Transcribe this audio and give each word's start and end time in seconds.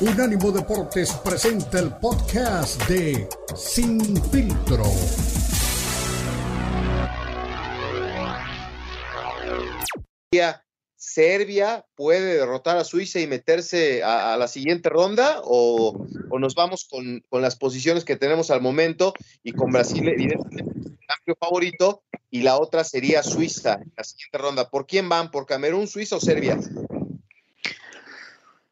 Unánimo 0.00 0.52
Deportes 0.52 1.12
presenta 1.24 1.80
el 1.80 1.92
podcast 1.96 2.80
de 2.88 3.28
Sin 3.56 4.00
Filtro. 4.30 4.84
Serbia 10.94 11.84
puede 11.96 12.36
derrotar 12.36 12.76
a 12.76 12.84
Suiza 12.84 13.18
y 13.18 13.26
meterse 13.26 14.04
a, 14.04 14.36
la 14.36 14.46
siguiente 14.46 14.88
ronda 14.88 15.40
o, 15.42 16.06
nos 16.38 16.54
vamos 16.54 16.86
con, 16.88 17.24
las 17.32 17.56
posiciones 17.56 18.04
que 18.04 18.14
tenemos 18.14 18.52
al 18.52 18.60
momento 18.60 19.14
y 19.42 19.50
con 19.50 19.72
Brasil 19.72 20.08
evidentemente 20.08 20.80
el 20.84 21.08
amplio 21.08 21.36
favorito 21.40 22.04
y 22.30 22.42
la 22.42 22.56
otra 22.56 22.84
sería 22.84 23.24
Suiza 23.24 23.80
en 23.82 23.92
la 23.96 24.04
siguiente 24.04 24.38
ronda. 24.38 24.70
¿Por 24.70 24.86
quién 24.86 25.08
van? 25.08 25.32
¿Por 25.32 25.44
Camerún, 25.44 25.88
Suiza 25.88 26.14
o 26.14 26.20
Serbia? 26.20 26.56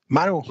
Manu, 0.07 0.45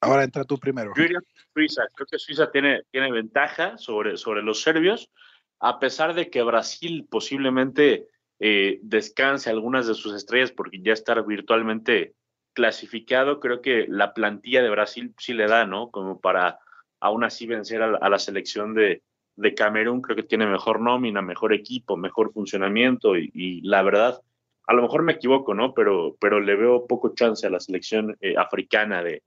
Ahora 0.00 0.24
entra 0.24 0.44
tú 0.44 0.58
primero. 0.58 0.92
Yo 0.96 1.04
Suiza. 1.52 1.82
Creo 1.94 2.06
que 2.06 2.18
Suiza 2.18 2.50
tiene, 2.50 2.82
tiene 2.90 3.12
ventaja 3.12 3.76
sobre, 3.76 4.16
sobre 4.16 4.42
los 4.42 4.62
serbios, 4.62 5.10
a 5.58 5.78
pesar 5.78 6.14
de 6.14 6.30
que 6.30 6.42
Brasil 6.42 7.06
posiblemente 7.10 8.08
eh, 8.38 8.78
descanse 8.82 9.50
algunas 9.50 9.86
de 9.86 9.94
sus 9.94 10.14
estrellas 10.14 10.52
porque 10.52 10.80
ya 10.80 10.92
está 10.92 11.20
virtualmente 11.20 12.14
clasificado. 12.54 13.40
Creo 13.40 13.60
que 13.60 13.86
la 13.88 14.14
plantilla 14.14 14.62
de 14.62 14.70
Brasil 14.70 15.14
sí 15.18 15.34
le 15.34 15.46
da, 15.46 15.66
¿no? 15.66 15.90
Como 15.90 16.20
para 16.20 16.58
aún 17.00 17.24
así 17.24 17.46
vencer 17.46 17.82
a 17.82 18.08
la, 18.08 18.18
selección 18.18 18.74
de, 18.74 19.02
de, 19.36 19.54
Camerún. 19.54 20.02
Creo 20.02 20.16
que 20.16 20.22
tiene 20.22 20.46
mejor 20.46 20.80
nómina, 20.80 21.22
mejor 21.22 21.52
equipo, 21.52 21.96
mejor 21.96 22.32
funcionamiento 22.32 23.16
y, 23.16 23.60
la 23.62 23.82
verdad, 23.82 24.20
a 24.66 24.74
lo 24.74 24.82
mejor 24.82 25.02
me 25.02 25.14
equivoco, 25.14 25.54
¿no? 25.54 25.74
Pero, 25.74 26.16
pero 26.20 26.40
le 26.40 26.56
veo 26.56 26.86
poco 26.86 27.14
chance 27.14 27.46
a 27.46 27.50
la 27.50 27.60
selección 27.60 28.16
eh, 28.20 28.34
africana 28.36 29.02
de, 29.02 29.22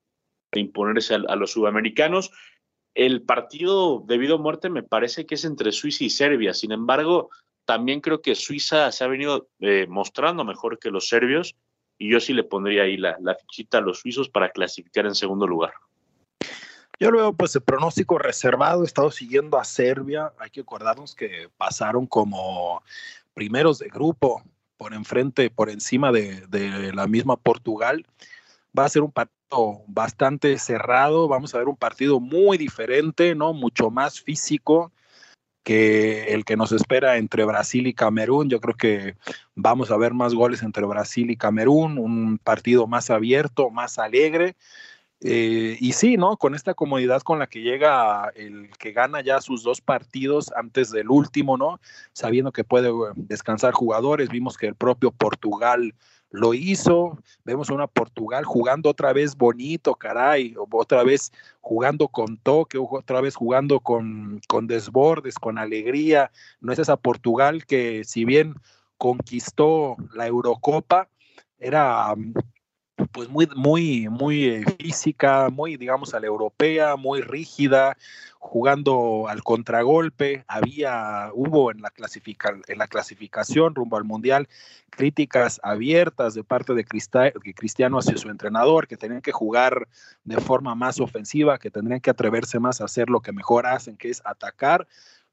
imponerse 0.60 1.16
a, 1.16 1.36
los 1.36 1.52
sudamericanos. 1.52 2.32
El 2.96 3.24
partido 3.24 4.04
debido 4.06 4.36
a 4.36 4.40
muerte 4.40 4.70
me 4.70 4.84
parece 4.84 5.26
que 5.26 5.36
es 5.36 5.46
entre 5.46 5.72
Suiza 5.72 6.04
y 6.04 6.10
Serbia. 6.10 6.54
Sin 6.54 6.72
embargo, 6.72 7.30
también 7.66 8.02
creo 8.02 8.22
que 8.22 8.36
Suiza 8.36 8.92
se 8.92 9.04
ha 9.04 9.08
venido 9.08 9.50
eh, 9.60 9.88
mostrando 9.90 10.44
mejor 10.44 10.80
que 10.80 10.92
los 10.92 11.08
serbios 11.08 11.56
y 11.98 12.12
yo 12.12 12.20
sí 12.20 12.34
le 12.34 12.44
pondría 12.44 12.84
ahí 12.84 12.98
la, 12.98 13.18
la 13.22 13.36
fichita 13.36 13.78
a 13.78 13.82
los 13.82 14.00
suizos 14.00 14.30
para 14.30 14.50
clasificar 14.50 15.06
en 15.06 15.16
segundo 15.16 15.48
lugar. 15.48 15.74
Yo 17.00 17.12
lo 17.12 17.20
veo 17.20 17.34
pues 17.34 17.56
el 17.56 17.62
pronóstico 17.62 18.18
reservado, 18.18 18.84
he 18.84 18.86
estado 18.86 19.12
siguiendo 19.12 19.58
a 19.58 19.66
Serbia, 19.66 20.32
hay 20.38 20.50
que 20.50 20.62
acordarnos 20.62 21.16
que 21.16 21.50
pasaron 21.58 22.06
como 22.06 22.84
primeros 23.34 23.80
de 23.80 23.88
grupo 23.88 24.44
por 24.78 24.94
enfrente, 24.94 25.50
por 25.50 25.70
encima 25.70 26.12
de, 26.12 26.46
de 26.48 26.94
la 26.94 27.08
misma 27.08 27.36
Portugal. 27.36 28.06
Va 28.78 28.86
a 28.86 28.90
ser 28.90 29.02
un 29.02 29.12
partido 29.12 29.43
bastante 29.88 30.58
cerrado, 30.58 31.28
vamos 31.28 31.54
a 31.54 31.58
ver 31.58 31.68
un 31.68 31.76
partido 31.76 32.20
muy 32.20 32.58
diferente, 32.58 33.36
¿no? 33.36 33.54
Mucho 33.54 33.90
más 33.90 34.20
físico 34.20 34.92
que 35.64 36.34
el 36.34 36.46
que 36.46 36.58
nos 36.58 36.72
espera 36.72 37.18
entre 37.18 37.46
Brasil 37.46 37.88
y 37.88 37.94
Camerún. 37.94 38.50
Yo 38.50 38.60
creo 38.60 38.76
que 38.76 39.16
vamos 39.56 39.92
a 39.92 39.98
ver 39.98 40.14
más 40.14 40.34
goles 40.34 40.62
entre 40.62 40.86
Brasil 40.86 41.32
y 41.32 41.38
Camerún, 41.38 41.98
un 41.98 42.38
partido 42.38 42.86
más 42.86 43.10
abierto, 43.10 43.70
más 43.70 43.98
alegre. 43.98 44.56
Eh, 45.26 45.78
y 45.80 45.94
sí, 45.94 46.18
¿no? 46.18 46.36
Con 46.36 46.54
esta 46.54 46.74
comodidad 46.74 47.22
con 47.22 47.40
la 47.40 47.48
que 47.48 47.62
llega 47.62 48.30
el 48.36 48.70
que 48.78 48.92
gana 48.92 49.22
ya 49.22 49.40
sus 49.40 49.64
dos 49.64 49.80
partidos 49.80 50.52
antes 50.54 50.92
del 50.92 51.10
último, 51.10 51.58
¿no? 51.58 51.80
Sabiendo 52.12 52.52
que 52.52 52.66
puede 52.66 52.92
descansar 53.16 53.74
jugadores. 53.74 54.28
Vimos 54.30 54.58
que 54.58 54.68
el 54.68 54.76
propio 54.76 55.12
Portugal 55.12 55.96
lo 56.34 56.56
hizo. 56.56 57.20
Vemos 57.46 57.70
una 57.70 57.88
Portugal 57.88 58.44
jugando 58.44 58.90
otra 58.90 59.14
vez 59.14 59.38
bonito, 59.38 59.96
caray, 59.96 60.56
otra 60.58 61.04
vez 61.04 61.32
jugando 61.62 62.08
con 62.08 62.38
toque, 62.38 62.80
otra 62.80 63.22
vez 63.22 63.36
jugando 63.36 63.80
con, 63.80 64.42
con 64.48 64.66
desbordes, 64.66 65.36
con 65.36 65.60
alegría. 65.60 66.32
No 66.60 66.74
es 66.74 66.80
esa 66.80 66.98
Portugal 66.98 67.66
que 67.66 68.04
si 68.04 68.26
bien 68.26 68.56
conquistó 68.98 69.96
la 70.16 70.26
Eurocopa, 70.26 71.08
era 71.60 72.16
pues 73.12 73.30
muy, 73.30 73.48
muy, 73.56 74.10
muy 74.10 74.46
eh, 74.46 74.64
física, 74.80 75.50
muy, 75.50 75.78
digamos, 75.78 76.14
a 76.14 76.20
la 76.20 76.28
europea, 76.28 76.96
muy 76.96 77.22
rígida, 77.22 77.98
jugando 78.40 79.28
al 79.28 79.44
contragolpe. 79.44 80.44
Había, 80.48 81.30
hubo 81.34 81.72
en 81.72 81.82
la, 81.82 81.90
clasifica, 81.90 82.58
en 82.68 82.78
la 82.78 82.88
clasificación 82.88 83.76
rumbo 83.76 83.98
al 83.98 84.04
Mundial 84.04 84.48
críticas 84.90 85.60
abiertas 85.64 86.36
de 86.36 86.44
parte 86.44 86.74
de 86.76 86.86
Cristiano 86.86 87.98
hacia 87.98 88.18
su 88.18 88.30
entrenador, 88.30 88.88
que 88.88 88.98
tenían 88.98 89.22
que 89.22 89.32
jugar 89.32 89.88
de 90.24 90.38
forma 90.38 90.76
más 90.76 91.00
ofensiva, 91.00 91.58
que 91.58 91.72
tendrían 91.72 92.00
que 92.00 92.12
atreverse 92.12 92.60
más 92.60 92.80
a 92.80 92.86
hacer 92.86 93.10
lo 93.10 93.22
que 93.22 93.32
mejor 93.32 93.66
hacen, 93.66 93.98
que 93.98 94.10
es 94.10 94.22
atacar 94.24 94.88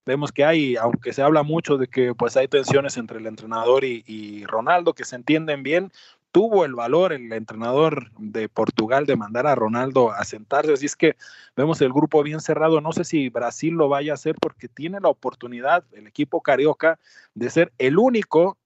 vemos 0.06 0.32
que 0.32 0.44
hay, 0.44 0.76
aunque 0.76 1.12
se 1.12 1.22
habla 1.22 1.42
mucho 1.42 1.76
de 1.76 1.86
que 1.86 2.14
pues 2.14 2.36
hay 2.36 2.48
tensiones 2.48 2.96
entre 2.96 3.18
el 3.18 3.26
entrenador 3.26 3.84
y, 3.84 4.02
y, 4.06 4.44
Ronaldo 4.44 4.94
que 4.94 5.04
se 5.04 5.14
entienden 5.14 5.62
bien, 5.62 5.92
tuvo 6.32 6.64
el 6.64 6.74
valor 6.74 7.12
el 7.12 7.32
entrenador 7.32 8.10
de 8.18 8.48
Portugal 8.48 9.06
de 9.06 9.16
mandar 9.16 9.46
a 9.46 9.54
Ronaldo 9.54 10.12
a 10.12 10.24
sentarse. 10.24 10.72
Así 10.72 10.86
es 10.86 10.96
que 10.96 11.16
vemos 11.56 11.80
el 11.80 11.92
grupo 11.92 12.22
bien 12.22 12.40
cerrado. 12.40 12.80
No 12.80 12.92
sé 12.92 13.04
si 13.04 13.28
Brasil 13.28 13.74
lo 13.74 13.88
vaya 13.88 14.12
a 14.12 14.14
hacer 14.14 14.36
porque 14.40 14.68
tiene 14.68 15.00
la 15.00 15.08
oportunidad, 15.08 15.84
el 15.92 16.06
equipo 16.06 16.40
carioca, 16.40 16.98
de 17.34 17.50
ser 17.50 17.72
el 17.78 17.98
único 17.98 18.58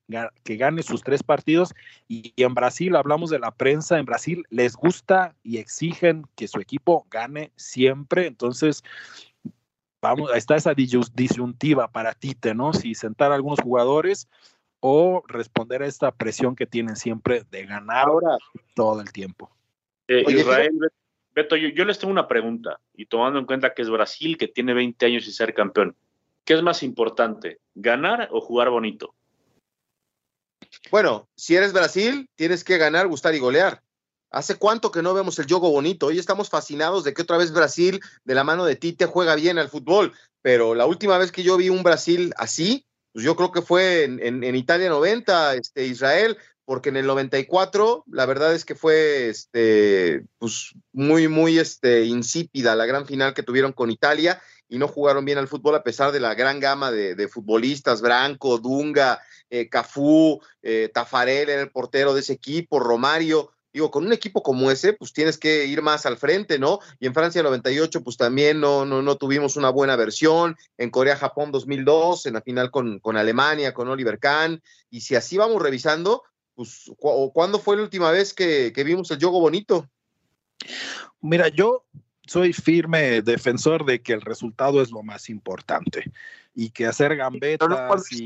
que 0.42 0.56
gane 0.56 0.82
sus 0.82 1.02
tres 1.02 1.22
partidos. 1.22 1.74
Y, 2.08 2.34
en 2.36 2.54
Brasil, 2.54 2.94
hablamos 2.96 3.30
de 3.30 3.38
la 3.38 3.50
prensa, 3.50 3.98
en 3.98 4.04
Brasil 4.04 4.44
les 4.50 4.76
gusta 4.76 5.34
y 5.42 5.58
exigen 5.58 6.26
que 6.34 6.48
su 6.48 6.60
equipo 6.60 7.06
gane 7.10 7.52
siempre. 7.56 8.26
Entonces, 8.26 8.82
vamos, 10.02 10.30
está 10.34 10.56
esa 10.56 10.74
disyuntiva 10.74 11.88
para 11.88 12.12
Tite, 12.12 12.54
¿no? 12.54 12.74
Si 12.74 12.94
sentar 12.94 13.32
a 13.32 13.36
algunos 13.36 13.60
jugadores 13.60 14.28
o 14.86 15.24
responder 15.26 15.82
a 15.82 15.86
esta 15.86 16.12
presión 16.12 16.54
que 16.54 16.66
tienen 16.66 16.96
siempre 16.96 17.46
de 17.50 17.64
ganar 17.64 18.06
todo 18.74 19.00
el 19.00 19.10
tiempo. 19.12 19.50
Eh, 20.08 20.26
Israel, 20.28 20.72
Beto, 21.34 21.56
yo, 21.56 21.86
les 21.86 21.98
tengo 21.98 22.12
una 22.12 22.28
pregunta, 22.28 22.78
y 22.92 23.06
tomando 23.06 23.38
en 23.38 23.46
cuenta 23.46 23.72
que 23.72 23.80
es 23.80 23.88
Brasil, 23.88 24.36
que 24.36 24.46
tiene 24.46 24.74
20 24.74 25.06
años 25.06 25.26
y 25.26 25.32
ser 25.32 25.54
campeón, 25.54 25.96
¿qué 26.44 26.52
es 26.52 26.62
más 26.62 26.82
importante, 26.82 27.60
ganar 27.74 28.28
o 28.30 28.42
jugar 28.42 28.68
bonito? 28.68 29.14
Bueno, 30.90 31.30
si 31.34 31.56
eres 31.56 31.72
Brasil, 31.72 32.28
tienes 32.34 32.62
que 32.62 32.76
ganar, 32.76 33.08
gustar 33.08 33.34
y 33.34 33.38
golear. 33.38 33.80
¿Hace 34.30 34.56
cuánto 34.56 34.90
que 34.90 35.00
no 35.00 35.14
vemos 35.14 35.38
el 35.38 35.46
juego 35.46 35.70
bonito? 35.70 36.08
Hoy 36.08 36.18
estamos 36.18 36.50
fascinados 36.50 37.04
de 37.04 37.14
que 37.14 37.22
otra 37.22 37.38
vez 37.38 37.54
Brasil, 37.54 38.02
de 38.24 38.34
la 38.34 38.44
mano 38.44 38.66
de 38.66 38.76
Tite, 38.76 39.06
juega 39.06 39.34
bien 39.34 39.56
al 39.56 39.70
fútbol, 39.70 40.12
pero 40.42 40.74
la 40.74 40.84
última 40.84 41.16
vez 41.16 41.32
que 41.32 41.42
yo 41.42 41.56
vi 41.56 41.70
un 41.70 41.82
Brasil 41.82 42.34
así, 42.36 42.84
pues 43.14 43.24
yo 43.24 43.36
creo 43.36 43.52
que 43.52 43.62
fue 43.62 44.02
en, 44.02 44.56
Italia 44.56 44.88
90, 44.88 45.54
este, 45.54 45.86
Israel, 45.86 46.36
porque 46.64 46.88
en 46.88 46.96
el 46.96 47.06
94 47.06 48.04
la 48.10 48.26
verdad 48.26 48.52
es 48.52 48.64
que 48.64 48.74
fue 48.74 49.28
este, 49.28 50.24
pues 50.38 50.72
muy, 50.92 51.28
muy 51.28 51.60
este, 51.60 52.06
insípida 52.06 52.74
la 52.74 52.86
gran 52.86 53.06
final 53.06 53.32
que 53.32 53.44
tuvieron 53.44 53.72
con 53.72 53.92
Italia 53.92 54.42
y 54.68 54.78
no 54.78 54.88
jugaron 54.88 55.24
bien 55.24 55.38
al 55.38 55.46
fútbol 55.46 55.76
a 55.76 55.84
pesar 55.84 56.10
de 56.10 56.18
la 56.18 56.34
gran 56.34 56.58
gama 56.58 56.90
de, 56.90 57.28
futbolistas, 57.28 58.00
Branco, 58.00 58.58
Dunga, 58.58 59.22
eh, 59.48 59.68
Cafú, 59.68 60.40
eh, 60.60 60.90
Tafarel 60.92 61.50
el 61.50 61.70
portero 61.70 62.14
de 62.14 62.20
ese 62.20 62.32
equipo, 62.32 62.80
Romario, 62.80 63.52
digo, 63.74 63.90
con 63.90 64.06
un 64.06 64.12
equipo 64.12 64.42
como 64.42 64.70
ese, 64.70 64.92
pues 64.92 65.12
tienes 65.12 65.36
que 65.36 65.66
ir 65.66 65.82
más 65.82 66.06
al 66.06 66.16
frente, 66.16 66.60
¿no? 66.60 66.78
Y 67.00 67.06
en 67.06 67.12
Francia 67.12 67.42
98, 67.42 68.04
pues 68.04 68.16
también 68.16 68.60
no, 68.60 68.86
no, 68.86 69.02
no 69.02 69.16
tuvimos 69.16 69.56
una 69.56 69.68
buena 69.68 69.96
versión. 69.96 70.56
En 70.78 70.90
Corea-Japón 70.90 71.50
2002, 71.50 72.26
en 72.26 72.34
la 72.34 72.40
final 72.40 72.70
con, 72.70 73.00
con 73.00 73.16
Alemania, 73.16 73.74
con 73.74 73.88
Oliver 73.88 74.20
Kahn. 74.20 74.62
Y 74.90 75.00
si 75.00 75.16
así 75.16 75.36
vamos 75.36 75.60
revisando, 75.60 76.22
pues, 76.54 76.92
¿cuándo 77.32 77.58
fue 77.58 77.76
la 77.76 77.82
última 77.82 78.12
vez 78.12 78.32
que, 78.32 78.72
vimos 78.86 79.10
el 79.10 79.18
juego 79.18 79.40
bonito? 79.40 79.90
Mira, 81.20 81.48
yo 81.48 81.84
soy 82.26 82.52
firme 82.52 83.22
defensor 83.22 83.84
de 83.84 84.02
que 84.02 84.12
el 84.12 84.20
resultado 84.20 84.80
es 84.80 84.92
lo 84.92 85.02
más 85.02 85.28
importante 85.28 86.04
y 86.54 86.70
que 86.70 86.86
hacer 86.86 87.16
gambetas 87.16 87.68
y 88.12 88.24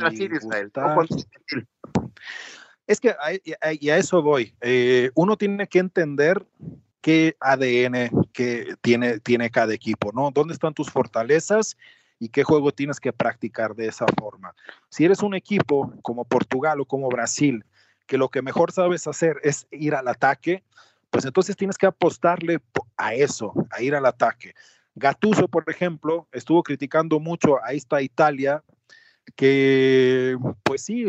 es 2.88 3.00
que 3.00 3.10
a, 3.10 3.28
a 3.60 3.70
eso 3.70 4.22
voy. 4.22 4.54
Eh, 4.62 5.10
uno 5.14 5.36
tiene 5.36 5.68
que 5.68 5.78
entender 5.78 6.44
qué 7.02 7.36
ADN 7.38 8.10
que 8.32 8.74
tiene, 8.80 9.20
tiene 9.20 9.50
cada 9.50 9.74
equipo, 9.74 10.10
¿no? 10.12 10.30
¿Dónde 10.32 10.54
están 10.54 10.74
tus 10.74 10.90
fortalezas 10.90 11.76
y 12.18 12.30
qué 12.30 12.42
juego 12.42 12.72
tienes 12.72 12.98
que 12.98 13.12
practicar 13.12 13.76
de 13.76 13.88
esa 13.88 14.06
forma? 14.18 14.54
Si 14.88 15.04
eres 15.04 15.22
un 15.22 15.34
equipo 15.34 15.92
como 16.02 16.24
Portugal 16.24 16.80
o 16.80 16.86
como 16.86 17.08
Brasil, 17.10 17.62
que 18.06 18.16
lo 18.16 18.30
que 18.30 18.40
mejor 18.40 18.72
sabes 18.72 19.06
hacer 19.06 19.36
es 19.42 19.66
ir 19.70 19.94
al 19.94 20.08
ataque, 20.08 20.64
pues 21.10 21.26
entonces 21.26 21.56
tienes 21.56 21.76
que 21.76 21.86
apostarle 21.86 22.58
a 22.96 23.12
eso, 23.12 23.52
a 23.70 23.82
ir 23.82 23.94
al 23.94 24.06
ataque. 24.06 24.54
Gattuso, 24.94 25.46
por 25.46 25.68
ejemplo, 25.68 26.26
estuvo 26.32 26.62
criticando 26.62 27.20
mucho 27.20 27.62
a 27.62 27.72
esta 27.74 28.00
Italia 28.00 28.64
que 29.36 30.36
pues 30.62 30.82
sí, 30.82 31.06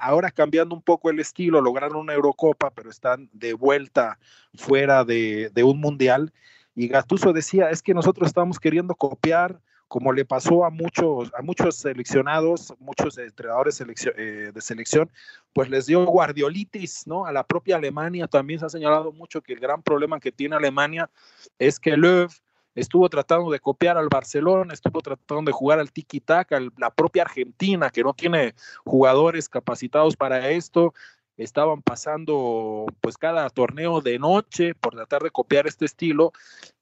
ahora, 0.00 0.30
cambiando 0.30 0.74
un 0.74 0.82
poco 0.82 1.10
el 1.10 1.20
estilo, 1.20 1.60
lograron 1.60 1.96
una 1.98 2.14
Eurocopa, 2.14 2.70
pero 2.70 2.90
están 2.90 3.28
de 3.32 3.54
vuelta 3.54 4.18
fuera 4.54 5.04
de, 5.04 5.50
un 5.64 5.80
mundial. 5.80 6.32
y 6.74 6.88
Gatuso 6.88 7.32
decía, 7.32 7.70
es 7.70 7.82
que 7.82 7.94
nosotros 7.94 8.28
estamos 8.28 8.58
queriendo 8.58 8.94
copiar 8.94 9.60
como 9.92 10.14
le 10.14 10.24
pasó 10.24 10.64
a 10.64 10.70
muchos, 10.70 11.30
a 11.36 11.42
muchos 11.42 11.76
seleccionados, 11.76 12.72
muchos 12.80 13.18
entrenadores 13.18 13.78
eh, 13.78 14.50
de 14.50 14.60
selección, 14.62 15.10
pues 15.52 15.68
les 15.68 15.84
dio 15.84 16.02
guardiolitis, 16.06 17.06
¿no? 17.06 17.26
A 17.26 17.32
la 17.32 17.46
propia 17.46 17.76
Alemania 17.76 18.26
también 18.26 18.58
se 18.58 18.64
ha 18.64 18.70
señalado 18.70 19.12
mucho 19.12 19.42
que 19.42 19.52
el 19.52 19.60
gran 19.60 19.82
problema 19.82 20.18
que 20.18 20.32
tiene 20.32 20.56
Alemania 20.56 21.10
es 21.58 21.78
que 21.78 21.98
Löw 21.98 22.28
estuvo 22.74 23.08
tratando 23.08 23.50
de 23.50 23.60
copiar 23.60 23.98
al 23.98 24.08
Barcelona, 24.08 24.74
estuvo 24.74 25.00
tratando 25.00 25.50
de 25.50 25.52
jugar 25.52 25.78
al 25.78 25.92
tiki-taka, 25.92 26.60
la 26.78 26.90
propia 26.90 27.22
Argentina, 27.22 27.90
que 27.90 28.02
no 28.02 28.14
tiene 28.14 28.54
jugadores 28.84 29.48
capacitados 29.48 30.16
para 30.16 30.50
esto, 30.50 30.94
estaban 31.36 31.82
pasando 31.82 32.86
pues 33.00 33.16
cada 33.16 33.48
torneo 33.50 34.00
de 34.00 34.18
noche 34.18 34.74
por 34.74 34.94
tratar 34.94 35.22
de 35.22 35.30
copiar 35.30 35.66
este 35.66 35.84
estilo 35.84 36.32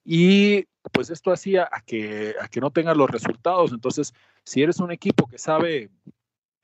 y 0.04 0.64
pues 0.92 1.10
esto 1.10 1.32
hacía 1.32 1.68
a 1.70 1.80
que, 1.80 2.34
a 2.40 2.48
que 2.48 2.60
no 2.60 2.70
tengan 2.70 2.98
los 2.98 3.10
resultados. 3.10 3.72
Entonces, 3.72 4.14
si 4.44 4.62
eres 4.62 4.80
un 4.80 4.90
equipo 4.90 5.26
que 5.26 5.38
sabe 5.38 5.90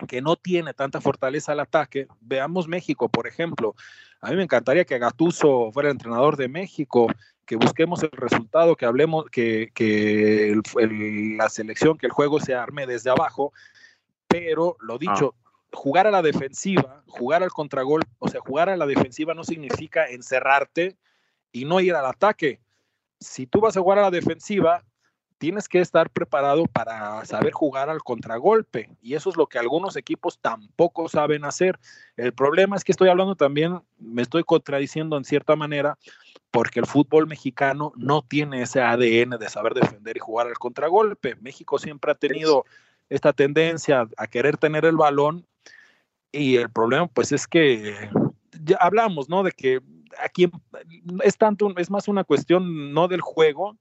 que 0.08 0.20
no 0.20 0.37
tiene 0.37 0.75
tanta 0.75 1.00
fortaleza 1.00 1.52
al 1.52 1.61
ataque, 1.61 2.06
veamos 2.20 2.69
México, 2.69 3.08
por 3.08 3.26
ejemplo. 3.26 3.75
A 4.20 4.31
mí 4.31 4.37
me 4.37 4.43
encantaría 4.43 4.84
que 4.84 4.99
Gatuso 4.99 5.70
fuera 5.72 5.88
el 5.88 5.94
entrenador 5.94 6.37
de 6.37 6.49
México, 6.49 7.06
que 7.46 7.56
busquemos 7.56 8.02
el 8.02 8.10
resultado, 8.10 8.76
que 8.76 8.87
hablemos, 8.87 9.26
que, 9.31 9.70
que 9.75 10.60
la 11.38 11.48
selección, 11.48 11.96
que 11.96 12.06
el 12.06 12.12
juego 12.12 12.40
se 12.40 12.54
arme 12.54 12.87
desde 12.87 13.10
abajo, 13.10 13.52
pero 14.28 14.76
lo 14.81 14.98
dicho, 14.98 15.34
ah 15.37 15.46
jugar 15.76 16.06
a 16.06 16.10
la 16.10 16.22
defensiva, 16.22 17.02
jugar 17.06 17.43
al 17.43 17.50
contragol, 17.50 18.02
o 18.19 18.28
sea, 18.28 18.40
jugar 18.40 18.69
a 18.69 18.76
la 18.76 18.87
defensiva 18.87 19.34
no 19.34 19.44
significa 19.44 20.06
encerrarte 20.06 20.96
y 21.52 21.64
no 21.64 21.81
ir 21.81 21.94
al 21.94 22.06
ataque. 22.06 22.60
Si 23.20 23.46
tú 23.46 23.60
vas 23.60 23.76
a 23.76 23.81
jugar 23.81 23.98
a 23.98 24.02
la 24.02 24.10
defensiva, 24.10 24.84
tienes 25.38 25.68
que 25.68 25.80
estar 25.80 26.10
preparado 26.10 26.66
para 26.66 27.24
saber 27.24 27.52
jugar 27.52 27.90
al 27.90 28.02
contragolpe. 28.02 28.90
Y 29.02 29.14
eso 29.14 29.30
es 29.30 29.36
lo 29.36 29.46
que 29.46 29.58
algunos 29.58 29.96
equipos 29.96 30.38
tampoco 30.38 31.08
saben 31.08 31.44
hacer. 31.44 31.78
El 32.16 32.32
problema 32.32 32.76
es 32.76 32.84
que 32.84 32.92
estoy 32.92 33.08
hablando 33.08 33.34
también, 33.34 33.80
me 33.98 34.22
estoy 34.22 34.44
contradiciendo 34.44 35.16
en 35.16 35.24
cierta 35.24 35.56
manera, 35.56 35.98
porque 36.50 36.80
el 36.80 36.86
fútbol 36.86 37.26
mexicano 37.26 37.92
no 37.96 38.22
tiene 38.22 38.62
ese 38.62 38.80
ADN 38.80 39.38
de 39.38 39.48
saber 39.48 39.74
defender 39.74 40.16
y 40.16 40.20
jugar 40.20 40.46
al 40.46 40.58
contragolpe. 40.58 41.36
México 41.36 41.78
siempre 41.78 42.12
ha 42.12 42.14
tenido 42.14 42.64
esta 43.08 43.32
tendencia 43.32 44.08
a 44.16 44.26
querer 44.26 44.56
tener 44.56 44.84
el 44.84 44.96
balón 44.96 45.46
y 46.32 46.56
el 46.56 46.70
problema, 46.70 47.06
pues, 47.08 47.32
es 47.32 47.46
que 47.46 48.10
ya 48.62 48.76
hablamos, 48.80 49.28
¿no? 49.28 49.42
De 49.42 49.52
que 49.52 49.80
aquí 50.22 50.50
es 51.22 51.36
tanto, 51.36 51.72
es 51.76 51.90
más 51.90 52.08
una 52.08 52.24
cuestión 52.24 52.92
no 52.92 53.08
del 53.08 53.20
juego, 53.20 53.76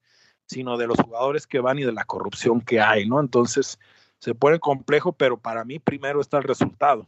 sino 0.47 0.77
de 0.77 0.87
los 0.87 0.97
jugadores 0.99 1.47
que 1.47 1.59
van 1.59 1.79
y 1.79 1.83
de 1.83 1.91
la 1.91 2.05
corrupción 2.05 2.61
que 2.61 2.79
hay, 2.79 3.07
¿no? 3.07 3.19
Entonces, 3.19 3.79
se 4.19 4.35
pone 4.35 4.59
complejo, 4.59 5.13
pero 5.13 5.37
para 5.37 5.65
mí 5.65 5.79
primero 5.79 6.21
está 6.21 6.37
el 6.37 6.43
resultado. 6.43 7.07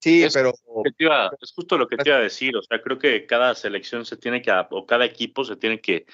Sí, 0.00 0.26
pero... 0.34 0.52
es 1.40 1.52
justo 1.52 1.78
lo 1.78 1.86
que 1.86 1.96
te 1.96 2.08
iba 2.08 2.18
a 2.18 2.22
decir, 2.22 2.56
o 2.56 2.62
sea, 2.62 2.82
creo 2.82 2.98
que 2.98 3.24
cada 3.24 3.54
selección 3.54 4.04
se 4.04 4.16
tiene 4.16 4.42
que, 4.42 4.50
o 4.70 4.84
cada 4.84 5.04
equipo 5.04 5.44
se 5.44 5.54
tiene 5.54 5.80
que 5.80 6.06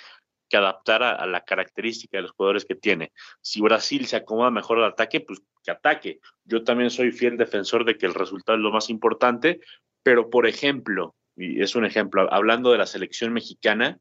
que 0.48 0.56
adaptar 0.56 1.02
a, 1.02 1.26
la 1.26 1.44
característica 1.44 2.16
de 2.16 2.22
los 2.22 2.32
jugadores 2.32 2.64
que 2.64 2.74
tiene. 2.74 3.12
Si 3.40 3.60
Brasil 3.60 4.06
se 4.06 4.16
acomoda 4.16 4.50
mejor 4.50 4.78
al 4.78 4.92
ataque, 4.92 5.20
pues 5.20 5.40
que 5.62 5.70
ataque. 5.70 6.20
Yo 6.44 6.64
también 6.64 6.90
soy 6.90 7.12
fiel 7.12 7.36
defensor 7.36 7.84
de 7.84 7.98
que 7.98 8.06
el 8.06 8.14
resultado 8.14 8.56
es 8.56 8.62
lo 8.62 8.72
más 8.72 8.88
importante, 8.90 9.60
pero 10.02 10.30
por 10.30 10.46
ejemplo, 10.46 11.14
y 11.36 11.62
es 11.62 11.76
un 11.76 11.84
ejemplo, 11.84 12.32
hablando 12.32 12.72
de 12.72 12.78
la 12.78 12.86
selección 12.86 13.32
mexicana, 13.32 13.98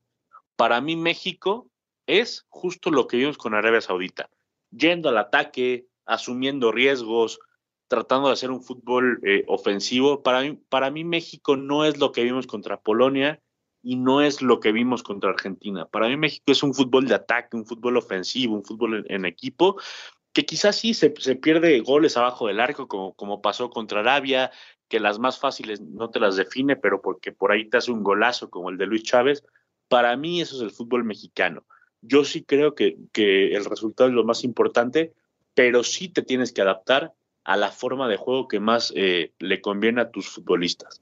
para 0.55 0.81
mí 0.81 0.95
México 0.95 1.69
es 2.07 2.45
justo 2.49 2.89
lo 2.89 3.07
que 3.07 3.17
vimos 3.17 3.37
con 3.37 3.53
Arabia 3.53 3.81
Saudita, 3.81 4.29
yendo 4.71 5.09
al 5.09 5.17
ataque, 5.17 5.87
asumiendo 6.05 6.71
riesgos, 6.71 7.39
tratando 7.87 8.27
de 8.27 8.33
hacer 8.33 8.51
un 8.51 8.63
fútbol 8.63 9.19
eh, 9.23 9.43
ofensivo. 9.47 10.23
Para 10.23 10.41
mí, 10.41 10.59
para 10.69 10.89
mí 10.89 11.03
México 11.03 11.55
no 11.55 11.85
es 11.85 11.97
lo 11.97 12.11
que 12.11 12.23
vimos 12.23 12.47
contra 12.47 12.81
Polonia, 12.81 13.41
y 13.87 13.95
no 13.95 14.21
es 14.21 14.41
lo 14.41 14.59
que 14.59 14.73
vimos 14.73 15.01
contra 15.01 15.29
Argentina. 15.29 15.85
Para 15.85 16.09
mí 16.09 16.17
México 16.17 16.51
es 16.51 16.61
un 16.61 16.73
fútbol 16.73 17.07
de 17.07 17.15
ataque, 17.15 17.55
un 17.55 17.65
fútbol 17.65 17.95
ofensivo, 17.95 18.55
un 18.55 18.65
fútbol 18.65 19.05
en, 19.07 19.23
equipo, 19.23 19.79
que 20.33 20.45
quizás 20.45 20.75
sí 20.75 20.93
se, 20.93 21.09
pierde 21.09 21.79
goles 21.79 22.17
abajo 22.17 22.47
del 22.47 22.59
arco, 22.59 22.89
como, 22.89 23.13
como 23.13 23.41
pasó 23.41 23.69
contra 23.69 24.01
Arabia, 24.01 24.51
que 24.89 24.99
las 24.99 25.19
más 25.19 25.39
fáciles 25.39 25.79
no 25.79 26.09
te 26.09 26.19
las 26.19 26.35
define, 26.35 26.75
pero 26.75 27.01
porque 27.01 27.31
por 27.31 27.53
ahí 27.53 27.69
te 27.69 27.77
hace 27.77 27.91
un 27.91 28.03
golazo 28.03 28.49
como 28.49 28.69
el 28.69 28.77
de 28.77 28.87
Luis 28.87 29.03
Chávez. 29.03 29.43
Para 29.87 30.17
mí 30.17 30.41
eso 30.41 30.57
es 30.57 30.61
el 30.63 30.71
fútbol 30.71 31.05
mexicano. 31.05 31.65
Yo 32.01 32.23
sí 32.23 32.43
creo 32.43 32.75
que, 32.75 32.97
que 33.11 33.55
el 33.55 33.65
resultado 33.65 34.09
es 34.09 34.15
lo 34.15 34.23
más 34.23 34.43
importante, 34.43 35.13
pero 35.53 35.83
sí 35.83 36.09
te 36.09 36.21
tienes 36.21 36.51
que 36.51 36.61
adaptar 36.61 37.13
a 37.43 37.57
la 37.57 37.71
forma 37.71 38.07
de 38.07 38.17
juego 38.17 38.47
que 38.47 38.59
más 38.59 38.93
eh, 38.95 39.31
le 39.39 39.61
conviene 39.61 40.01
a 40.01 40.11
tus 40.11 40.27
futbolistas. 40.27 41.01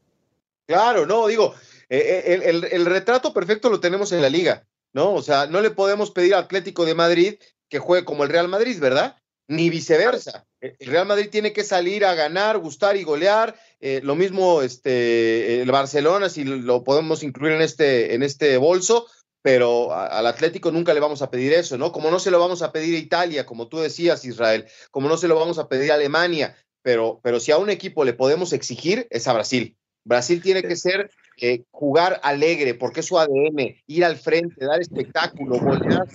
Claro, 0.68 1.06
no, 1.06 1.28
digo, 1.28 1.54
eh, 1.90 2.24
eh, 2.26 2.70
el, 2.72 2.86
retrato 2.86 3.34
perfecto 3.34 3.70
lo 3.70 3.80
tenemos 3.80 4.12
en 4.12 4.22
la 4.22 4.30
liga, 4.30 4.66
¿no? 4.94 5.14
O 5.14 5.22
sea, 5.22 5.46
no 5.46 5.62
le 5.62 5.70
podemos 5.70 6.12
pedir 6.12 6.34
al 6.34 6.44
Atlético 6.44 6.86
de 6.86 6.96
Madrid 6.96 7.36
que 7.70 7.80
juegue 7.80 8.06
como 8.06 8.24
el 8.24 8.30
Real 8.30 8.48
Madrid, 8.48 8.80
¿verdad? 8.80 9.18
Ni 9.48 9.70
viceversa. 9.70 10.46
El 10.60 10.88
Real 10.88 11.06
Madrid 11.06 11.30
tiene 11.32 11.54
que 11.54 11.64
salir 11.64 12.04
a 12.04 12.16
ganar, 12.16 12.58
gustar 12.58 12.98
y 12.98 13.04
golear. 13.04 13.56
Eh, 13.80 14.02
lo 14.04 14.16
mismo 14.16 14.64
este, 14.64 15.62
el 15.62 15.72
Barcelona, 15.72 16.30
si 16.30 16.44
lo 16.44 16.84
podemos 16.84 17.22
incluir 17.22 17.54
en 17.54 17.62
este, 17.62 18.16
en 18.16 18.24
este 18.24 18.58
bolso, 18.58 19.08
pero 19.46 19.94
al 19.94 20.26
Atlético 20.26 20.72
nunca 20.72 20.92
le 20.92 21.00
vamos 21.00 21.22
a 21.22 21.30
pedir 21.30 21.54
eso, 21.54 21.78
¿no? 21.78 21.92
Como 21.92 22.10
no 22.10 22.18
se 22.18 22.32
lo 22.32 22.40
vamos 22.40 22.64
a 22.64 22.72
pedir 22.72 22.96
a 22.96 22.98
Italia, 22.98 23.46
como 23.46 23.68
tú 23.68 23.78
decías, 23.78 24.26
Israel, 24.26 24.66
como 24.90 25.08
no 25.08 25.18
se 25.18 25.28
lo 25.28 25.36
vamos 25.36 25.60
a 25.60 25.70
pedir 25.70 25.92
a 25.92 25.94
Alemania, 25.94 26.56
pero, 26.82 27.20
pero 27.22 27.40
si 27.40 27.52
a 27.52 27.60
un 27.60 27.70
equipo 27.70 28.04
le 28.06 28.14
podemos 28.14 28.54
exigir, 28.54 29.06
es 29.12 29.28
a 29.28 29.34
Brasil. 29.34 29.78
Brasil 30.04 30.42
tiene 30.42 30.64
que 30.64 30.76
ser 30.76 31.12
eh, 31.40 31.62
jugar 31.70 32.20
alegre, 32.24 32.74
porque 32.74 33.02
es 33.02 33.06
su 33.06 33.20
ADN, 33.20 33.76
ir 33.86 34.04
al 34.04 34.18
frente, 34.18 34.66
dar 34.66 34.82
espectáculo, 34.82 35.60
golear. 35.60 36.08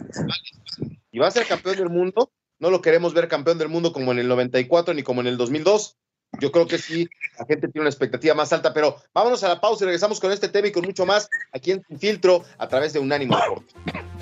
Y 1.13 1.21
va 1.21 1.29
a 1.29 1.31
ser 1.31 1.47
campeón 1.47 1.77
del 1.77 1.89
mundo. 1.89 2.33
No 2.59 2.73
lo 2.73 2.83
queremos 2.83 3.15
ver 3.15 3.29
campeón 3.29 3.59
del 3.59 3.69
mundo 3.69 3.93
como 3.93 4.11
en 4.11 4.19
el 4.19 4.27
94 4.27 4.93
ni 4.93 5.05
como 5.05 5.21
en 5.21 5.29
el 5.29 5.37
2002. 5.37 5.97
Yo 6.39 6.53
creo 6.53 6.67
que 6.67 6.79
sí, 6.79 7.09
la 7.39 7.45
gente 7.45 7.69
tiene 7.69 7.83
una 7.83 7.91
expectativa 7.91 8.35
más 8.35 8.53
alta, 8.53 8.73
pero 8.73 8.97
vámonos 9.13 9.43
a 9.43 9.49
la 9.49 9.61
pausa 9.61 9.85
y 9.85 9.87
regresamos 9.87 10.21
con 10.21 10.31
este 10.33 10.49
tema 10.49 10.69
y 10.69 10.73
con 10.73 10.85
mucho 10.85 11.05
más 11.05 11.29
aquí 11.53 11.73
en 11.73 11.85
Filtro 11.99 12.45
a 12.59 12.69
través 12.69 12.93
de 12.93 13.01
Unánimo 13.01 13.37
Deporte. 13.37 14.21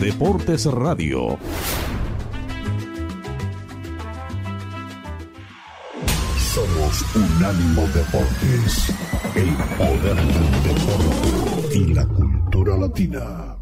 Deportes 0.00 0.64
Radio. 0.64 1.38
Unánimo 7.12 7.88
Deportes, 7.88 8.92
el 9.34 9.52
poder 9.76 10.14
del 10.14 10.62
deporte 10.62 11.76
y 11.76 11.92
la 11.92 12.06
cultura 12.06 12.76
latina. 12.76 13.56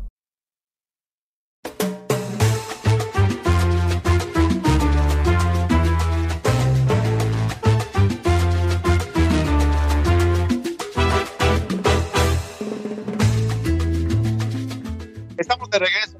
Estamos 15.38 15.70
de 15.70 15.78
regreso 15.78 16.18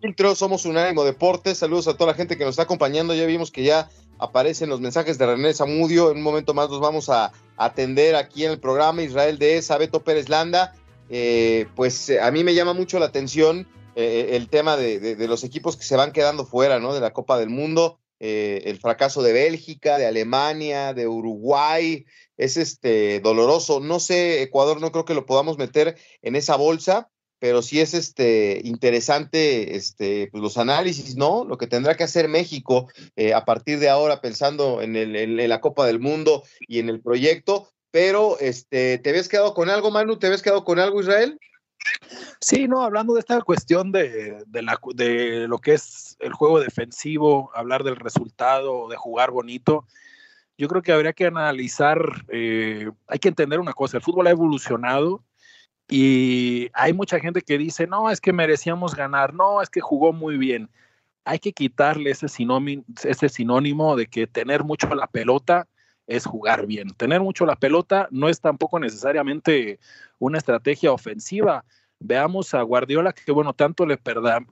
Filtro, 0.00 0.34
somos 0.34 0.64
Unánimo 0.66 1.04
Deportes. 1.04 1.58
Saludos 1.58 1.88
a 1.88 1.96
toda 1.96 2.12
la 2.12 2.16
gente 2.16 2.36
que 2.36 2.44
nos 2.44 2.52
está 2.52 2.64
acompañando. 2.64 3.14
Ya 3.14 3.24
vimos 3.26 3.50
que 3.50 3.64
ya 3.64 3.88
aparecen 4.18 4.68
los 4.68 4.80
mensajes 4.80 5.18
de 5.18 5.26
René 5.26 5.54
Zamudio. 5.54 6.10
En 6.10 6.18
un 6.18 6.22
momento 6.22 6.54
más 6.54 6.70
los 6.70 6.80
vamos 6.80 7.08
a 7.08 7.32
atender 7.56 8.16
aquí 8.16 8.44
en 8.44 8.52
el 8.52 8.60
programa. 8.60 9.02
Israel 9.02 9.38
de 9.38 9.62
Beto 9.78 10.02
Pérez 10.02 10.28
Landa. 10.28 10.74
Eh, 11.08 11.66
pues 11.74 12.08
eh, 12.10 12.20
a 12.20 12.30
mí 12.30 12.42
me 12.44 12.54
llama 12.54 12.72
mucho 12.72 12.98
la 12.98 13.06
atención 13.06 13.68
eh, 13.94 14.30
el 14.32 14.48
tema 14.48 14.76
de, 14.76 15.16
los 15.28 15.44
equipos 15.44 15.76
que 15.76 15.84
se 15.84 15.96
van 15.96 16.12
quedando 16.12 16.44
fuera 16.44 16.80
¿no? 16.80 16.92
de 16.94 17.00
la 17.00 17.12
Copa 17.12 17.38
del 17.38 17.50
Mundo. 17.50 17.98
el 18.18 18.78
fracaso 18.78 19.22
de 19.22 19.32
Bélgica, 19.32 19.98
de 19.98 20.06
Alemania, 20.06 20.94
de 20.94 21.06
Uruguay. 21.06 22.04
Es 22.36 22.56
este 22.56 23.20
doloroso. 23.20 23.80
No 23.80 24.00
sé, 24.00 24.42
Ecuador 24.42 24.80
no 24.80 24.92
creo 24.92 25.04
que 25.04 25.14
lo 25.14 25.26
podamos 25.26 25.58
meter 25.58 25.96
en 26.22 26.36
esa 26.36 26.56
bolsa 26.56 27.08
pero 27.38 27.62
sí 27.62 27.80
es 27.80 27.94
este, 27.94 28.60
interesante 28.64 29.76
este, 29.76 30.28
pues 30.30 30.42
los 30.42 30.56
análisis, 30.56 31.16
¿no? 31.16 31.44
Lo 31.44 31.58
que 31.58 31.66
tendrá 31.66 31.96
que 31.96 32.04
hacer 32.04 32.28
México 32.28 32.88
eh, 33.14 33.34
a 33.34 33.44
partir 33.44 33.78
de 33.78 33.88
ahora, 33.88 34.20
pensando 34.20 34.80
en, 34.80 34.96
el, 34.96 35.16
en, 35.16 35.48
la 35.48 35.60
Copa 35.60 35.86
del 35.86 36.00
Mundo 36.00 36.42
y 36.60 36.78
en 36.78 36.88
el 36.88 37.00
proyecto. 37.00 37.68
Pero, 37.90 38.38
este, 38.40 38.98
¿te 38.98 39.10
habías 39.10 39.28
quedado 39.28 39.54
con 39.54 39.70
algo, 39.70 39.90
Manu? 39.90 40.18
¿Te 40.18 40.26
habías 40.26 40.42
quedado 40.42 40.64
con 40.64 40.78
algo, 40.78 41.00
Israel? 41.00 41.38
Sí, 42.40 42.68
no, 42.68 42.82
hablando 42.82 43.14
de 43.14 43.20
esta 43.20 43.40
cuestión 43.42 43.92
de, 43.92 44.44
la, 44.52 44.78
de 44.94 45.46
lo 45.48 45.58
que 45.58 45.74
es 45.74 46.16
el 46.20 46.32
juego 46.32 46.60
defensivo, 46.60 47.50
hablar 47.54 47.84
del 47.84 47.96
resultado, 47.96 48.88
de 48.88 48.96
jugar 48.96 49.30
bonito, 49.30 49.86
yo 50.58 50.68
creo 50.68 50.82
que 50.82 50.92
habría 50.92 51.12
que 51.12 51.26
analizar, 51.26 51.98
eh, 52.28 52.90
hay 53.06 53.18
que 53.18 53.28
entender 53.28 53.60
una 53.60 53.74
cosa, 53.74 53.98
el 53.98 54.02
fútbol 54.02 54.26
ha 54.26 54.30
evolucionado 54.30 55.22
y 55.88 56.68
hay 56.74 56.92
mucha 56.92 57.20
gente 57.20 57.42
que 57.42 57.58
dice, 57.58 57.86
no, 57.86 58.10
es 58.10 58.20
que 58.20 58.32
merecíamos 58.32 58.94
ganar, 58.94 59.34
no, 59.34 59.62
es 59.62 59.70
que 59.70 59.80
jugó 59.80 60.12
muy 60.12 60.36
bien. 60.36 60.68
Hay 61.24 61.38
que 61.38 61.52
quitarle 61.52 62.10
ese 62.10 62.28
sinónimo, 62.28 62.84
ese 63.04 63.28
sinónimo 63.28 63.96
de 63.96 64.06
que 64.06 64.26
tener 64.26 64.64
mucho 64.64 64.88
la 64.94 65.06
pelota 65.06 65.68
es 66.06 66.24
jugar 66.26 66.66
bien. 66.66 66.90
Tener 66.90 67.20
mucho 67.20 67.46
la 67.46 67.56
pelota 67.56 68.08
no 68.10 68.28
es 68.28 68.40
tampoco 68.40 68.78
necesariamente 68.80 69.78
una 70.18 70.38
estrategia 70.38 70.92
ofensiva. 70.92 71.64
Veamos 71.98 72.54
a 72.54 72.62
Guardiola, 72.62 73.12
que 73.12 73.32
bueno, 73.32 73.52
tanto 73.54 73.86
le, 73.86 73.98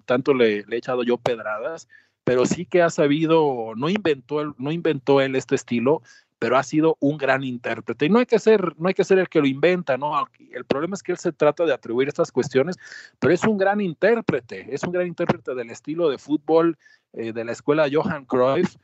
tanto 0.07 0.35
le, 0.35 0.65
he 0.69 0.77
echado 0.77 1.03
yo 1.03 1.19
pedradas, 1.19 1.89
pero 2.25 2.47
sí 2.47 2.65
que 2.65 2.83
ha 2.83 2.91
sabido, 2.91 3.73
no 3.77 3.89
inventó, 3.89 4.55
no 4.59 4.73
inventó 4.73 5.21
él 5.21 5.37
este 5.37 5.55
estilo, 5.55 6.03
pero 6.39 6.57
ha 6.57 6.63
sido 6.63 6.97
un 7.01 7.17
gran 7.17 7.45
intérprete. 7.45 8.07
Y 8.07 8.11
no 8.11 8.19
hay 8.19 8.27
que 8.27 8.39
ser, 8.39 8.75
no 8.79 8.89
hay 8.89 8.95
que 8.95 9.05
ser 9.05 9.19
el 9.19 9.29
que 9.29 9.41
lo 9.41 9.47
inventa, 9.47 9.97
¿no? 9.97 10.13
El 10.53 10.65
problema 10.65 10.95
es 10.95 11.03
que 11.03 11.13
él 11.13 11.19
se 11.19 11.33
trata 11.33 11.65
de 11.65 11.73
atribuir 11.73 12.09
estas 12.09 12.33
cuestiones, 12.33 12.77
pero 13.19 13.33
es 13.33 13.45
un 13.45 13.57
gran 13.57 13.81
intérprete, 13.81 14.67
es 14.75 14.83
un 14.83 14.93
gran 14.93 15.07
intérprete 15.07 15.55
del 15.55 15.71
estilo 15.71 16.09
de 16.11 16.19
fútbol 16.19 16.77
eh, 17.13 17.33
de 17.33 17.45
la 17.45 17.53
escuela 17.53 17.89
Johan 17.91 18.25
Cruyff, 18.25 18.77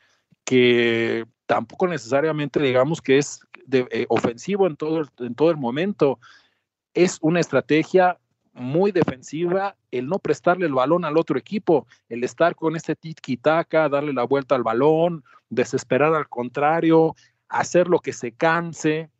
que 0.44 1.26
tampoco 1.46 1.86
necesariamente 1.86 2.60
digamos 2.60 3.02
que 3.02 3.18
es 3.18 3.40
eh, 3.72 4.06
ofensivo 4.08 4.66
en 4.66 4.76
todo, 4.76 5.02
en 5.18 5.34
todo 5.34 5.50
el 5.50 5.56
momento. 5.56 6.18
Es 6.94 7.18
una 7.20 7.40
estrategia 7.40 8.18
muy 8.52 8.92
defensiva 8.92 9.76
el 9.90 10.08
no 10.08 10.18
prestarle 10.18 10.66
el 10.66 10.74
balón 10.74 11.04
al 11.04 11.16
otro 11.16 11.38
equipo, 11.38 11.86
el 12.08 12.24
estar 12.24 12.54
con 12.54 12.76
ese 12.76 12.96
tiki-taka, 12.96 13.88
darle 13.88 14.12
la 14.12 14.24
vuelta 14.24 14.54
al 14.54 14.62
balón, 14.62 15.24
desesperar 15.48 16.14
al 16.14 16.28
contrario, 16.28 17.14
hacer 17.50 17.88
lo 17.88 17.98
que 17.98 18.14
se 18.14 18.32
canse. 18.32 19.10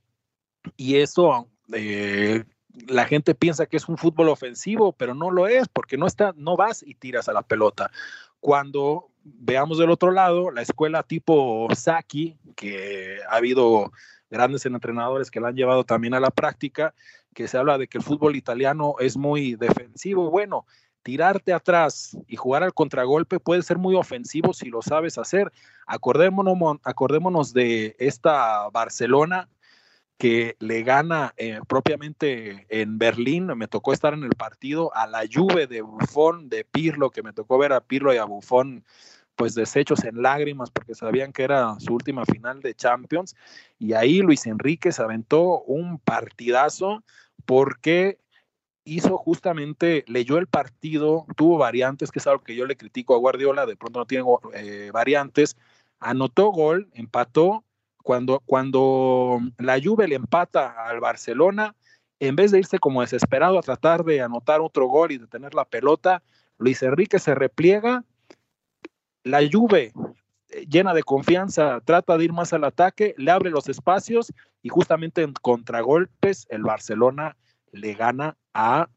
Y 0.76 0.96
eso, 0.96 1.48
eh, 1.74 2.44
la 2.86 3.04
gente 3.04 3.34
piensa 3.34 3.66
que 3.66 3.76
es 3.76 3.88
un 3.88 3.98
fútbol 3.98 4.28
ofensivo, 4.28 4.92
pero 4.92 5.14
no 5.14 5.30
lo 5.30 5.46
es, 5.46 5.68
porque 5.68 5.98
no, 5.98 6.06
está, 6.06 6.32
no 6.36 6.56
vas 6.56 6.82
y 6.82 6.94
tiras 6.94 7.28
a 7.28 7.32
la 7.32 7.42
pelota. 7.42 7.90
Cuando 8.38 9.10
veamos 9.22 9.78
del 9.78 9.90
otro 9.90 10.12
lado, 10.12 10.50
la 10.50 10.62
escuela 10.62 11.02
tipo 11.02 11.68
Saki, 11.74 12.38
que 12.56 13.18
ha 13.28 13.36
habido 13.36 13.92
grandes 14.30 14.64
entrenadores 14.64 15.30
que 15.30 15.40
la 15.40 15.48
han 15.48 15.56
llevado 15.56 15.84
también 15.84 16.14
a 16.14 16.20
la 16.20 16.30
práctica, 16.30 16.94
que 17.34 17.48
se 17.48 17.58
habla 17.58 17.78
de 17.78 17.88
que 17.88 17.98
el 17.98 18.04
fútbol 18.04 18.36
italiano 18.36 18.94
es 18.98 19.16
muy 19.16 19.56
defensivo. 19.56 20.30
Bueno, 20.30 20.66
tirarte 21.02 21.52
atrás 21.52 22.16
y 22.26 22.36
jugar 22.36 22.62
al 22.62 22.74
contragolpe 22.74 23.40
puede 23.40 23.62
ser 23.62 23.78
muy 23.78 23.94
ofensivo 23.94 24.52
si 24.52 24.68
lo 24.68 24.82
sabes 24.82 25.18
hacer. 25.18 25.52
Acordémonos, 25.86 26.78
acordémonos 26.84 27.52
de 27.52 27.96
esta 27.98 28.68
Barcelona 28.70 29.48
que 30.18 30.54
le 30.58 30.82
gana 30.82 31.32
eh, 31.38 31.60
propiamente 31.66 32.66
en 32.68 32.98
Berlín. 32.98 33.46
Me 33.56 33.68
tocó 33.68 33.92
estar 33.94 34.12
en 34.12 34.22
el 34.22 34.34
partido 34.36 34.94
a 34.94 35.06
la 35.06 35.22
Juve 35.32 35.66
de 35.66 35.80
Bufón, 35.80 36.50
de 36.50 36.64
Pirlo, 36.64 37.10
que 37.10 37.22
me 37.22 37.32
tocó 37.32 37.56
ver 37.56 37.72
a 37.72 37.80
Pirlo 37.80 38.12
y 38.12 38.18
a 38.18 38.24
Bufón 38.24 38.84
pues 39.34 39.54
deshechos 39.54 40.04
en 40.04 40.20
lágrimas 40.20 40.70
porque 40.70 40.94
sabían 40.94 41.32
que 41.32 41.44
era 41.44 41.74
su 41.80 41.94
última 41.94 42.26
final 42.26 42.60
de 42.60 42.74
Champions. 42.74 43.34
Y 43.78 43.94
ahí 43.94 44.20
Luis 44.20 44.46
Enrique 44.46 44.92
se 44.92 45.02
aventó 45.02 45.62
un 45.62 45.98
partidazo 45.98 47.02
porque 47.46 48.18
hizo 48.90 49.16
justamente, 49.16 50.04
leyó 50.08 50.38
el 50.38 50.48
partido, 50.48 51.24
tuvo 51.36 51.58
variantes, 51.58 52.10
que 52.10 52.18
es 52.18 52.26
algo 52.26 52.42
que 52.42 52.56
yo 52.56 52.66
le 52.66 52.76
critico 52.76 53.14
a 53.14 53.18
Guardiola, 53.18 53.64
de 53.64 53.76
pronto 53.76 54.00
no 54.00 54.06
tiene 54.06 54.24
eh, 54.54 54.90
variantes, 54.92 55.56
anotó 56.00 56.50
gol, 56.50 56.88
empató 56.94 57.62
cuando, 58.02 58.42
cuando 58.44 59.38
la 59.58 59.80
Juve 59.80 60.08
le 60.08 60.16
empata 60.16 60.86
al 60.88 60.98
Barcelona, 60.98 61.76
en 62.18 62.34
vez 62.34 62.50
de 62.50 62.58
irse 62.58 62.80
como 62.80 63.00
desesperado 63.00 63.58
a 63.58 63.62
tratar 63.62 64.04
de 64.04 64.22
anotar 64.22 64.60
otro 64.60 64.86
gol 64.86 65.12
y 65.12 65.18
de 65.18 65.28
tener 65.28 65.54
la 65.54 65.64
pelota, 65.64 66.22
Luis 66.58 66.82
Enrique 66.82 67.20
se 67.20 67.36
repliega, 67.36 68.04
la 69.22 69.40
Juve 69.50 69.92
eh, 70.48 70.66
llena 70.68 70.94
de 70.94 71.04
confianza, 71.04 71.80
trata 71.84 72.18
de 72.18 72.24
ir 72.24 72.32
más 72.32 72.52
al 72.52 72.64
ataque, 72.64 73.14
le 73.18 73.30
abre 73.30 73.50
los 73.50 73.68
espacios 73.68 74.32
y 74.62 74.68
justamente 74.68 75.22
en 75.22 75.32
contragolpes 75.32 76.48
el 76.50 76.64
Barcelona 76.64 77.36
le 77.72 77.94
gana 77.94 78.36
a 78.54 78.88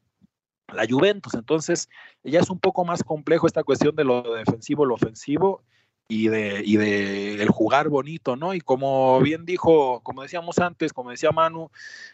la 0.74 0.88
Juventus. 0.90 1.34
Entonces, 1.34 1.90
ya 2.24 2.40
es 2.40 2.50
un 2.50 2.60
poco 2.60 2.86
más 2.86 3.04
complejo 3.04 3.48
esta 3.48 3.64
cuestión 3.64 3.96
de 3.96 4.04
lo 4.04 4.34
defensivo, 4.34 4.86
lo 4.86 4.96
ofensivo 4.96 5.64
y 6.08 6.28
de, 6.28 6.62
y 6.66 6.78
de 6.78 7.42
el 7.42 7.50
jugar 7.50 7.90
bonito, 7.90 8.36
¿no? 8.36 8.54
Y 8.54 8.62
como 8.62 9.20
bien 9.22 9.46
dijo, 9.46 10.02
como 10.02 10.22
decíamos 10.22 10.60
antes, 10.60 10.94
como 10.94 11.12
decía 11.12 11.32
Manu, 11.32 11.72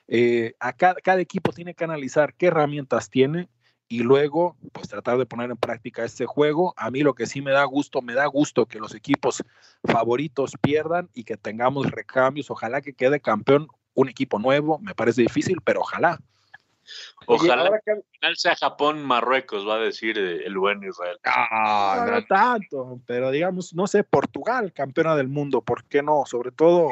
eh, 0.07 0.53
cada, 0.77 1.19
equipo 1.19 1.51
tiene 1.51 1.73
que 1.73 1.83
analizar 1.83 2.33
qué 2.35 2.47
herramientas 2.47 3.09
tiene 3.09 3.49
y 3.87 3.99
luego 3.99 4.55
pues 4.71 4.87
tratar 4.87 5.17
de 5.17 5.25
poner 5.25 5.49
en 5.49 5.57
práctica 5.57 6.05
este 6.05 6.25
juego. 6.25 6.73
A 6.77 6.91
mí 6.91 7.01
lo 7.01 7.15
que 7.15 7.25
sí 7.25 7.41
me 7.41 7.51
da 7.51 7.63
gusto, 7.63 8.01
me 8.01 8.13
da 8.13 8.25
gusto 8.27 8.67
que 8.67 8.79
los 8.79 8.93
equipos 8.93 9.43
favoritos 9.83 10.53
pierdan 10.61 11.09
y 11.13 11.23
que 11.23 11.37
tengamos 11.37 11.89
recambios. 11.89 12.51
Ojalá 12.51 12.81
que 12.81 12.93
quede 12.93 13.19
campeón 13.19 13.67
un 13.95 14.07
equipo 14.07 14.39
nuevo, 14.39 14.79
me 14.79 14.93
parece 14.95 15.23
difícil, 15.23 15.59
pero 15.63 15.81
ojalá. 15.81 16.19
Ojalá 17.25 17.79
que 17.85 17.91
al 17.91 18.03
final 18.11 18.35
sea 18.37 18.55
Japón-Marruecos, 18.55 19.67
va 19.67 19.75
a 19.75 19.79
decir 19.79 20.17
el 20.17 20.57
buen 20.57 20.83
Israel. 20.83 21.17
Ah, 21.23 22.07
no, 22.09 22.25
tanto, 22.25 22.99
pero 23.05 23.31
digamos, 23.31 23.73
no 23.73 23.87
sé, 23.87 24.03
Portugal, 24.03 24.73
campeona 24.73 25.15
del 25.15 25.27
mundo, 25.27 25.61
¿por 25.61 25.83
qué 25.85 26.01
no? 26.01 26.23
Sobre 26.25 26.51
todo 26.51 26.89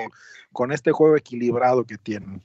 con 0.52 0.72
este 0.72 0.92
juego 0.92 1.18
equilibrado 1.18 1.86
que 1.86 1.98
tienen. 1.98 2.44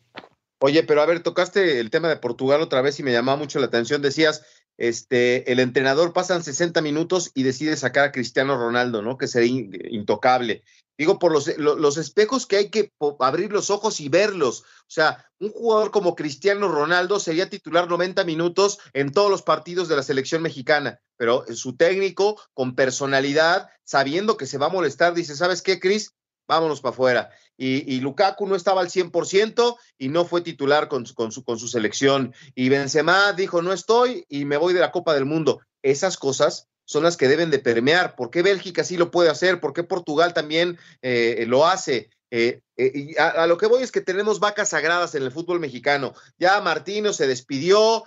Oye, 0.59 0.85
pero 0.85 1.02
a 1.02 1.06
ver, 1.06 1.21
tocaste 1.21 1.80
el 1.80 1.90
tema 1.90 2.09
de 2.09 2.16
Portugal 2.16 2.61
otra 2.61 2.82
vez 2.82 3.00
y 3.00 3.02
me 3.02 3.11
llamaba 3.11 3.37
mucho 3.37 3.59
la 3.59 3.66
atención. 3.66 4.00
Decías, 4.00 4.62
este, 4.79 5.50
el 5.52 5.61
entrenador 5.61 6.12
pasan 6.12 6.43
60 6.43 6.81
minutos 6.83 7.31
y 7.35 7.43
decide 7.43 7.76
sacar 7.76 8.05
a 8.05 8.12
Cristiano 8.12 8.57
Ronaldo, 8.57 9.02
¿no? 9.02 9.19
Que 9.19 9.29
sería 9.29 9.69
intocable. 9.91 10.64
Digo, 10.99 11.19
por 11.19 11.33
los, 11.33 11.57
los, 11.59 11.97
espejos 11.97 12.47
que 12.47 12.57
hay 12.57 12.71
que 12.71 12.93
abrir 13.19 13.50
los 13.50 13.71
ojos 13.71 14.00
y 14.00 14.09
verlos. 14.09 14.61
O 14.61 14.91
sea, 14.91 15.26
un 15.38 15.50
jugador 15.50 15.91
como 15.91 16.14
Cristiano 16.14 16.69
Ronaldo 16.69 17.19
sería 17.19 17.49
titular 17.49 17.88
90 17.88 18.25
minutos 18.25 18.79
en 18.93 19.11
todos 19.11 19.31
los 19.31 19.43
partidos 19.43 19.88
de 19.88 19.97
la 19.97 20.02
selección 20.02 20.43
mexicana, 20.43 21.00
pero 21.17 21.45
su 21.55 21.76
técnico, 21.76 22.41
con 22.55 22.75
personalidad, 22.75 23.69
sabiendo 23.85 24.37
que 24.37 24.47
se 24.47 24.59
va 24.59 24.67
a 24.67 24.71
molestar, 24.71 25.14
dice, 25.14 25.35
¿sabes 25.35 25.62
qué, 25.62 25.81
Cris? 25.81 26.14
Vámonos 26.46 26.80
para 26.80 26.92
afuera. 26.92 27.30
Y, 27.56 28.00
Lukaku 28.00 28.46
no 28.46 28.56
estaba 28.56 28.80
al 28.80 28.88
100% 28.88 29.76
y 29.99 30.08
no 30.08 30.25
fue 30.25 30.40
titular 30.40 30.88
con, 30.88 31.04
con, 31.14 31.30
su, 31.30 31.44
con 31.44 31.58
su 31.58 31.68
selección. 31.68 32.34
Y 32.54 32.68
Benzema 32.68 33.32
dijo, 33.34 33.62
no 33.62 33.72
estoy 33.72 34.25
y 34.28 34.44
me 34.44 34.56
voy 34.56 34.75
de 34.75 34.80
la 34.80 34.90
Copa 34.90 35.14
del 35.14 35.26
Mundo. 35.26 35.61
Esas 35.82 36.16
cosas 36.16 36.68
son 36.84 37.04
las 37.04 37.16
que 37.16 37.28
deben 37.28 37.50
de 37.50 37.58
permear. 37.58 38.16
¿Por 38.16 38.30
qué 38.30 38.42
Bélgica 38.42 38.84
sí 38.84 38.96
lo 38.96 39.11
puede 39.11 39.30
hacer? 39.30 39.61
¿Por 39.61 39.72
qué 39.72 39.84
Portugal 39.84 40.34
también 40.34 40.78
eh, 41.00 41.44
lo 41.46 41.66
hace? 41.66 42.11
Eh, 42.30 42.61
eh, 42.76 42.92
y 42.94 43.18
a, 43.18 43.46
lo 43.46 43.58
que 43.58 43.66
voy 43.66 43.82
es 43.82 43.92
que 43.92 44.00
tenemos 44.00 44.40
vacas 44.40 44.70
sagradas 44.70 45.14
en 45.14 45.22
el 45.22 45.32
fútbol 45.32 45.61
mexicano. 45.61 46.14
Ya 46.38 46.61
Martino 46.61 47.12
se 47.12 47.26
despidió, 47.26 48.04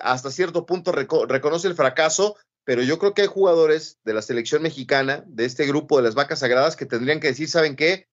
hasta 0.00 0.30
cierto 0.30 0.66
punto 0.66 0.92
reconoce 0.92 1.68
el 1.68 1.74
fracaso, 1.74 2.36
pero 2.64 2.82
yo 2.82 2.98
creo 2.98 3.14
que 3.14 3.22
hay 3.22 3.28
jugadores 3.28 3.98
de 4.04 4.14
la 4.14 4.22
selección 4.22 4.62
mexicana, 4.62 5.24
de 5.26 5.44
este 5.44 5.66
grupo 5.66 5.96
de 5.96 6.04
las 6.04 6.14
vacas 6.14 6.40
sagradas, 6.40 6.76
que 6.76 6.86
tendrían 6.86 7.20
que 7.20 7.28
decir, 7.28 7.48
¿saben 7.48 7.76
qué? 7.76 8.08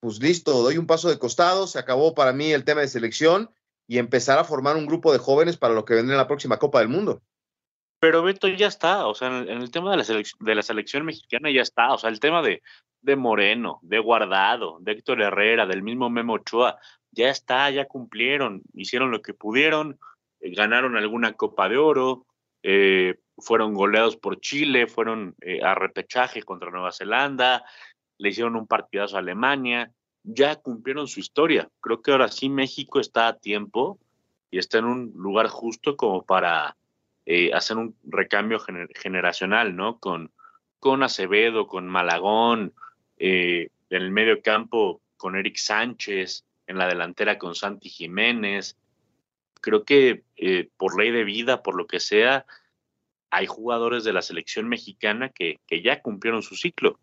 Pues 0.00 0.20
listo, 0.20 0.52
doy 0.62 0.78
un 0.78 0.86
paso 0.86 1.08
de 1.08 1.18
costado, 1.18 1.66
se 1.66 1.78
acabó 1.78 2.14
para 2.14 2.32
mí 2.32 2.52
el 2.52 2.64
tema 2.64 2.80
de 2.80 2.88
selección 2.88 3.50
y 3.86 3.98
empezar 3.98 4.38
a 4.38 4.44
formar 4.44 4.76
un 4.76 4.86
grupo 4.86 5.12
de 5.12 5.18
jóvenes 5.18 5.56
para 5.56 5.74
lo 5.74 5.84
que 5.84 5.94
vendrá 5.94 6.14
en 6.14 6.18
la 6.18 6.28
próxima 6.28 6.58
Copa 6.58 6.78
del 6.78 6.88
Mundo. 6.88 7.22
Pero 7.98 8.22
Beto 8.22 8.48
ya 8.48 8.68
está, 8.68 9.06
o 9.06 9.14
sea, 9.14 9.28
en 9.28 9.48
el, 9.48 9.70
tema 9.70 9.90
de 9.90 9.98
la, 9.98 10.04
selección, 10.04 10.38
de 10.40 10.54
la 10.54 10.62
selección 10.62 11.04
mexicana 11.04 11.50
ya 11.50 11.60
está, 11.60 11.92
o 11.92 11.98
sea, 11.98 12.08
el 12.08 12.18
tema 12.18 12.40
de, 12.40 12.62
de 13.02 13.16
Moreno, 13.16 13.78
de 13.82 13.98
Guardado, 13.98 14.78
de 14.80 14.92
Héctor 14.92 15.20
Herrera, 15.20 15.66
del 15.66 15.82
mismo 15.82 16.08
Memo 16.08 16.34
Ochoa, 16.34 16.78
ya 17.10 17.28
está, 17.28 17.68
ya 17.70 17.86
cumplieron, 17.86 18.62
hicieron 18.72 19.10
lo 19.10 19.20
que 19.20 19.34
pudieron, 19.34 19.98
eh, 20.40 20.54
ganaron 20.54 20.96
alguna 20.96 21.34
Copa 21.34 21.68
de 21.68 21.76
Oro, 21.76 22.26
eh, 22.62 23.18
fueron 23.38 23.74
goleados 23.74 24.16
por 24.16 24.40
Chile, 24.40 24.86
fueron 24.86 25.34
eh, 25.40 25.62
a 25.62 25.74
repechaje 25.74 26.42
contra 26.42 26.70
Nueva 26.70 26.92
Zelanda, 26.92 27.64
le 28.18 28.28
hicieron 28.28 28.56
un 28.56 28.66
partidazo 28.66 29.16
a 29.16 29.20
Alemania, 29.20 29.90
ya 30.22 30.56
cumplieron 30.56 31.08
su 31.08 31.20
historia. 31.20 31.68
Creo 31.80 32.02
que 32.02 32.12
ahora 32.12 32.28
sí 32.28 32.48
México 32.48 33.00
está 33.00 33.28
a 33.28 33.38
tiempo 33.38 33.98
y 34.50 34.58
está 34.58 34.78
en 34.78 34.84
un 34.84 35.12
lugar 35.14 35.48
justo 35.48 35.96
como 35.96 36.22
para 36.22 36.76
eh, 37.24 37.52
hacer 37.54 37.78
un 37.78 37.96
recambio 38.04 38.58
generacional, 38.94 39.74
¿no? 39.74 39.98
Con, 39.98 40.32
con 40.78 41.02
Acevedo, 41.02 41.66
con 41.66 41.88
Malagón, 41.88 42.74
en 43.16 43.68
el 43.90 44.10
medio 44.10 44.40
campo 44.40 45.02
con 45.16 45.36
Eric 45.36 45.56
Sánchez, 45.56 46.44
en 46.66 46.78
la 46.78 46.86
delantera 46.86 47.36
con 47.36 47.54
Santi 47.54 47.88
Jiménez. 47.88 48.78
Creo 49.60 49.84
que 49.84 50.24
eh, 50.36 50.68
por 50.76 50.98
ley 50.98 51.10
de 51.10 51.24
vida, 51.24 51.62
por 51.62 51.76
lo 51.76 51.86
que 51.86 52.00
sea, 52.00 52.46
hay 53.30 53.46
jugadores 53.46 54.04
de 54.04 54.12
la 54.12 54.22
selección 54.22 54.68
mexicana 54.68 55.28
que, 55.28 55.60
que 55.66 55.82
ya 55.82 56.02
cumplieron 56.02 56.42
su 56.42 56.56
ciclo. 56.56 56.98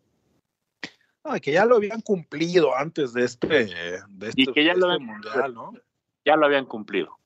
que 1.42 1.52
ya 1.52 1.64
lo 1.64 1.76
habían 1.76 2.00
cumplido 2.00 2.76
antes 2.76 3.12
de 3.12 3.24
este, 3.24 3.66
de 4.08 4.32
y 4.34 4.42
este, 4.42 4.52
que 4.52 4.64
ya 4.64 4.74
lo, 4.74 4.90
este 4.90 5.02
habían, 5.02 5.04
mundial, 5.06 5.54
¿no? 5.54 5.72
ya 6.24 6.36
lo 6.36 6.46
habían 6.46 6.66
cumplido. 6.66 7.18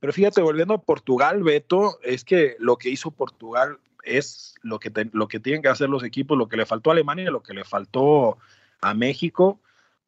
Pero 0.00 0.12
fíjate, 0.12 0.42
volviendo 0.42 0.74
a 0.74 0.82
Portugal, 0.82 1.42
Beto, 1.42 1.98
es 2.02 2.24
que 2.24 2.56
lo 2.58 2.76
que 2.76 2.90
hizo 2.90 3.10
Portugal 3.10 3.78
es 4.02 4.54
lo 4.62 4.78
que, 4.80 4.90
te- 4.90 5.10
lo 5.12 5.28
que 5.28 5.38
tienen 5.40 5.62
que 5.62 5.68
hacer 5.68 5.88
los 5.88 6.02
equipos, 6.02 6.36
lo 6.36 6.48
que 6.48 6.56
le 6.56 6.66
faltó 6.66 6.90
a 6.90 6.94
Alemania, 6.94 7.30
lo 7.30 7.42
que 7.42 7.54
le 7.54 7.64
faltó 7.64 8.38
a 8.80 8.94
México, 8.94 9.60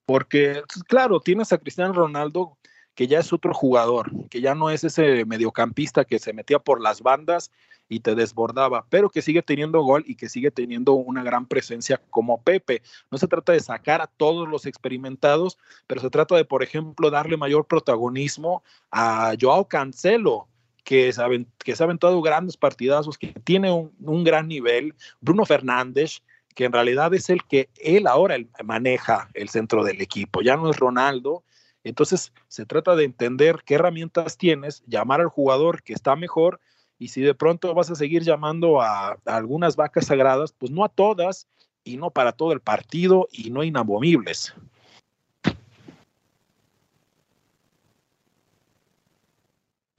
porque, 0.05 0.63
claro, 0.89 1.21
tienes 1.21 1.53
a 1.53 1.59
Cristiano 1.59 1.93
Ronaldo, 1.93 2.59
que 2.95 3.07
ya 3.07 3.19
es 3.21 3.33
otro 3.33 3.53
jugador, 3.53 4.11
que 4.29 4.41
ya 4.41 4.55
no 4.55 4.71
es 4.71 4.85
ese 4.85 5.25
mediocampista 5.25 6.05
que 6.05 6.19
se 6.19 6.33
metía 6.33 6.59
por 6.59 6.81
las 6.81 7.03
bandas 7.03 7.51
y 7.89 8.01
te 8.01 8.15
desbordaba, 8.15 8.87
pero 8.89 9.11
que 9.11 9.23
sigue 9.23 9.43
teniendo 9.43 9.83
gol 9.83 10.05
y 10.07 10.17
que 10.17 10.29
sigue 10.29 10.51
teniendo 10.51 10.95
una 10.95 11.23
gran 11.23 11.47
presencia 11.47 12.01
como 12.11 12.41
Pepe. 12.41 12.83
No 13.11 13.19
se 13.19 13.29
trata 13.29 13.53
de 13.53 13.61
sacar 13.61 14.01
a 14.01 14.07
todos 14.07 14.49
los 14.49 14.67
experimentados, 14.67 15.59
pero 15.87 16.01
se 16.01 16.11
trata 16.11 16.35
de, 16.37 16.45
por 16.45 16.63
ejemplo, 16.63 17.11
darle 17.11 17.37
mayor 17.37 17.67
protagonismo 17.67 18.63
a 18.91 19.35
Joao 19.39 19.69
Cancelo, 19.69 20.49
que 20.83 21.13
se, 21.13 21.23
que 21.59 21.73
ha 21.73 21.85
aventado 21.85 22.21
grandes 22.23 22.57
partidazos, 22.57 23.19
que 23.19 23.35
tiene 23.45 23.73
un, 23.73 23.93
un 24.01 24.25
gran 24.25 24.49
nivel, 24.49 24.95
Bruno 25.21 25.45
Fernández, 25.45 26.23
que 26.55 26.65
en 26.65 26.73
realidad 26.73 27.13
es 27.15 27.31
el 27.31 27.43
que 27.45 27.69
él 27.77 28.07
ahora 28.07 28.37
maneja 28.63 29.29
el 29.35 29.49
centro 29.49 29.85
del 29.85 30.01
equipo, 30.01 30.41
ya 30.41 30.57
no 30.57 30.71
es 30.71 30.77
Ronaldo. 30.77 31.43
Entonces 31.85 32.33
se 32.49 32.67
trata 32.67 32.97
de 32.97 33.05
entender 33.05 33.61
qué 33.65 33.75
herramientas 33.75 34.37
tienes, 34.39 34.83
llamar 34.87 35.21
al 35.21 35.29
jugador 35.29 35.83
que 35.83 35.93
está 35.93 36.17
mejor 36.17 36.61
y 36.99 37.09
si 37.09 37.21
de 37.21 37.35
pronto 37.35 37.75
vas 37.75 37.91
a 37.91 37.95
seguir 37.95 38.23
llamando 38.23 38.81
a, 38.81 39.19
algunas 39.27 39.77
vacas 39.77 40.07
sagradas, 40.07 40.53
pues 40.53 40.73
no 40.73 40.85
a 40.85 40.89
todas 40.89 41.47
y 41.85 41.99
no 41.99 42.11
para 42.11 42.33
todo 42.33 42.53
el 42.53 42.61
partido 42.61 43.29
y 43.31 43.51
no 43.51 43.63
inamovibles. 43.63 44.55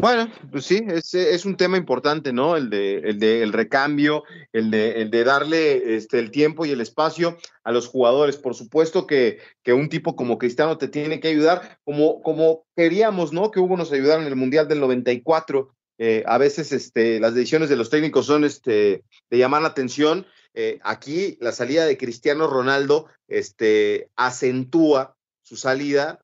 Bueno, 0.06 0.32
pues 0.52 0.68
sí, 0.68 0.86
es, 0.88 1.16
es 1.16 1.46
un 1.46 1.58
tema 1.58 1.78
importante, 1.78 2.32
¿no? 2.32 2.56
El 2.56 2.70
de, 2.70 2.98
el 2.98 3.18
de 3.18 3.42
el 3.42 3.52
recambio, 3.52 4.24
el 4.54 4.70
de, 4.70 5.02
el 5.02 5.10
de 5.10 5.24
darle 5.24 5.96
este, 5.96 6.20
el 6.20 6.30
tiempo 6.30 6.64
y 6.64 6.70
el 6.70 6.80
espacio 6.80 7.40
a 7.64 7.72
los 7.72 7.88
jugadores. 7.88 8.38
Por 8.38 8.54
supuesto 8.54 9.08
que, 9.08 9.40
un 9.66 9.90
tipo 9.90 10.16
como 10.16 10.38
Cristiano 10.38 10.78
te 10.78 10.90
tiene 10.90 11.20
que 11.20 11.30
ayudar, 11.30 11.80
como, 11.84 12.22
como 12.22 12.68
queríamos, 12.76 13.34
¿no? 13.34 13.50
Que 13.50 13.60
Hugo 13.60 13.78
nos 13.78 13.92
ayudara 13.92 14.22
en 14.22 14.28
el 14.28 14.36
Mundial 14.36 14.68
del 14.68 14.80
94. 14.80 15.76
Eh, 15.98 16.24
a 16.28 16.38
veces 16.38 16.72
este, 16.72 17.20
las 17.20 17.34
decisiones 17.34 17.70
de 17.70 17.76
los 17.76 17.90
técnicos 17.90 18.28
son 18.28 18.44
este, 18.44 19.04
de 19.32 19.38
llamar 19.40 19.64
la 19.64 19.70
atención. 19.70 20.28
Eh, 20.54 20.78
aquí 20.84 21.36
la 21.42 21.52
salida 21.52 21.84
de 21.84 21.98
Cristiano 21.98 22.46
Ronaldo 22.46 23.08
este, 23.28 24.12
acentúa 24.16 25.18
su 25.42 25.58
salida. 25.58 26.24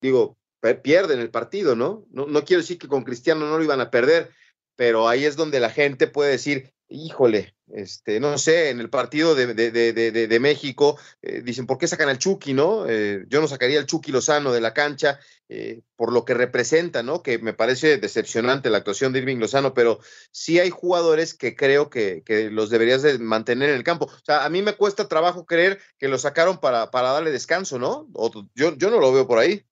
Digo, 0.00 0.37
pierden 0.82 1.20
el 1.20 1.30
partido, 1.30 1.76
¿no? 1.76 2.06
¿no? 2.10 2.44
Quiero 2.44 2.62
decir 2.62 2.78
que 2.78 2.88
con 2.88 3.04
Cristiano 3.04 3.46
no 3.46 3.58
lo 3.58 3.64
iban 3.64 3.80
a 3.80 3.90
perder, 3.90 4.30
pero 4.76 5.08
ahí 5.08 5.24
es 5.24 5.36
donde 5.36 5.60
la 5.60 5.70
gente 5.70 6.06
puede 6.06 6.32
decir, 6.32 6.72
híjole, 6.88 7.54
este, 7.72 8.18
no 8.18 8.38
sé, 8.38 8.70
en 8.70 8.80
el 8.80 8.88
partido 8.88 9.34
de, 9.34 9.54
de, 9.54 9.70
de, 9.70 9.92
de, 9.92 10.26
de 10.26 10.40
México, 10.40 10.98
eh, 11.20 11.42
dicen, 11.44 11.66
¿por 11.66 11.78
qué 11.78 11.86
sacan 11.86 12.08
al 12.08 12.18
Chucky, 12.18 12.54
no? 12.54 12.86
Eh, 12.88 13.24
yo 13.28 13.40
no 13.40 13.48
sacaría 13.48 13.78
al 13.78 13.86
Chucky 13.86 14.10
Lozano 14.10 14.52
de 14.52 14.60
la 14.60 14.72
cancha 14.72 15.20
eh, 15.50 15.82
por 15.96 16.12
lo 16.12 16.24
que 16.24 16.34
representa, 16.34 17.02
¿no? 17.02 17.22
Que 17.22 17.38
me 17.38 17.52
parece 17.52 17.98
decepcionante 17.98 18.70
la 18.70 18.78
actuación 18.78 19.12
de 19.12 19.20
Irving 19.20 19.38
Lozano, 19.38 19.74
pero 19.74 20.00
sí 20.30 20.58
hay 20.60 20.70
jugadores 20.70 21.34
que 21.34 21.56
creo 21.56 21.90
que, 21.90 22.22
que 22.24 22.50
los 22.50 22.70
deberías 22.70 23.02
de 23.02 23.18
mantener 23.18 23.70
en 23.70 23.76
el 23.76 23.84
campo. 23.84 24.06
O 24.06 24.24
sea, 24.24 24.44
a 24.44 24.48
mí 24.48 24.62
me 24.62 24.74
cuesta 24.74 25.08
trabajo 25.08 25.44
creer 25.46 25.80
que 25.98 26.08
lo 26.08 26.18
sacaron 26.18 26.58
para, 26.58 26.90
para 26.90 27.12
darle 27.12 27.30
descanso, 27.30 27.78
¿no? 27.78 28.08
O, 28.14 28.30
yo, 28.54 28.76
yo 28.76 28.90
no 28.90 29.00
lo 29.00 29.12
veo 29.12 29.26
por 29.26 29.38
ahí. 29.38 29.64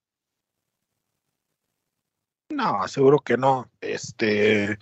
No, 2.57 2.87
seguro 2.87 3.19
que 3.19 3.37
no. 3.37 3.69
Este, 3.81 4.79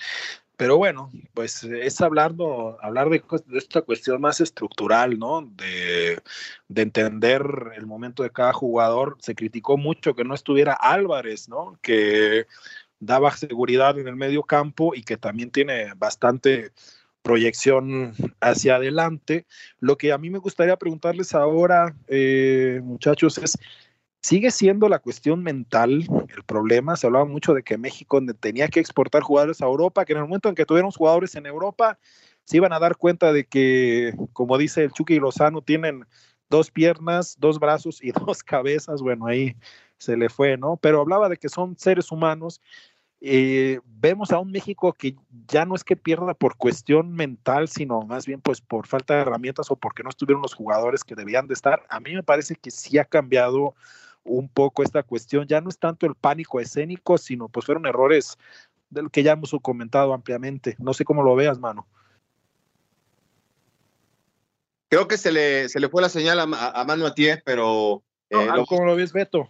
pero 0.56 0.78
bueno, 0.78 1.12
pues 1.34 1.66
es 1.66 2.00
hablando, 2.00 2.78
hablar 2.82 3.10
de, 3.10 3.22
de 3.48 3.58
esta 3.58 3.82
cuestión 3.82 4.22
más 4.22 4.40
estructural, 4.40 5.20
¿no? 5.20 5.42
De, 5.42 6.22
de 6.70 6.82
entender 6.82 7.44
el 7.76 7.86
momento 7.86 8.24
de 8.24 8.32
cada 8.32 8.54
jugador. 8.54 9.18
Se 9.20 9.36
criticó 9.36 9.76
mucho 9.76 10.16
que 10.16 10.24
no 10.24 10.34
estuviera 10.34 10.72
Álvarez, 10.72 11.50
¿no? 11.50 11.78
Que 11.82 12.48
daba 13.02 13.36
seguridad 13.36 14.00
en 14.00 14.08
el 14.08 14.16
medio 14.16 14.44
campo 14.44 14.96
y 14.96 15.04
que 15.04 15.18
también 15.18 15.52
tiene 15.52 15.94
bastante 15.98 16.72
proyección 17.24 18.14
hacia 18.40 18.76
adelante. 18.76 19.46
Lo 19.80 19.98
que 19.98 20.14
a 20.14 20.18
mí 20.18 20.30
me 20.30 20.38
gustaría 20.38 20.78
preguntarles 20.78 21.36
ahora, 21.36 21.94
eh, 22.08 22.80
muchachos, 22.82 23.38
es, 23.40 23.58
¿sigue 24.26 24.50
siendo 24.50 24.90
la 24.90 24.98
cuestión 24.98 25.44
mental 25.44 26.08
el 26.36 26.44
problema? 26.48 26.96
Se 26.96 27.06
hablaba 27.06 27.26
mucho 27.26 27.54
de 27.54 27.62
que 27.62 27.78
México 27.78 28.20
tenía 28.40 28.68
que 28.70 28.80
exportar 28.80 29.22
jugadores 29.22 29.62
a 29.62 29.66
Europa, 29.66 30.04
que 30.04 30.14
en 30.14 30.18
el 30.18 30.24
momento 30.24 30.50
en 30.50 30.56
que 30.56 30.66
tuviéramos 30.66 30.98
jugadores 30.98 31.36
en 31.36 31.46
Europa, 31.46 32.00
se 32.44 32.58
iban 32.58 32.74
a 32.74 32.80
dar 32.80 32.98
cuenta 32.98 33.32
de 33.32 33.46
que, 33.46 34.16
como 34.34 34.58
dice 34.58 34.86
el 34.86 34.92
Chucky 34.94 35.20
Lozano, 35.20 35.62
tienen 35.62 36.06
dos 36.50 36.72
piernas, 36.72 37.38
dos 37.40 37.60
brazos 37.60 38.04
y 38.04 38.12
dos 38.26 38.42
cabezas. 38.42 39.04
Bueno, 39.04 39.28
ahí 39.28 39.56
se 40.00 40.18
le 40.18 40.30
fue, 40.30 40.58
¿no? 40.58 40.78
Pero 40.78 41.02
hablaba 41.02 41.30
de 41.30 41.38
que 41.38 41.48
son 41.48 41.78
seres 41.78 42.12
humanos 42.12 42.62
eh, 43.22 43.80
vemos 43.86 44.32
a 44.32 44.40
un 44.40 44.52
México 44.52 44.94
que 44.94 45.16
ya 45.48 45.66
no 45.66 45.74
es 45.76 45.84
que 45.84 45.96
pierda 45.96 46.34
por 46.34 46.58
cuestión 46.58 47.14
mental, 47.14 47.68
sino 47.68 48.02
más 48.02 48.26
bien 48.26 48.42
pues 48.42 48.62
por 48.62 48.86
falta 48.88 49.16
de 49.16 49.22
herramientas 49.22 49.72
o 49.72 49.76
porque 49.76 50.04
no 50.04 50.10
estuvieron 50.10 50.42
los 50.42 50.54
jugadores 50.54 51.04
que 51.04 51.16
debían 51.16 51.48
de 51.48 51.54
estar. 51.54 51.84
A 51.90 52.00
mí 52.00 52.14
me 52.14 52.24
parece 52.24 52.56
que 52.56 52.72
sí 52.72 52.98
ha 52.98 53.06
cambiado 53.06 53.74
un 54.26 54.50
poco 54.50 54.84
esta 54.84 55.04
cuestión. 55.04 55.48
Ya 55.48 55.62
no 55.62 55.70
es 55.70 55.80
tanto 55.80 56.06
el 56.06 56.16
pánico 56.16 56.60
escénico, 56.60 57.18
sino 57.18 57.48
pues 57.48 57.66
fueron 57.66 57.86
errores 57.86 58.38
del 58.90 59.10
que 59.10 59.24
ya 59.24 59.32
hemos 59.34 59.56
comentado 59.62 60.14
ampliamente. 60.14 60.76
No 60.80 60.94
sé 60.94 61.06
cómo 61.06 61.24
lo 61.24 61.36
veas, 61.36 61.60
mano. 61.60 61.88
Creo 64.90 65.08
que 65.08 65.18
se 65.18 65.32
le, 65.32 65.68
se 65.70 65.80
le 65.80 65.90
fue 65.90 66.02
la 66.02 66.10
señal 66.10 66.40
a, 66.40 66.44
a, 66.44 66.82
a 66.82 66.86
Manu 66.86 67.06
Atié, 67.06 67.42
pero... 67.46 68.04
No, 68.30 68.42
eh, 68.42 68.48
lo- 68.56 68.66
¿Cómo 68.66 68.86
lo 68.86 68.96
ves, 68.96 69.14
Beto? 69.14 69.50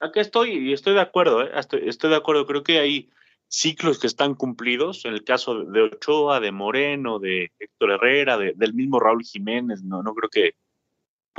Aquí 0.00 0.20
estoy 0.20 0.50
y 0.68 0.72
estoy 0.72 0.94
de 0.94 1.00
acuerdo, 1.00 1.42
¿eh? 1.42 1.50
estoy, 1.54 1.88
estoy 1.88 2.10
de 2.10 2.16
acuerdo. 2.16 2.46
Creo 2.46 2.62
que 2.62 2.78
hay 2.78 3.10
ciclos 3.48 3.98
que 3.98 4.06
están 4.06 4.34
cumplidos. 4.34 5.04
En 5.04 5.12
el 5.14 5.24
caso 5.24 5.64
de 5.64 5.82
Ochoa, 5.82 6.38
de 6.40 6.52
Moreno, 6.52 7.18
de 7.18 7.50
Héctor 7.58 7.92
Herrera, 7.92 8.38
de- 8.38 8.52
del 8.54 8.74
mismo 8.74 9.00
Raúl 9.00 9.24
Jiménez, 9.24 9.82
no, 9.82 10.02
no 10.02 10.14
creo 10.14 10.30
que 10.30 10.54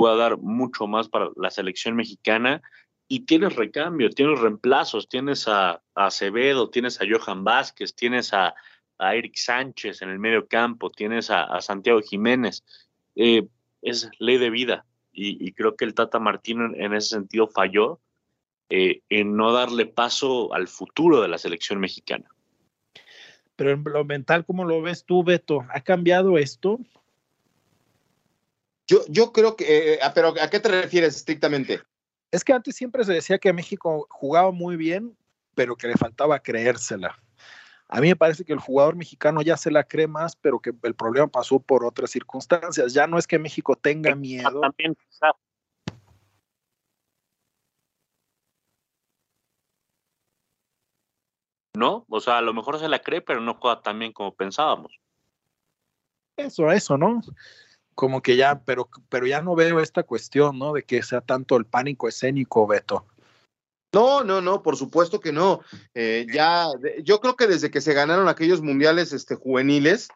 pueda 0.00 0.16
dar 0.16 0.38
mucho 0.38 0.86
más 0.86 1.10
para 1.10 1.28
la 1.36 1.50
selección 1.50 1.94
mexicana. 1.94 2.62
Y 3.06 3.26
tienes 3.26 3.54
recambio, 3.54 4.08
tienes 4.08 4.40
reemplazos, 4.40 5.10
tienes 5.10 5.46
a, 5.46 5.72
a 5.94 6.06
Acevedo, 6.06 6.70
tienes 6.70 7.02
a 7.02 7.04
Johan 7.06 7.44
Vázquez, 7.44 7.94
tienes 7.94 8.32
a, 8.32 8.54
a 8.98 9.14
Eric 9.14 9.36
Sánchez 9.36 10.00
en 10.00 10.08
el 10.08 10.18
medio 10.18 10.48
campo, 10.48 10.90
tienes 10.90 11.30
a, 11.30 11.42
a 11.42 11.60
Santiago 11.60 12.00
Jiménez. 12.00 12.64
Eh, 13.14 13.46
es 13.82 14.08
ley 14.18 14.38
de 14.38 14.48
vida. 14.48 14.86
Y, 15.12 15.52
creo 15.52 15.76
que 15.76 15.84
el 15.84 15.92
Tata 15.92 16.18
Martino 16.18 16.64
en, 16.64 16.80
en 16.80 16.94
ese 16.94 17.10
sentido 17.10 17.46
falló 17.46 18.00
eh, 18.70 19.02
en 19.10 19.36
no 19.36 19.52
darle 19.52 19.84
paso 19.84 20.54
al 20.54 20.66
futuro 20.66 21.20
de 21.20 21.28
la 21.28 21.36
selección 21.36 21.78
mexicana. 21.78 22.24
Pero 23.54 23.72
en 23.72 23.84
lo 23.84 24.04
mental, 24.06 24.46
¿cómo 24.46 24.64
lo 24.64 24.80
ves 24.80 25.04
tú, 25.04 25.24
Beto? 25.24 25.66
¿Ha 25.74 25.82
cambiado 25.82 26.38
esto? 26.38 26.78
Yo, 28.90 29.04
yo 29.08 29.32
creo 29.32 29.54
que... 29.54 29.94
eh, 29.94 29.98
ah, 30.02 30.12
pero 30.12 30.34
¿a 30.40 30.50
qué 30.50 30.58
te 30.58 30.68
refieres 30.68 31.14
estrictamente? 31.14 31.80
Es 32.32 32.42
que 32.42 32.52
antes 32.52 32.74
siempre 32.74 33.04
se 33.04 33.12
decía 33.12 33.38
que 33.38 33.52
México 33.52 34.08
jugaba 34.10 34.50
muy 34.50 34.76
bien, 34.76 35.16
pero 35.54 35.76
que 35.76 35.86
le 35.86 35.94
faltaba 35.94 36.40
creérsela. 36.40 37.16
A 37.88 38.00
mí 38.00 38.08
me 38.08 38.16
parece 38.16 38.44
que 38.44 38.52
el 38.52 38.58
jugador 38.58 38.96
mexicano 38.96 39.42
ya 39.42 39.56
se 39.56 39.70
la 39.70 39.84
cree 39.84 40.08
más, 40.08 40.34
pero 40.34 40.58
que 40.58 40.72
el 40.82 40.94
problema 40.94 41.28
pasó 41.28 41.60
por 41.60 41.84
otras 41.84 42.10
circunstancias. 42.10 42.92
Ya 42.92 43.06
no 43.06 43.16
es 43.16 43.26
que 43.26 43.38
México 43.38 43.76
tenga 43.76 44.14
miedo. 44.14 44.60
También, 44.60 44.96
quizá, 44.96 45.32
¿no? 51.76 52.04
O 52.08 52.20
sea, 52.20 52.38
a 52.38 52.42
lo 52.42 52.54
mejor 52.54 52.78
se 52.80 52.88
la 52.88 53.00
cree, 53.00 53.22
pero 53.22 53.40
no 53.40 53.54
juega 53.54 53.82
tan 53.82 53.98
bien 53.98 54.12
como 54.12 54.34
pensábamos. 54.34 55.00
Eso, 56.36 56.70
eso, 56.70 56.96
¿no? 56.96 57.20
Como 58.00 58.22
que 58.22 58.34
ya, 58.34 58.62
pero, 58.64 58.88
pero 59.10 59.26
ya 59.26 59.42
no 59.42 59.54
veo 59.54 59.78
esta 59.78 60.04
cuestión, 60.04 60.58
¿no? 60.58 60.72
De 60.72 60.84
que 60.84 61.02
sea 61.02 61.20
tanto 61.20 61.58
el 61.58 61.66
pánico 61.66 62.08
escénico, 62.08 62.66
Beto. 62.66 63.04
No, 63.92 64.24
no, 64.24 64.40
no, 64.40 64.62
por 64.62 64.78
supuesto 64.78 65.20
que 65.20 65.32
no. 65.32 65.60
Eh, 65.92 66.26
ya, 66.32 66.68
yo 67.02 67.20
creo 67.20 67.36
que 67.36 67.46
desde 67.46 67.70
que 67.70 67.82
se 67.82 67.92
ganaron 67.92 68.26
aquellos 68.26 68.62
mundiales 68.62 69.12
este, 69.12 69.34
juveniles, 69.34 70.08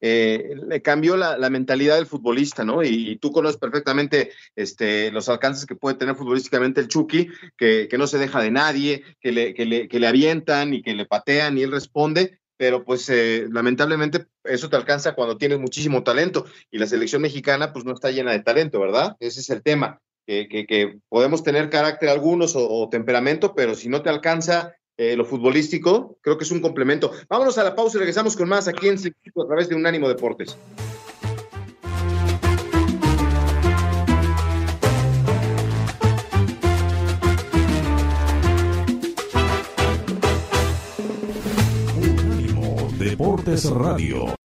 eh, 0.00 0.56
le 0.66 0.82
cambió 0.82 1.16
la, 1.16 1.38
mentalidad 1.48 1.94
del 1.94 2.08
futbolista, 2.08 2.64
¿no? 2.64 2.82
Y, 2.82 3.18
tú 3.18 3.30
conoces 3.30 3.56
perfectamente 3.56 4.32
este, 4.56 5.12
los 5.12 5.28
alcances 5.28 5.64
que 5.64 5.76
puede 5.76 5.94
tener 5.94 6.16
futbolísticamente 6.16 6.80
el 6.80 6.88
Chucky, 6.88 7.28
que, 7.56 7.88
no 7.96 8.08
se 8.08 8.18
deja 8.18 8.42
de 8.42 8.50
nadie, 8.50 9.04
que 9.20 9.30
le, 9.30 9.54
que 9.54 9.64
le, 9.64 9.86
que 9.86 10.00
le 10.00 10.08
avientan 10.08 10.74
y 10.74 10.82
que 10.82 10.92
le 10.92 11.06
patean 11.06 11.56
y 11.56 11.62
él 11.62 11.70
responde, 11.70 12.40
pero 12.58 12.84
pues 12.84 13.08
eh, 13.08 13.46
lamentablemente 13.50 14.26
eso 14.44 14.68
te 14.68 14.76
alcanza 14.76 15.14
cuando 15.14 15.38
tienes 15.38 15.58
muchísimo 15.58 16.02
talento 16.02 16.44
y 16.70 16.78
la 16.78 16.86
selección 16.86 17.22
mexicana 17.22 17.72
pues 17.72 17.86
no 17.86 17.94
está 17.94 18.10
llena 18.10 18.32
de 18.32 18.40
talento, 18.40 18.80
¿verdad? 18.80 19.16
Ese 19.20 19.40
es 19.40 19.48
el 19.48 19.62
tema, 19.62 20.02
que, 20.26 20.98
podemos 21.08 21.42
tener 21.42 21.70
carácter 21.70 22.10
algunos 22.10 22.54
o, 22.54 22.88
temperamento, 22.90 23.54
pero 23.54 23.74
si 23.74 23.88
no 23.88 24.02
te 24.02 24.10
alcanza 24.10 24.74
eh, 24.98 25.16
lo 25.16 25.24
futbolístico, 25.24 26.18
creo 26.20 26.36
que 26.36 26.44
es 26.44 26.50
un 26.50 26.60
complemento. 26.60 27.12
Vámonos 27.28 27.56
a 27.56 27.64
la 27.64 27.74
pausa 27.74 27.96
y 27.96 28.00
regresamos 28.00 28.36
con 28.36 28.48
más 28.48 28.68
aquí 28.68 28.88
en 28.88 28.98
a 28.98 29.46
través 29.46 29.68
de 29.68 29.76
Unánimo 29.76 30.08
Deportes. 30.08 30.58
Deportes 43.48 43.70
Radio. 43.70 44.37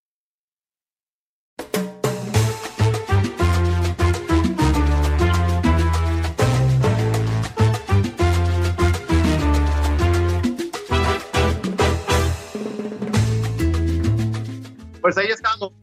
Pues 15.03 15.17
ahí 15.17 15.27
estamos, 15.27 15.73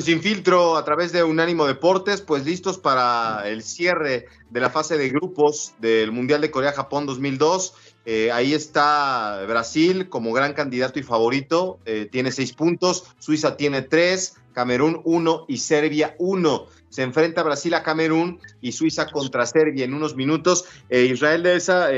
sin 0.00 0.22
filtro 0.22 0.76
a 0.76 0.84
través 0.84 1.10
de 1.10 1.24
Unánimo 1.24 1.66
Deportes, 1.66 2.20
pues 2.20 2.44
listos 2.44 2.78
para 2.78 3.48
el 3.48 3.64
cierre 3.64 4.26
de 4.48 4.60
la 4.60 4.70
fase 4.70 4.96
de 4.96 5.08
grupos 5.08 5.74
del 5.80 6.12
Mundial 6.12 6.40
de 6.40 6.52
Corea-Japón 6.52 7.04
2002. 7.04 7.74
Eh, 8.06 8.30
ahí 8.30 8.54
está 8.54 9.44
Brasil 9.48 10.08
como 10.08 10.32
gran 10.32 10.52
candidato 10.52 11.00
y 11.00 11.02
favorito, 11.02 11.80
eh, 11.84 12.08
tiene 12.12 12.30
seis 12.30 12.52
puntos, 12.52 13.12
Suiza 13.18 13.56
tiene 13.56 13.82
tres, 13.82 14.36
Camerún 14.52 15.00
uno 15.02 15.46
y 15.48 15.56
Serbia 15.56 16.14
uno. 16.20 16.66
Se 16.90 17.02
enfrenta 17.02 17.42
Brasil 17.42 17.74
a 17.74 17.82
Camerún 17.82 18.38
y 18.60 18.70
Suiza 18.70 19.10
contra 19.10 19.46
Serbia 19.46 19.84
en 19.84 19.94
unos 19.94 20.14
minutos. 20.14 20.64
Eh, 20.88 21.06
Israel 21.06 21.42
de 21.42 21.56
esa 21.56 21.88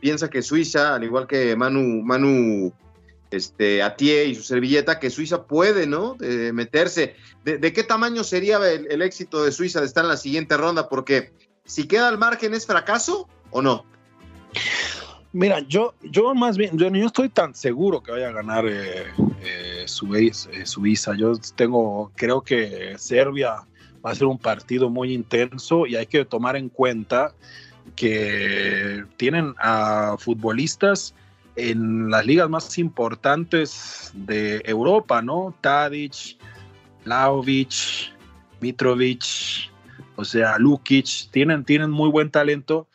piensa 0.00 0.28
que 0.28 0.42
Suiza, 0.42 0.96
al 0.96 1.04
igual 1.04 1.26
que 1.26 1.56
Manu, 1.56 2.02
Manu 2.02 2.74
este, 3.36 3.82
Atie 3.82 4.26
y 4.26 4.34
su 4.34 4.42
servilleta, 4.42 4.98
que 4.98 5.10
Suiza 5.10 5.44
puede, 5.44 5.86
¿no? 5.86 6.16
meterse. 6.52 7.16
De, 7.44 7.72
qué 7.72 7.82
tamaño 7.82 8.24
sería 8.24 8.58
el, 8.70 9.02
éxito 9.02 9.44
de 9.44 9.52
Suiza 9.52 9.80
de 9.80 9.86
estar 9.86 10.04
en 10.04 10.08
la 10.08 10.16
siguiente 10.16 10.56
ronda? 10.56 10.88
Porque 10.88 11.32
si 11.64 11.86
queda 11.86 12.08
al 12.08 12.18
margen, 12.18 12.54
¿es 12.54 12.66
fracaso 12.66 13.28
o 13.50 13.62
no? 13.62 13.84
Mira, 15.34 15.58
yo, 15.66 15.94
yo 16.00 16.32
más 16.32 16.56
bien, 16.56 16.78
yo 16.78 16.88
no 16.90 17.06
estoy 17.06 17.28
tan 17.28 17.56
seguro 17.56 18.00
que 18.00 18.12
vaya 18.12 18.28
a 18.28 18.32
ganar 18.32 18.66
eh, 18.66 19.06
eh, 19.42 19.84
eh, 19.84 20.66
Suiza. 20.66 21.16
Yo 21.16 21.32
tengo, 21.56 22.12
creo 22.14 22.42
que 22.42 22.94
Serbia 22.98 23.56
va 24.04 24.12
a 24.12 24.14
ser 24.14 24.28
un 24.28 24.38
partido 24.38 24.90
muy 24.90 25.12
intenso 25.12 25.86
y 25.86 25.96
hay 25.96 26.06
que 26.06 26.24
tomar 26.24 26.54
en 26.54 26.68
cuenta 26.68 27.34
que 27.96 29.04
tienen 29.16 29.54
a 29.58 30.14
futbolistas 30.20 31.14
en 31.56 32.10
las 32.10 32.26
ligas 32.26 32.48
más 32.50 32.78
importantes 32.78 34.10
de 34.14 34.62
Europa, 34.64 35.22
¿no? 35.22 35.54
Tadic, 35.60 36.36
Laovic, 37.04 38.12
Mitrovic, 38.60 39.24
o 40.16 40.24
sea, 40.24 40.58
Lukic, 40.58 41.30
tienen, 41.30 41.64
tienen 41.64 41.90
muy 41.90 42.10
buen 42.10 42.30
talento, 42.30 42.88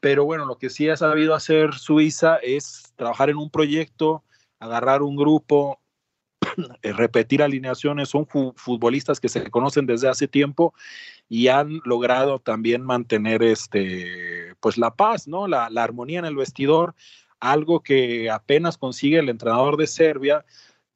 pero 0.00 0.24
bueno, 0.24 0.44
lo 0.44 0.58
que 0.58 0.70
sí 0.70 0.88
ha 0.88 0.96
sabido 0.96 1.34
hacer 1.34 1.74
Suiza 1.74 2.36
es 2.36 2.92
trabajar 2.96 3.30
en 3.30 3.36
un 3.36 3.50
proyecto, 3.50 4.22
agarrar 4.58 5.02
un 5.02 5.16
grupo, 5.16 5.80
repetir 6.82 7.42
alineaciones, 7.42 8.10
son 8.10 8.26
futbolistas 8.26 9.20
que 9.20 9.28
se 9.28 9.50
conocen 9.50 9.86
desde 9.86 10.08
hace 10.08 10.28
tiempo 10.28 10.74
y 11.28 11.48
han 11.48 11.80
logrado 11.84 12.38
también 12.38 12.82
mantener 12.82 13.42
este, 13.42 14.54
pues 14.60 14.76
la 14.76 14.94
paz, 14.94 15.26
¿no? 15.26 15.48
La, 15.48 15.70
la 15.70 15.82
armonía 15.82 16.18
en 16.18 16.26
el 16.26 16.36
vestidor, 16.36 16.94
algo 17.44 17.80
que 17.80 18.30
apenas 18.30 18.78
consigue 18.78 19.18
el 19.18 19.28
entrenador 19.28 19.76
de 19.76 19.86
Serbia, 19.86 20.44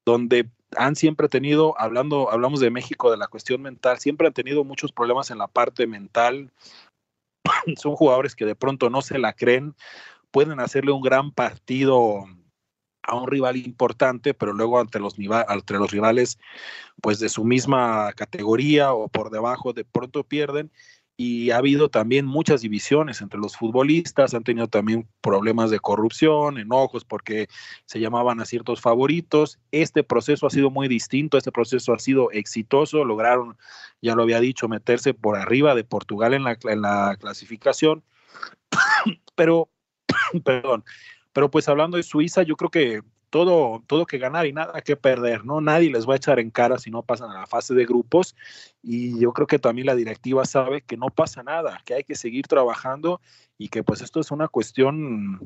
donde 0.06 0.48
han 0.76 0.96
siempre 0.96 1.28
tenido, 1.28 1.78
hablando, 1.78 2.30
hablamos 2.30 2.60
de 2.60 2.70
México, 2.70 3.10
de 3.10 3.18
la 3.18 3.28
cuestión 3.28 3.60
mental, 3.60 3.98
siempre 3.98 4.26
han 4.26 4.32
tenido 4.32 4.64
muchos 4.64 4.90
problemas 4.90 5.30
en 5.30 5.38
la 5.38 5.46
parte 5.46 5.86
mental. 5.86 6.50
Son 7.76 7.94
jugadores 7.96 8.34
que 8.34 8.46
de 8.46 8.54
pronto 8.54 8.88
no 8.88 9.02
se 9.02 9.18
la 9.18 9.34
creen, 9.34 9.74
pueden 10.30 10.58
hacerle 10.60 10.92
un 10.92 11.02
gran 11.02 11.32
partido 11.32 12.24
a 13.02 13.14
un 13.14 13.26
rival 13.26 13.56
importante, 13.56 14.32
pero 14.32 14.54
luego 14.54 14.80
ante 14.80 15.00
los, 15.00 15.16
los 15.18 15.90
rivales 15.90 16.38
pues 17.02 17.18
de 17.18 17.28
su 17.28 17.44
misma 17.44 18.12
categoría 18.14 18.92
o 18.94 19.08
por 19.08 19.30
debajo 19.30 19.74
de 19.74 19.84
pronto 19.84 20.24
pierden 20.24 20.70
y 21.20 21.50
ha 21.50 21.56
habido 21.56 21.88
también 21.88 22.26
muchas 22.26 22.60
divisiones 22.60 23.20
entre 23.22 23.40
los 23.40 23.56
futbolistas, 23.56 24.34
han 24.34 24.44
tenido 24.44 24.68
también 24.68 25.08
problemas 25.20 25.68
de 25.68 25.80
corrupción, 25.80 26.58
enojos 26.58 27.04
porque 27.04 27.48
se 27.86 27.98
llamaban 27.98 28.40
a 28.40 28.44
ciertos 28.44 28.80
favoritos. 28.80 29.58
Este 29.72 30.04
proceso 30.04 30.46
ha 30.46 30.50
sido 30.50 30.70
muy 30.70 30.86
distinto, 30.86 31.36
este 31.36 31.50
proceso 31.50 31.92
ha 31.92 31.98
sido 31.98 32.30
exitoso, 32.30 33.04
lograron, 33.04 33.58
ya 34.00 34.14
lo 34.14 34.22
había 34.22 34.38
dicho, 34.38 34.68
meterse 34.68 35.12
por 35.12 35.36
arriba 35.36 35.74
de 35.74 35.82
Portugal 35.82 36.34
en 36.34 36.44
la, 36.44 36.56
en 36.62 36.82
la 36.82 37.16
clasificación, 37.18 38.04
pero, 39.34 39.70
perdón, 40.44 40.84
pero 41.32 41.50
pues 41.50 41.68
hablando 41.68 41.96
de 41.96 42.04
Suiza, 42.04 42.44
yo 42.44 42.54
creo 42.54 42.70
que 42.70 43.02
todo, 43.30 43.82
todo 43.86 44.06
que 44.06 44.18
ganar 44.18 44.46
y 44.46 44.52
nada 44.52 44.80
que 44.80 44.96
perder, 44.96 45.44
¿no? 45.44 45.60
Nadie 45.60 45.90
les 45.90 46.08
va 46.08 46.14
a 46.14 46.16
echar 46.16 46.38
en 46.40 46.50
cara 46.50 46.78
si 46.78 46.90
no 46.90 47.02
pasan 47.02 47.30
a 47.30 47.40
la 47.40 47.46
fase 47.46 47.74
de 47.74 47.84
grupos 47.84 48.34
y 48.82 49.18
yo 49.20 49.32
creo 49.32 49.46
que 49.46 49.58
también 49.58 49.86
la 49.86 49.94
directiva 49.94 50.44
sabe 50.44 50.82
que 50.82 50.96
no 50.96 51.08
pasa 51.08 51.42
nada, 51.42 51.80
que 51.84 51.94
hay 51.94 52.04
que 52.04 52.14
seguir 52.14 52.46
trabajando 52.46 53.20
y 53.58 53.68
que 53.68 53.82
pues 53.82 54.00
esto 54.02 54.20
es 54.20 54.30
una 54.30 54.48
cuestión 54.48 55.40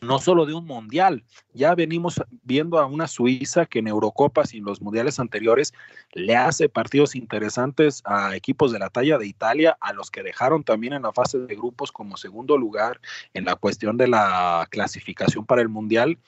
no 0.00 0.18
solo 0.18 0.46
de 0.46 0.54
un 0.54 0.64
mundial, 0.64 1.24
ya 1.52 1.74
venimos 1.74 2.22
viendo 2.42 2.78
a 2.78 2.86
una 2.86 3.06
Suiza 3.06 3.66
que 3.66 3.80
en 3.80 3.88
Eurocopas 3.88 4.54
y 4.54 4.58
en 4.58 4.64
los 4.64 4.80
mundiales 4.80 5.20
anteriores 5.20 5.74
le 6.12 6.36
hace 6.36 6.68
partidos 6.68 7.14
interesantes 7.14 8.02
a 8.04 8.34
equipos 8.34 8.72
de 8.72 8.78
la 8.78 8.88
talla 8.88 9.18
de 9.18 9.26
Italia, 9.26 9.76
a 9.80 9.92
los 9.92 10.10
que 10.10 10.22
dejaron 10.22 10.64
también 10.64 10.94
en 10.94 11.02
la 11.02 11.12
fase 11.12 11.38
de 11.38 11.54
grupos 11.54 11.92
como 11.92 12.16
segundo 12.16 12.56
lugar 12.56 13.00
en 13.34 13.44
la 13.44 13.56
cuestión 13.56 13.96
de 13.96 14.08
la 14.08 14.66
clasificación 14.70 15.44
para 15.44 15.62
el 15.62 15.68
mundial. 15.68 16.18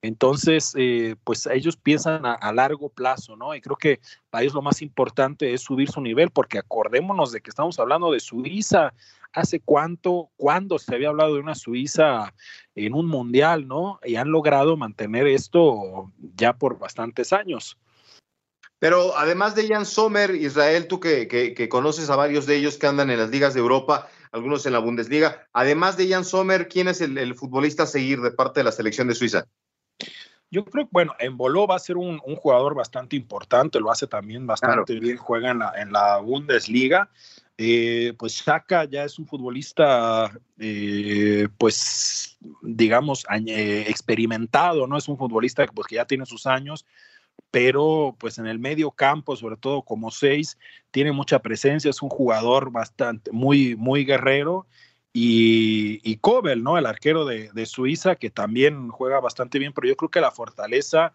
Entonces, 0.00 0.74
eh, 0.76 1.16
pues 1.24 1.46
ellos 1.46 1.76
piensan 1.76 2.24
a, 2.24 2.52
largo 2.52 2.88
plazo, 2.88 3.36
¿no? 3.36 3.54
Y 3.54 3.60
creo 3.60 3.76
que 3.76 4.00
para 4.30 4.42
ellos 4.42 4.54
lo 4.54 4.62
más 4.62 4.80
importante 4.80 5.52
es 5.52 5.62
subir 5.62 5.90
su 5.90 6.00
nivel, 6.00 6.30
porque 6.30 6.58
acordémonos 6.58 7.32
de 7.32 7.40
que 7.40 7.50
estamos 7.50 7.78
hablando 7.78 8.12
de 8.12 8.20
Suiza. 8.20 8.92
¿Hace 9.32 9.60
cuánto, 9.60 10.30
cuándo 10.36 10.78
se 10.78 10.94
había 10.94 11.08
hablado 11.08 11.34
de 11.34 11.40
una 11.40 11.54
Suiza 11.54 12.32
en 12.74 12.94
un 12.94 13.06
mundial, 13.06 13.66
¿no? 13.66 13.98
Y 14.04 14.16
han 14.16 14.30
logrado 14.30 14.76
mantener 14.76 15.26
esto 15.26 16.12
ya 16.34 16.54
por 16.54 16.78
bastantes 16.78 17.32
años. 17.32 17.76
Pero 18.78 19.18
además 19.18 19.56
de 19.56 19.66
Jan 19.66 19.84
Sommer, 19.84 20.34
Israel, 20.34 20.86
tú 20.86 21.00
que, 21.00 21.68
conoces 21.68 22.08
a 22.08 22.16
varios 22.16 22.46
de 22.46 22.56
ellos 22.56 22.78
que 22.78 22.86
andan 22.86 23.10
en 23.10 23.18
las 23.18 23.30
ligas 23.30 23.52
de 23.52 23.60
Europa, 23.60 24.08
algunos 24.30 24.64
en 24.64 24.72
la 24.72 24.78
Bundesliga, 24.78 25.48
además 25.52 25.96
de 25.96 26.08
Jan 26.08 26.24
Sommer, 26.24 26.68
¿quién 26.68 26.86
es 26.86 27.00
el 27.00 27.34
futbolista 27.34 27.82
a 27.82 27.86
seguir 27.86 28.20
de 28.20 28.30
parte 28.30 28.60
de 28.60 28.64
la 28.64 28.72
selección 28.72 29.08
de 29.08 29.16
Suiza? 29.16 29.44
Yo 30.50 30.64
creo 30.64 30.84
que, 30.84 30.90
bueno, 30.92 31.14
Embolo 31.18 31.66
va 31.66 31.76
a 31.76 31.80
ser 31.80 31.96
un, 31.96 32.18
jugador 32.18 32.74
bastante 32.74 33.16
importante, 33.16 33.80
lo 33.80 33.90
hace 33.90 34.06
también 34.06 34.46
bastante 34.46 34.98
bien, 34.98 35.16
juega 35.16 35.50
en 35.50 35.58
la, 35.58 35.72
en 35.76 35.92
la 35.92 36.18
Bundesliga. 36.18 37.10
Eh, 37.60 38.14
pues 38.16 38.34
Shaka 38.34 38.84
ya 38.84 39.02
es 39.04 39.18
un 39.18 39.26
futbolista, 39.26 40.30
eh, 40.58 41.48
pues, 41.58 42.38
digamos, 42.62 43.26
eh, 43.46 43.84
experimentado, 43.88 44.86
¿no? 44.86 44.96
Es 44.96 45.08
un 45.08 45.18
futbolista 45.18 45.66
pues, 45.66 45.88
que 45.88 45.96
ya 45.96 46.04
tiene 46.04 46.24
sus 46.24 46.46
años, 46.46 46.86
pero 47.50 48.16
pues 48.18 48.38
en 48.38 48.46
el 48.46 48.60
medio 48.60 48.92
campo, 48.92 49.34
sobre 49.34 49.56
todo 49.56 49.82
como 49.82 50.12
seis, 50.12 50.56
tiene 50.92 51.10
mucha 51.10 51.40
presencia, 51.40 51.90
es 51.90 52.00
un 52.00 52.10
jugador 52.10 52.70
bastante, 52.70 53.32
muy, 53.32 53.74
muy 53.74 54.04
guerrero 54.04 54.66
y, 55.20 56.00
y 56.04 56.20
¿no? 56.58 56.78
El 56.78 56.86
arquero 56.86 57.24
de, 57.24 57.66
Suiza, 57.66 58.14
que 58.14 58.30
también 58.30 58.88
juega 58.88 59.18
bastante 59.18 59.58
bien, 59.58 59.72
pero 59.72 59.88
yo 59.88 59.96
creo 59.96 60.10
que 60.10 60.20
la 60.20 60.30
fortaleza 60.30 61.12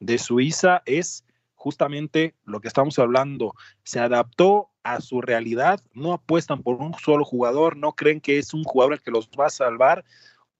de 0.00 0.16
Suiza 0.16 0.82
es 0.86 1.26
justamente 1.54 2.34
lo 2.44 2.60
que 2.60 2.68
estamos 2.68 2.98
hablando. 2.98 3.54
Se 3.84 4.00
adaptó 4.00 4.70
a 4.84 5.02
su 5.02 5.20
realidad, 5.20 5.80
no 5.92 6.14
apuestan 6.14 6.62
por 6.62 6.76
un 6.76 6.94
solo 6.94 7.26
jugador, 7.26 7.76
no 7.76 7.92
creen 7.92 8.22
que 8.22 8.38
es 8.38 8.54
un 8.54 8.64
jugador 8.64 8.94
el 8.94 9.02
que 9.02 9.10
los 9.10 9.28
va 9.38 9.46
a 9.46 9.50
salvar, 9.50 10.02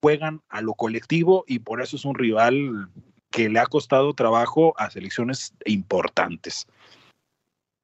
juegan 0.02 0.42
a 0.50 0.60
lo 0.60 0.74
colectivo 0.74 1.44
y 1.48 1.60
por 1.60 1.80
eso 1.80 1.96
es 1.96 2.04
un 2.04 2.14
rival 2.14 2.90
que 3.30 3.48
le 3.48 3.58
ha 3.58 3.66
costado 3.66 4.12
trabajo 4.12 4.74
a 4.76 4.90
selecciones 4.90 5.54
importantes. 5.64 6.66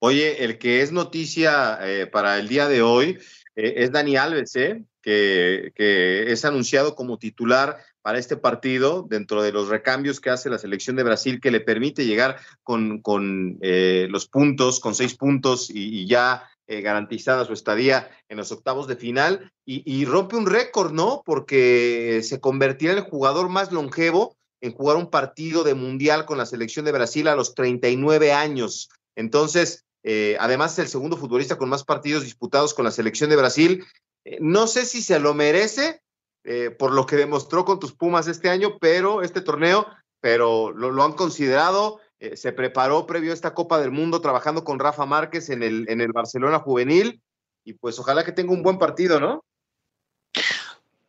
Oye, 0.00 0.44
el 0.44 0.58
que 0.58 0.82
es 0.82 0.92
noticia 0.92 1.78
eh, 1.80 2.06
para 2.06 2.38
el 2.38 2.46
día 2.46 2.68
de 2.68 2.82
hoy 2.82 3.18
eh, 3.58 3.82
es 3.82 3.90
Dani 3.90 4.16
Alves, 4.16 4.54
¿eh? 4.54 4.84
que, 5.02 5.72
que 5.74 6.30
es 6.30 6.44
anunciado 6.44 6.94
como 6.94 7.18
titular 7.18 7.78
para 8.02 8.20
este 8.20 8.36
partido 8.36 9.04
dentro 9.08 9.42
de 9.42 9.50
los 9.50 9.68
recambios 9.68 10.20
que 10.20 10.30
hace 10.30 10.48
la 10.48 10.58
selección 10.58 10.94
de 10.94 11.02
Brasil 11.02 11.40
que 11.40 11.50
le 11.50 11.60
permite 11.60 12.06
llegar 12.06 12.36
con, 12.62 13.02
con 13.02 13.58
eh, 13.60 14.06
los 14.10 14.28
puntos, 14.28 14.78
con 14.78 14.94
seis 14.94 15.16
puntos 15.16 15.70
y, 15.70 16.06
ya 16.06 16.48
eh, 16.68 16.82
garantizada 16.82 17.44
su 17.44 17.52
estadía 17.52 18.08
en 18.28 18.36
los 18.36 18.52
octavos 18.52 18.86
de 18.86 18.94
final 18.94 19.50
y, 19.66 19.82
y 19.84 20.04
rompe 20.04 20.36
un 20.36 20.46
récord, 20.46 20.92
¿no? 20.92 21.22
Porque 21.26 22.20
se 22.22 22.38
convertirá 22.38 22.92
en 22.92 22.98
el 22.98 23.04
jugador 23.04 23.48
más 23.48 23.72
longevo 23.72 24.36
en 24.60 24.72
jugar 24.72 24.96
un 24.96 25.10
partido 25.10 25.64
de 25.64 25.74
mundial 25.74 26.26
con 26.26 26.38
la 26.38 26.46
selección 26.46 26.84
de 26.84 26.92
Brasil 26.92 27.26
a 27.26 27.34
los 27.34 27.56
39 27.56 28.32
años. 28.32 28.88
Entonces, 29.16 29.84
eh, 30.02 30.36
además 30.40 30.72
es 30.72 30.78
el 30.80 30.88
segundo 30.88 31.16
futbolista 31.16 31.58
con 31.58 31.68
más 31.68 31.84
partidos 31.84 32.24
disputados 32.24 32.74
con 32.74 32.84
la 32.84 32.90
selección 32.90 33.30
de 33.30 33.36
Brasil. 33.36 33.84
Eh, 34.24 34.38
no 34.40 34.66
sé 34.66 34.84
si 34.84 35.02
se 35.02 35.18
lo 35.18 35.34
merece 35.34 36.00
eh, 36.44 36.70
por 36.70 36.92
lo 36.92 37.06
que 37.06 37.16
demostró 37.16 37.64
con 37.64 37.78
tus 37.78 37.94
Pumas 37.94 38.28
este 38.28 38.48
año, 38.48 38.78
pero 38.80 39.22
este 39.22 39.40
torneo, 39.40 39.86
pero 40.20 40.70
lo, 40.72 40.90
lo 40.90 41.04
han 41.04 41.12
considerado. 41.12 42.00
Eh, 42.20 42.36
se 42.36 42.52
preparó 42.52 43.06
previo 43.06 43.30
a 43.30 43.34
esta 43.34 43.54
Copa 43.54 43.78
del 43.78 43.92
Mundo 43.92 44.20
trabajando 44.20 44.64
con 44.64 44.78
Rafa 44.78 45.06
Márquez 45.06 45.50
en 45.50 45.62
el, 45.62 45.86
en 45.88 46.00
el 46.00 46.12
Barcelona 46.12 46.58
Juvenil 46.58 47.22
y 47.64 47.74
pues 47.74 47.98
ojalá 47.98 48.24
que 48.24 48.32
tenga 48.32 48.52
un 48.52 48.62
buen 48.62 48.78
partido, 48.78 49.20
¿no? 49.20 49.44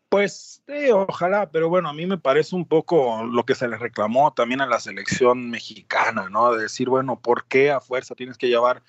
Pues 0.10 0.64
sí, 0.66 0.90
ojalá, 0.92 1.52
pero 1.52 1.70
bueno, 1.70 1.88
a 1.88 1.94
mí 1.94 2.08
me 2.08 2.18
parece 2.18 2.56
un 2.56 2.66
poco 2.66 3.24
lo 3.24 3.46
que 3.46 3.54
se 3.54 3.68
le 3.68 3.78
reclamó 3.78 4.34
también 4.34 4.60
a 4.60 4.66
la 4.66 4.80
selección 4.80 5.52
mexicana, 5.52 6.30
¿no? 6.30 6.52
De 6.54 6.64
decir, 6.64 6.90
bueno, 6.90 7.20
¿por 7.20 7.46
qué 7.46 7.70
a 7.70 7.80
fuerza 7.80 8.16
tienes 8.16 8.36
que 8.40 8.48
llevar 8.48 8.82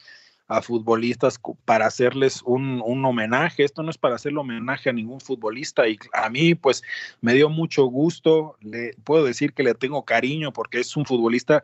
a 0.48 0.62
futbolistas 0.62 1.38
para 1.66 1.87
hacerles 1.87 2.40
un, 2.46 2.83
un, 2.83 3.04
homenaje? 3.04 3.64
Esto 3.64 3.83
no 3.83 3.90
es 3.90 3.98
para 3.98 4.14
hacerle 4.14 4.38
homenaje 4.38 4.88
a 4.88 4.94
ningún 4.94 5.20
futbolista 5.20 5.87
y 5.87 5.98
a 6.14 6.30
mí 6.30 6.54
pues 6.54 6.83
me 7.20 7.35
dio 7.35 7.50
mucho 7.50 7.85
gusto, 7.85 8.56
le 8.61 8.94
puedo 9.04 9.22
decir 9.22 9.52
que 9.52 9.62
le 9.62 9.74
tengo 9.74 10.06
cariño 10.06 10.54
porque 10.54 10.80
es 10.80 10.96
un 10.96 11.04
futbolista 11.04 11.62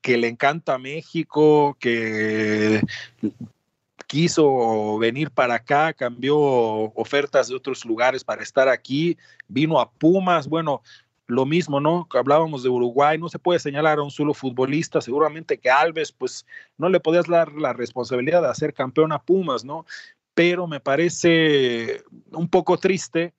que 0.00 0.16
le 0.16 0.28
encanta 0.28 0.78
México, 0.78 1.76
que 1.80 2.80
quiso 4.12 4.98
venir 4.98 5.30
para 5.30 5.54
acá, 5.54 5.94
cambió 5.94 6.36
ofertas 6.36 7.48
de 7.48 7.54
otros 7.54 7.82
lugares 7.86 8.22
para 8.22 8.42
estar 8.42 8.68
aquí, 8.68 9.16
vino 9.48 9.80
a 9.80 9.90
Pumas, 9.90 10.48
bueno, 10.48 10.82
lo 11.28 11.46
mismo, 11.46 11.80
¿no? 11.80 12.06
Hablábamos 12.12 12.62
de 12.62 12.68
Uruguay, 12.68 13.16
no 13.16 13.30
se 13.30 13.38
puede 13.38 13.58
señalar 13.58 13.98
a 13.98 14.02
un 14.02 14.10
solo 14.10 14.34
futbolista, 14.34 15.00
seguramente 15.00 15.56
que 15.56 15.70
Alves, 15.70 16.12
pues 16.12 16.44
no 16.76 16.90
le 16.90 17.00
podías 17.00 17.26
dar 17.26 17.54
la 17.54 17.72
responsabilidad 17.72 18.42
de 18.42 18.48
hacer 18.48 18.74
campeón 18.74 19.12
a 19.12 19.22
Pumas, 19.22 19.64
¿no? 19.64 19.86
Pero 20.34 20.66
me 20.66 20.78
parece 20.78 22.02
un 22.32 22.50
poco 22.50 22.76
triste 22.76 23.32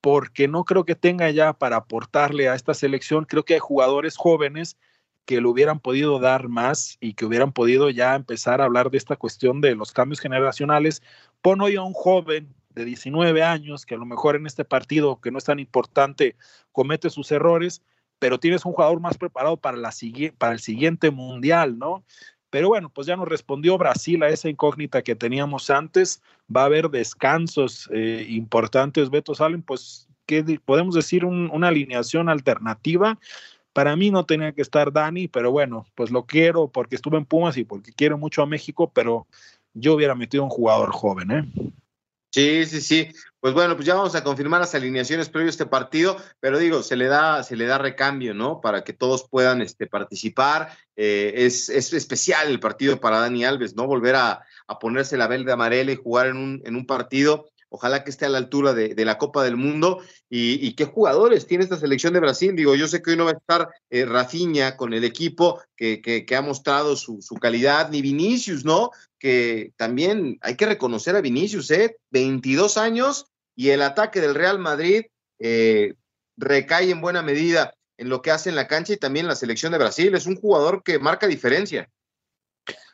porque 0.00 0.48
no 0.48 0.64
creo 0.64 0.84
que 0.84 0.96
tenga 0.96 1.30
ya 1.30 1.52
para 1.52 1.76
aportarle 1.76 2.48
a 2.48 2.56
esta 2.56 2.74
selección, 2.74 3.24
creo 3.24 3.44
que 3.44 3.54
hay 3.54 3.60
jugadores 3.60 4.16
jóvenes 4.16 4.76
que 5.28 5.42
lo 5.42 5.50
hubieran 5.50 5.78
podido 5.78 6.18
dar 6.20 6.48
más 6.48 6.96
y 7.02 7.12
que 7.12 7.26
hubieran 7.26 7.52
podido 7.52 7.90
ya 7.90 8.14
empezar 8.14 8.62
a 8.62 8.64
hablar 8.64 8.90
de 8.90 8.96
esta 8.96 9.14
cuestión 9.14 9.60
de 9.60 9.74
los 9.74 9.92
cambios 9.92 10.20
generacionales. 10.20 11.02
Pon 11.42 11.60
hoy 11.60 11.76
a 11.76 11.82
un 11.82 11.92
joven 11.92 12.54
de 12.70 12.86
19 12.86 13.42
años 13.42 13.84
que 13.84 13.94
a 13.94 13.98
lo 13.98 14.06
mejor 14.06 14.36
en 14.36 14.46
este 14.46 14.64
partido, 14.64 15.20
que 15.20 15.30
no 15.30 15.36
es 15.36 15.44
tan 15.44 15.58
importante, 15.58 16.34
comete 16.72 17.10
sus 17.10 17.30
errores, 17.30 17.82
pero 18.18 18.40
tienes 18.40 18.64
un 18.64 18.72
jugador 18.72 19.00
más 19.00 19.18
preparado 19.18 19.58
para, 19.58 19.76
la, 19.76 19.92
para 20.38 20.54
el 20.54 20.60
siguiente 20.60 21.10
mundial, 21.10 21.78
¿no? 21.78 22.04
Pero 22.48 22.68
bueno, 22.68 22.88
pues 22.88 23.06
ya 23.06 23.14
nos 23.14 23.28
respondió 23.28 23.76
Brasil 23.76 24.22
a 24.22 24.30
esa 24.30 24.48
incógnita 24.48 25.02
que 25.02 25.14
teníamos 25.14 25.68
antes. 25.68 26.22
Va 26.50 26.62
a 26.62 26.66
haber 26.66 26.88
descansos 26.88 27.90
eh, 27.92 28.24
importantes, 28.30 29.10
Beto 29.10 29.34
Salen, 29.34 29.60
pues, 29.60 30.08
¿qué 30.24 30.58
podemos 30.64 30.94
decir? 30.94 31.26
Un, 31.26 31.50
una 31.52 31.68
alineación 31.68 32.30
alternativa 32.30 33.18
para 33.78 33.94
mí 33.94 34.10
no 34.10 34.26
tenía 34.26 34.50
que 34.50 34.62
estar 34.62 34.92
Dani, 34.92 35.28
pero 35.28 35.52
bueno, 35.52 35.86
pues 35.94 36.10
lo 36.10 36.26
quiero 36.26 36.66
porque 36.66 36.96
estuve 36.96 37.16
en 37.16 37.24
Pumas 37.24 37.56
y 37.56 37.62
porque 37.62 37.92
quiero 37.92 38.18
mucho 38.18 38.42
a 38.42 38.46
México, 38.46 38.90
pero 38.92 39.28
yo 39.72 39.94
hubiera 39.94 40.16
metido 40.16 40.42
un 40.42 40.50
jugador 40.50 40.90
joven, 40.90 41.30
¿eh? 41.30 41.48
Sí, 42.32 42.66
sí, 42.66 42.80
sí. 42.80 43.08
Pues 43.38 43.54
bueno, 43.54 43.76
pues 43.76 43.86
ya 43.86 43.94
vamos 43.94 44.16
a 44.16 44.24
confirmar 44.24 44.58
las 44.58 44.74
alineaciones 44.74 45.28
previo 45.28 45.46
a 45.46 45.50
este 45.50 45.64
partido, 45.64 46.16
pero 46.40 46.58
digo, 46.58 46.82
se 46.82 46.96
le 46.96 47.06
da, 47.06 47.44
se 47.44 47.54
le 47.54 47.66
da 47.66 47.78
recambio, 47.78 48.34
¿no? 48.34 48.60
Para 48.60 48.82
que 48.82 48.92
todos 48.92 49.28
puedan 49.28 49.62
este, 49.62 49.86
participar. 49.86 50.76
Eh, 50.96 51.34
es, 51.36 51.68
es, 51.68 51.92
especial 51.92 52.48
el 52.48 52.58
partido 52.58 52.98
para 52.98 53.20
Dani 53.20 53.44
Alves, 53.44 53.76
¿no? 53.76 53.86
Volver 53.86 54.16
a, 54.16 54.42
a 54.66 54.78
ponerse 54.80 55.16
la 55.16 55.28
verde 55.28 55.52
amarela 55.52 55.92
y 55.92 55.96
jugar 56.02 56.26
en 56.26 56.36
un, 56.36 56.62
en 56.64 56.74
un 56.74 56.84
partido 56.84 57.48
Ojalá 57.70 58.02
que 58.02 58.10
esté 58.10 58.24
a 58.26 58.30
la 58.30 58.38
altura 58.38 58.72
de, 58.72 59.04
la 59.04 59.18
Copa 59.18 59.44
del 59.44 59.56
Mundo. 59.56 60.02
Y, 60.30 60.72
qué 60.74 60.84
jugadores 60.84 61.46
tiene 61.46 61.64
esta 61.64 61.76
selección 61.76 62.12
de 62.12 62.20
Brasil? 62.20 62.56
Digo, 62.56 62.74
yo 62.74 62.88
sé 62.88 63.02
que 63.02 63.10
hoy 63.10 63.16
no 63.16 63.26
va 63.26 63.32
a 63.32 63.34
estar 63.34 63.68
eh, 63.90 64.04
Rafinha 64.04 64.76
con 64.76 64.94
el 64.94 65.04
equipo 65.04 65.60
que, 65.76 66.26
ha 66.36 66.42
mostrado 66.42 66.96
su, 66.96 67.20
su, 67.20 67.34
calidad, 67.36 67.90
ni 67.90 68.00
Vinicius, 68.02 68.64
¿no? 68.64 68.90
Que 69.18 69.72
también 69.76 70.38
hay 70.40 70.56
que 70.56 70.66
reconocer 70.66 71.16
a 71.16 71.20
Vinicius, 71.20 71.70
¿eh? 71.70 71.96
22 72.10 72.78
años 72.78 73.26
y 73.54 73.70
el 73.70 73.82
ataque 73.82 74.20
del 74.20 74.36
Real 74.36 74.58
Madrid 74.58 75.06
eh, 75.40 75.94
recae 76.36 76.90
en 76.90 77.00
buena 77.00 77.22
medida 77.22 77.74
en 77.96 78.08
lo 78.08 78.22
que 78.22 78.30
hace 78.30 78.48
en 78.48 78.56
la 78.56 78.68
cancha 78.68 78.92
y 78.92 78.96
también 78.98 79.24
en 79.24 79.30
la 79.30 79.36
selección 79.36 79.72
de 79.72 79.78
Brasil. 79.78 80.14
Es 80.14 80.26
un 80.26 80.36
jugador 80.36 80.82
que 80.84 81.00
marca 81.00 81.26
diferencia. 81.26 81.90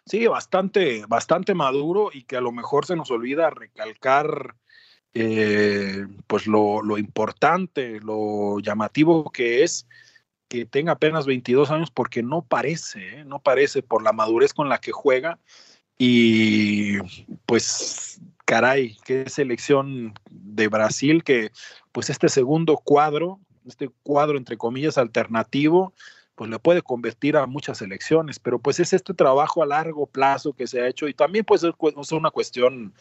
Sí, 0.06 0.26
bastante, 0.26 1.04
bastante 1.06 1.54
maduro 1.54 2.10
y 2.12 2.24
que 2.24 2.36
a 2.36 2.40
lo 2.40 2.52
mejor 2.52 2.86
se 2.86 2.96
nos 2.96 3.10
olvida 3.10 3.50
recalcar 3.50 4.54
eh, 5.14 6.06
pues 6.26 6.46
lo, 6.46 6.82
lo, 6.82 6.98
importante, 6.98 8.00
lo 8.00 8.58
llamativo 8.58 9.30
que 9.30 9.62
es 9.62 9.86
que 10.48 10.66
tenga 10.66 10.92
apenas 10.92 11.24
22 11.24 11.70
años 11.70 11.90
porque 11.90 12.22
no 12.22 12.42
parece, 12.42 13.20
¿eh? 13.20 13.24
no 13.24 13.40
parece 13.40 13.82
por 13.82 14.02
la 14.02 14.12
madurez 14.12 14.52
con 14.52 14.68
la 14.68 14.78
que 14.78 14.92
juega 14.92 15.38
y 15.96 16.98
pues 17.46 18.20
caray, 18.44 18.96
qué 19.04 19.28
selección 19.28 20.14
de 20.30 20.68
Brasil 20.68 21.22
que 21.22 21.50
pues 21.92 22.10
este 22.10 22.28
segundo 22.28 22.76
cuadro, 22.76 23.38
este 23.66 23.88
cuadro 24.02 24.36
entre 24.36 24.56
comillas 24.56 24.98
alternativo, 24.98 25.94
pues 26.34 26.50
le 26.50 26.58
puede 26.58 26.82
convertir 26.82 27.36
a 27.36 27.46
muchas 27.46 27.80
elecciones, 27.82 28.40
pero 28.40 28.58
pues 28.58 28.80
es 28.80 28.92
este 28.92 29.14
trabajo 29.14 29.62
a 29.62 29.66
largo 29.66 30.06
plazo 30.06 30.52
que 30.52 30.66
se 30.66 30.80
ha 30.80 30.88
hecho 30.88 31.06
y 31.06 31.14
también 31.14 31.44
pues 31.44 31.62
es 31.62 32.12
una 32.12 32.30
cuestión 32.30 32.92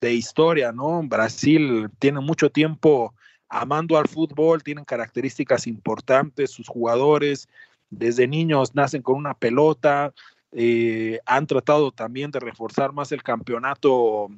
de 0.00 0.14
historia, 0.14 0.72
¿no? 0.72 1.02
Brasil 1.02 1.88
tiene 1.98 2.20
mucho 2.20 2.50
tiempo 2.50 3.14
amando 3.48 3.96
al 3.96 4.08
fútbol, 4.08 4.62
tienen 4.62 4.84
características 4.84 5.66
importantes, 5.66 6.50
sus 6.50 6.68
jugadores 6.68 7.48
desde 7.90 8.26
niños 8.26 8.74
nacen 8.74 9.02
con 9.02 9.16
una 9.16 9.34
pelota, 9.34 10.12
eh, 10.52 11.20
han 11.26 11.46
tratado 11.46 11.92
también 11.92 12.30
de 12.30 12.40
reforzar 12.40 12.92
más 12.92 13.12
el 13.12 13.22
campeonato 13.22 14.28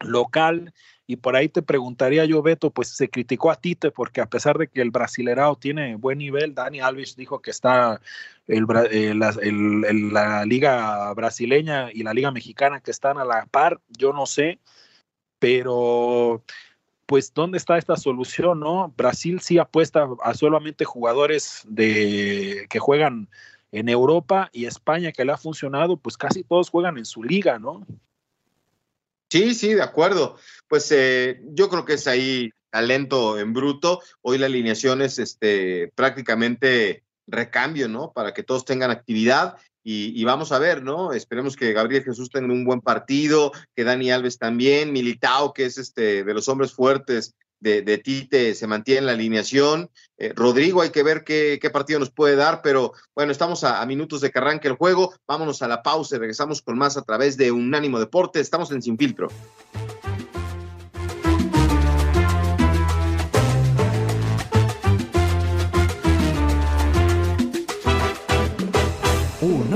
local 0.00 0.72
y 1.06 1.16
por 1.16 1.36
ahí 1.36 1.48
te 1.48 1.62
preguntaría 1.62 2.24
yo, 2.24 2.42
Beto, 2.42 2.70
pues 2.70 2.88
se 2.88 3.08
criticó 3.08 3.50
a 3.50 3.56
Tite 3.56 3.90
porque 3.90 4.20
a 4.20 4.26
pesar 4.26 4.56
de 4.56 4.68
que 4.68 4.80
el 4.80 4.90
brasilerao 4.90 5.56
tiene 5.56 5.96
buen 5.96 6.18
nivel, 6.18 6.54
Dani 6.54 6.80
Alves 6.80 7.16
dijo 7.16 7.40
que 7.40 7.50
está 7.50 8.00
eh, 8.48 8.58
el, 8.58 10.12
la, 10.12 10.44
liga 10.46 11.12
brasileña 11.14 11.90
y 11.92 12.02
la 12.02 12.14
liga 12.14 12.30
mexicana 12.30 12.80
que 12.80 12.90
están 12.90 13.18
a 13.18 13.24
la 13.24 13.46
par, 13.46 13.80
yo 13.88 14.12
no 14.12 14.26
sé, 14.26 14.58
pero 15.42 16.44
pues 17.04 17.34
¿dónde 17.34 17.58
está 17.58 17.76
esta 17.76 17.96
solución, 17.96 18.60
no? 18.60 18.94
Brasil 18.96 19.40
sí 19.40 19.58
apuesta 19.58 20.08
a 20.22 20.34
solamente 20.34 20.84
jugadores 20.84 21.62
de 21.66 22.66
que 22.70 22.78
juegan 22.78 23.28
en 23.72 23.88
Europa 23.88 24.50
y 24.52 24.66
España 24.66 25.10
que 25.10 25.24
le 25.24 25.32
ha 25.32 25.36
funcionado, 25.36 25.96
pues 25.96 26.16
casi 26.16 26.44
todos 26.44 26.70
juegan 26.70 26.96
en 26.96 27.04
su 27.04 27.24
liga, 27.24 27.58
¿no? 27.58 27.84
Sí, 29.30 29.54
sí, 29.54 29.74
de 29.74 29.82
acuerdo. 29.82 30.36
Pues 30.68 30.92
eh, 30.92 31.42
yo 31.48 31.68
creo 31.68 31.84
que 31.84 31.94
es 31.94 32.06
ahí 32.06 32.52
talento 32.70 33.36
en 33.36 33.52
bruto. 33.52 34.00
Hoy 34.20 34.38
la 34.38 34.46
alineación 34.46 35.02
es 35.02 35.18
este, 35.18 35.90
prácticamente 35.96 37.02
recambio, 37.26 37.88
¿no? 37.88 38.12
Para 38.12 38.32
que 38.32 38.44
todos 38.44 38.64
tengan 38.64 38.92
actividad 38.92 39.56
y, 39.84 40.22
vamos 40.24 40.52
a 40.52 40.58
ver, 40.58 40.82
¿no? 40.82 41.12
Esperemos 41.12 41.56
que 41.56 41.72
Gabriel 41.72 42.04
Jesús 42.04 42.30
tenga 42.30 42.52
un 42.52 42.64
buen 42.64 42.80
partido, 42.80 43.52
que 43.74 43.84
Dani 43.84 44.10
Alves 44.10 44.38
también, 44.38 44.92
Militao, 44.92 45.52
que 45.52 45.64
es 45.64 45.78
este 45.78 46.24
de 46.24 46.34
los 46.34 46.48
hombres 46.48 46.72
fuertes 46.72 47.34
de, 47.62 47.98
Tite 47.98 48.54
se 48.54 48.66
mantiene 48.66 49.00
en 49.00 49.06
la 49.06 49.12
alineación. 49.12 49.90
Eh, 50.18 50.32
Rodrigo, 50.34 50.82
hay 50.82 50.90
que 50.90 51.02
ver 51.02 51.24
qué, 51.24 51.58
qué, 51.60 51.70
partido 51.70 52.00
nos 52.00 52.10
puede 52.10 52.36
dar, 52.36 52.60
pero 52.62 52.92
bueno, 53.14 53.32
estamos 53.32 53.64
a, 53.64 53.80
a, 53.80 53.86
minutos 53.86 54.20
de 54.20 54.30
que 54.30 54.38
arranque 54.38 54.68
el 54.68 54.74
juego. 54.74 55.14
Vámonos 55.26 55.62
a 55.62 55.68
la 55.68 55.82
pausa 55.82 56.16
y 56.16 56.18
regresamos 56.18 56.62
con 56.62 56.76
más 56.76 56.96
a 56.96 57.02
través 57.02 57.36
de 57.36 57.52
Unánimo 57.52 57.98
Deporte. 57.98 58.40
Estamos 58.40 58.70
en 58.72 58.82
Sin 58.82 58.98
Filtro. 58.98 59.28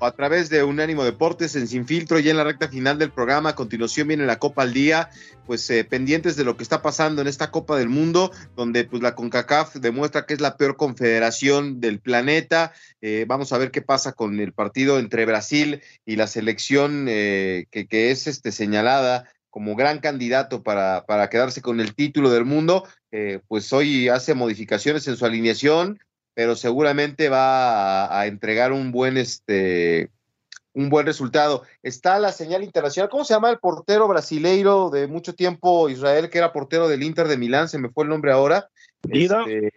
A 0.00 0.12
través 0.12 0.48
de 0.48 0.62
Unánimo 0.62 1.04
Deportes 1.04 1.56
en 1.56 1.68
Sin 1.68 1.86
Filtro, 1.86 2.18
ya 2.18 2.30
en 2.30 2.38
la 2.38 2.44
recta 2.44 2.68
final 2.68 2.98
del 2.98 3.10
programa. 3.10 3.50
A 3.50 3.54
continuación 3.54 4.08
viene 4.08 4.24
la 4.24 4.38
Copa 4.38 4.62
al 4.62 4.72
Día, 4.72 5.10
pues 5.46 5.68
eh, 5.68 5.84
pendientes 5.84 6.36
de 6.36 6.44
lo 6.44 6.56
que 6.56 6.62
está 6.62 6.80
pasando 6.80 7.20
en 7.20 7.28
esta 7.28 7.50
Copa 7.50 7.76
del 7.76 7.90
Mundo, 7.90 8.32
donde 8.56 8.84
pues 8.84 9.02
la 9.02 9.14
CONCACAF 9.14 9.76
demuestra 9.76 10.24
que 10.24 10.34
es 10.34 10.40
la 10.40 10.56
peor 10.56 10.76
confederación 10.76 11.80
del 11.80 12.00
planeta. 12.00 12.72
Eh, 13.02 13.26
vamos 13.28 13.52
a 13.52 13.58
ver 13.58 13.70
qué 13.70 13.82
pasa 13.82 14.12
con 14.12 14.40
el 14.40 14.54
partido 14.54 14.98
entre 14.98 15.26
Brasil 15.26 15.82
y 16.06 16.16
la 16.16 16.28
selección 16.28 17.06
eh, 17.08 17.66
que, 17.70 18.10
es 18.10 18.26
este, 18.26 18.52
señalada 18.52 19.28
como 19.50 19.76
gran 19.76 19.98
candidato 19.98 20.62
para, 20.62 21.04
para 21.04 21.28
quedarse 21.28 21.60
con 21.60 21.80
el 21.80 21.94
título 21.94 22.30
del 22.30 22.46
mundo, 22.46 22.88
pues 23.48 23.70
hoy 23.74 24.08
hace 24.08 24.32
modificaciones 24.32 25.06
en 25.08 25.18
su 25.18 25.26
alineación, 25.26 25.98
pero 26.34 26.56
seguramente 26.56 27.28
va 27.28 28.18
a, 28.18 28.26
entregar 28.26 28.72
un 28.72 28.92
buen 28.92 29.16
este 29.16 30.10
un 30.74 30.88
buen 30.88 31.04
resultado. 31.04 31.64
Está 31.82 32.18
la 32.18 32.32
señal 32.32 32.62
internacional. 32.62 33.10
¿Cómo 33.10 33.24
se 33.24 33.34
llama 33.34 33.50
el 33.50 33.58
portero 33.58 34.08
brasileiro 34.08 34.88
de 34.88 35.06
mucho 35.06 35.34
tiempo, 35.34 35.90
Israel, 35.90 36.30
que 36.30 36.38
era 36.38 36.52
portero 36.52 36.88
del 36.88 37.02
Inter 37.02 37.28
de 37.28 37.36
Milán? 37.36 37.68
Se 37.68 37.78
me 37.78 37.90
fue 37.90 38.04
el 38.04 38.10
nombre 38.10 38.32
ahora. 38.32 38.68
Este, 39.10 39.72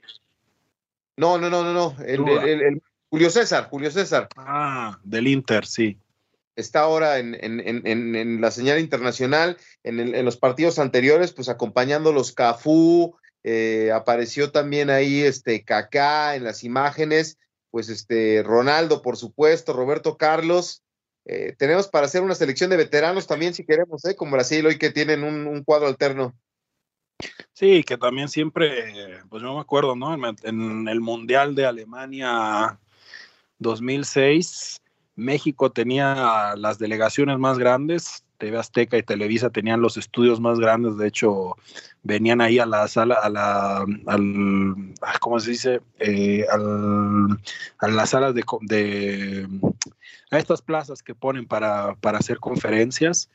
no, 1.17 1.37
no, 1.37 1.49
no, 1.49 1.63
no, 1.63 1.73
no. 1.73 1.95
El, 2.05 2.81
Julio 3.09 3.29
César, 3.29 3.67
Julio 3.69 3.91
César. 3.91 4.29
Ah, 4.37 4.97
del 5.03 5.27
Inter, 5.27 5.65
sí. 5.65 5.97
Está 6.55 6.81
ahora 6.81 7.19
en, 7.19 7.35
en 7.41 8.39
la 8.39 8.49
señal 8.49 8.79
internacional, 8.79 9.57
en, 9.83 10.23
los 10.23 10.37
partidos 10.37 10.79
anteriores, 10.79 11.33
pues 11.33 11.49
acompañando 11.49 12.13
los 12.13 12.31
Cafú, 12.31 13.17
eh, 13.47 13.91
apareció 13.91 14.51
también 14.51 14.89
ahí 14.89 15.21
este 15.21 15.63
Kaká 15.63 16.35
en 16.35 16.43
las 16.43 16.63
imágenes, 16.63 17.37
pues 17.69 17.89
este 17.89 18.41
Ronaldo, 18.41 19.03
por 19.03 19.17
supuesto, 19.17 19.71
Roberto 19.71 20.17
Carlos. 20.17 20.81
Eh, 21.25 21.53
tenemos 21.55 21.87
para 21.87 22.07
hacer 22.07 22.23
una 22.23 22.33
selección 22.33 22.71
de 22.71 22.77
veteranos 22.77 23.27
también, 23.27 23.53
si 23.53 23.63
queremos, 23.63 24.03
¿eh? 24.05 24.15
con 24.15 24.31
Brasil 24.31 24.65
hoy 24.65 24.79
que 24.79 24.89
tienen 24.89 25.23
un, 25.23 25.63
cuadro 25.63 25.85
alterno. 25.85 26.33
Sí, 27.53 27.83
que 27.83 27.97
también 27.97 28.29
siempre, 28.29 29.21
pues 29.29 29.43
yo 29.43 29.53
me 29.53 29.61
acuerdo, 29.61 29.95
¿no? 29.95 30.15
En, 30.15 30.87
el 30.87 30.99
Mundial 30.99 31.53
de 31.53 31.67
Alemania 31.67 32.79
2006, 33.59 34.81
México 35.13 35.71
tenía 35.71 36.55
las 36.57 36.79
delegaciones 36.79 37.37
más 37.37 37.59
grandes, 37.59 38.24
TV 38.37 38.57
Azteca 38.57 38.97
y 38.97 39.03
Televisa 39.03 39.49
tenían 39.49 39.81
los 39.81 39.97
estudios 39.97 40.39
más 40.39 40.59
grandes, 40.59 40.97
de 40.97 41.07
hecho 41.07 41.55
venían 42.03 42.41
ahí 42.41 42.59
a 42.59 42.65
la 42.65 42.87
sala, 42.87 43.15
a 43.15 43.29
la, 43.29 43.77
al, 44.05 44.93
ah, 45.01 45.17
¿cómo 45.19 45.39
se 45.39 45.51
dice? 45.51 45.81
Eh, 45.99 46.45
a 46.49 47.87
las 47.87 48.09
salas 48.09 48.33
de, 48.35 49.47
a 50.31 50.37
estas 50.37 50.61
plazas 50.61 51.01
que 51.01 51.15
ponen 51.15 51.45
para, 51.47 51.95
para 51.95 52.19
hacer 52.19 52.39
conferencias. 52.39 53.29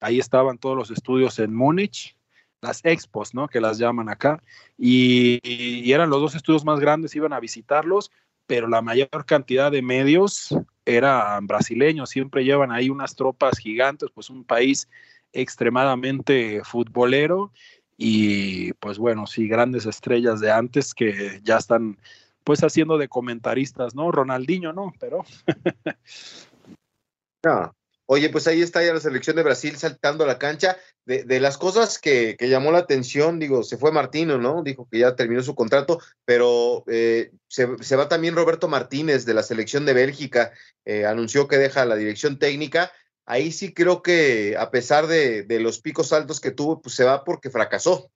Ahí 0.00 0.18
estaban 0.18 0.58
todos 0.58 0.76
los 0.76 0.90
estudios 0.90 1.38
en 1.38 1.54
Múnich, 1.54 2.16
las 2.60 2.84
expos, 2.84 3.34
¿no? 3.34 3.48
Que 3.48 3.60
las 3.60 3.78
llaman 3.78 4.08
acá, 4.08 4.42
y, 4.76 5.90
eran 5.92 6.10
los 6.10 6.20
dos 6.20 6.34
estudios 6.34 6.64
más 6.64 6.80
grandes, 6.80 7.14
iban 7.14 7.32
a 7.32 7.40
visitarlos, 7.40 8.10
pero 8.48 8.66
la 8.66 8.80
mayor 8.80 9.26
cantidad 9.26 9.70
de 9.70 9.82
medios 9.82 10.56
eran 10.86 11.46
brasileños, 11.46 12.08
siempre 12.08 12.44
llevan 12.44 12.72
ahí 12.72 12.88
unas 12.88 13.14
tropas 13.14 13.58
gigantes, 13.58 14.08
pues 14.14 14.30
un 14.30 14.42
país 14.42 14.88
extremadamente 15.34 16.62
futbolero 16.64 17.52
y 17.98 18.72
pues 18.74 18.98
bueno, 18.98 19.26
sí, 19.26 19.46
grandes 19.48 19.84
estrellas 19.84 20.40
de 20.40 20.50
antes 20.50 20.94
que 20.94 21.40
ya 21.44 21.58
están 21.58 21.98
pues 22.42 22.64
haciendo 22.64 22.96
de 22.96 23.08
comentaristas, 23.08 23.94
¿no? 23.94 24.10
Ronaldinho, 24.10 24.72
¿no? 24.72 24.94
Pero... 24.98 25.26
no. 27.44 27.77
Oye, 28.10 28.30
pues 28.30 28.46
ahí 28.46 28.62
está 28.62 28.82
ya 28.82 28.94
la 28.94 29.00
selección 29.00 29.36
de 29.36 29.42
Brasil 29.42 29.76
saltando 29.76 30.24
a 30.24 30.26
la 30.26 30.38
cancha. 30.38 30.78
De, 31.04 31.40
las 31.40 31.58
cosas 31.58 31.98
que, 31.98 32.38
llamó 32.40 32.72
la 32.72 32.78
atención, 32.78 33.38
digo, 33.38 33.62
se 33.62 33.76
fue 33.76 33.92
Martino, 33.92 34.38
¿no? 34.38 34.62
Dijo 34.62 34.88
que 34.90 35.00
ya 35.00 35.14
terminó 35.14 35.42
su 35.42 35.54
contrato, 35.54 36.00
pero 36.24 36.84
eh, 36.86 37.32
se, 37.48 37.66
va 37.96 38.08
también 38.08 38.34
Roberto 38.34 38.66
Martínez 38.66 39.26
de 39.26 39.34
la 39.34 39.42
selección 39.42 39.84
de 39.84 39.92
Bélgica, 39.92 40.52
eh, 40.86 41.04
anunció 41.04 41.48
que 41.48 41.58
deja 41.58 41.84
la 41.84 41.96
dirección 41.96 42.38
técnica. 42.38 42.90
Ahí 43.26 43.52
sí 43.52 43.74
creo 43.74 44.00
que 44.00 44.56
a 44.58 44.70
pesar 44.70 45.06
de, 45.06 45.42
de 45.42 45.60
los 45.60 45.78
picos 45.78 46.14
altos 46.14 46.40
que 46.40 46.50
tuvo, 46.50 46.80
pues 46.80 46.94
se 46.94 47.04
va 47.04 47.24
porque 47.24 47.50
fracasó. 47.50 48.10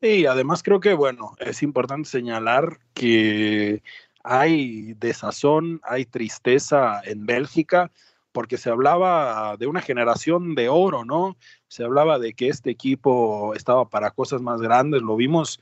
Sí, 0.00 0.26
además 0.26 0.62
creo 0.62 0.78
que, 0.78 0.94
bueno, 0.94 1.34
es 1.40 1.64
importante 1.64 2.08
señalar 2.08 2.78
que 2.94 3.82
hay 4.22 4.94
desazón, 4.94 5.80
hay 5.82 6.04
tristeza 6.04 7.00
en 7.04 7.26
Bélgica 7.26 7.90
porque 8.34 8.58
se 8.58 8.68
hablaba 8.68 9.56
de 9.56 9.68
una 9.68 9.80
generación 9.80 10.56
de 10.56 10.68
oro, 10.68 11.04
¿no? 11.04 11.36
Se 11.68 11.84
hablaba 11.84 12.18
de 12.18 12.34
que 12.34 12.48
este 12.48 12.68
equipo 12.68 13.54
estaba 13.54 13.88
para 13.88 14.10
cosas 14.10 14.42
más 14.42 14.60
grandes, 14.60 15.02
lo 15.02 15.14
vimos 15.14 15.60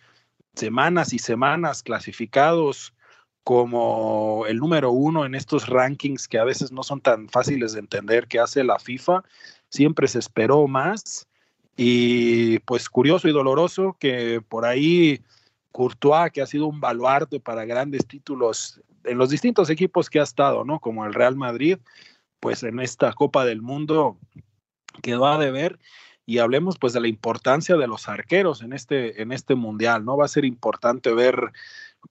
semanas 0.55 1.13
y 1.13 1.19
semanas 1.19 1.83
clasificados 1.83 2.95
como 3.45 4.47
el 4.49 4.57
número 4.57 4.91
uno 4.91 5.27
en 5.27 5.35
estos 5.35 5.69
rankings 5.69 6.27
que 6.27 6.39
a 6.39 6.45
veces 6.45 6.73
no 6.73 6.83
son 6.83 7.03
tan 7.03 7.29
fáciles 7.29 7.75
de 7.75 7.81
entender 7.81 8.27
que 8.27 8.39
hace 8.41 8.65
la 8.65 8.79
FIFA, 8.79 9.23
siempre 9.69 10.09
se 10.09 10.21
esperó 10.21 10.67
más 10.67 11.29
y 11.77 12.59
pues 12.61 12.89
curioso 12.89 13.29
y 13.29 13.33
doloroso 13.33 13.99
que 14.01 14.41
por 14.49 14.65
ahí 14.65 15.21
Courtois, 15.73 16.33
que 16.33 16.41
ha 16.41 16.47
sido 16.47 16.67
un 16.69 16.81
baluarte 16.81 17.39
para 17.39 17.67
grandes 17.67 18.07
títulos 18.07 18.81
en 19.05 19.19
los 19.19 19.29
distintos 19.29 19.69
equipos 19.69 20.09
que 20.09 20.21
ha 20.21 20.23
estado, 20.23 20.65
¿no? 20.65 20.79
Como 20.79 21.05
el 21.05 21.13
Real 21.13 21.37
Madrid, 21.37 21.79
pues 22.43 22.65
en 22.65 22.81
esta 22.81 23.13
Copa 23.13 23.45
del 23.45 23.63
Mundo 23.63 24.19
quedó 25.01 25.29
a 25.29 25.39
deber 25.39 25.79
y 26.27 26.39
hablemos 26.39 26.77
pues 26.77 26.93
de 26.93 27.01
la 27.01 27.07
importancia 27.07 27.77
de 27.77 27.87
los 27.87 28.09
arqueros 28.09 28.63
en 28.63 28.73
este, 28.73 29.23
en 29.23 29.31
este 29.31 29.55
mundial, 29.55 30.05
¿no? 30.05 30.17
Va 30.17 30.25
a 30.25 30.29
ser 30.29 30.45
importante 30.45 31.15
ver 31.15 31.53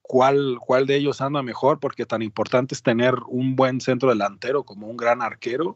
cuál, 0.01 0.57
cuál 0.65 0.87
de 0.87 0.95
ellos 0.95 1.19
anda 1.19 1.43
mejor, 1.43 1.81
porque 1.81 2.05
tan 2.05 2.21
importante 2.21 2.73
es 2.73 2.81
tener 2.81 3.15
un 3.27 3.57
buen 3.57 3.81
centro 3.81 4.07
delantero 4.07 4.63
como 4.63 4.87
un 4.87 4.95
gran 4.95 5.21
arquero. 5.21 5.75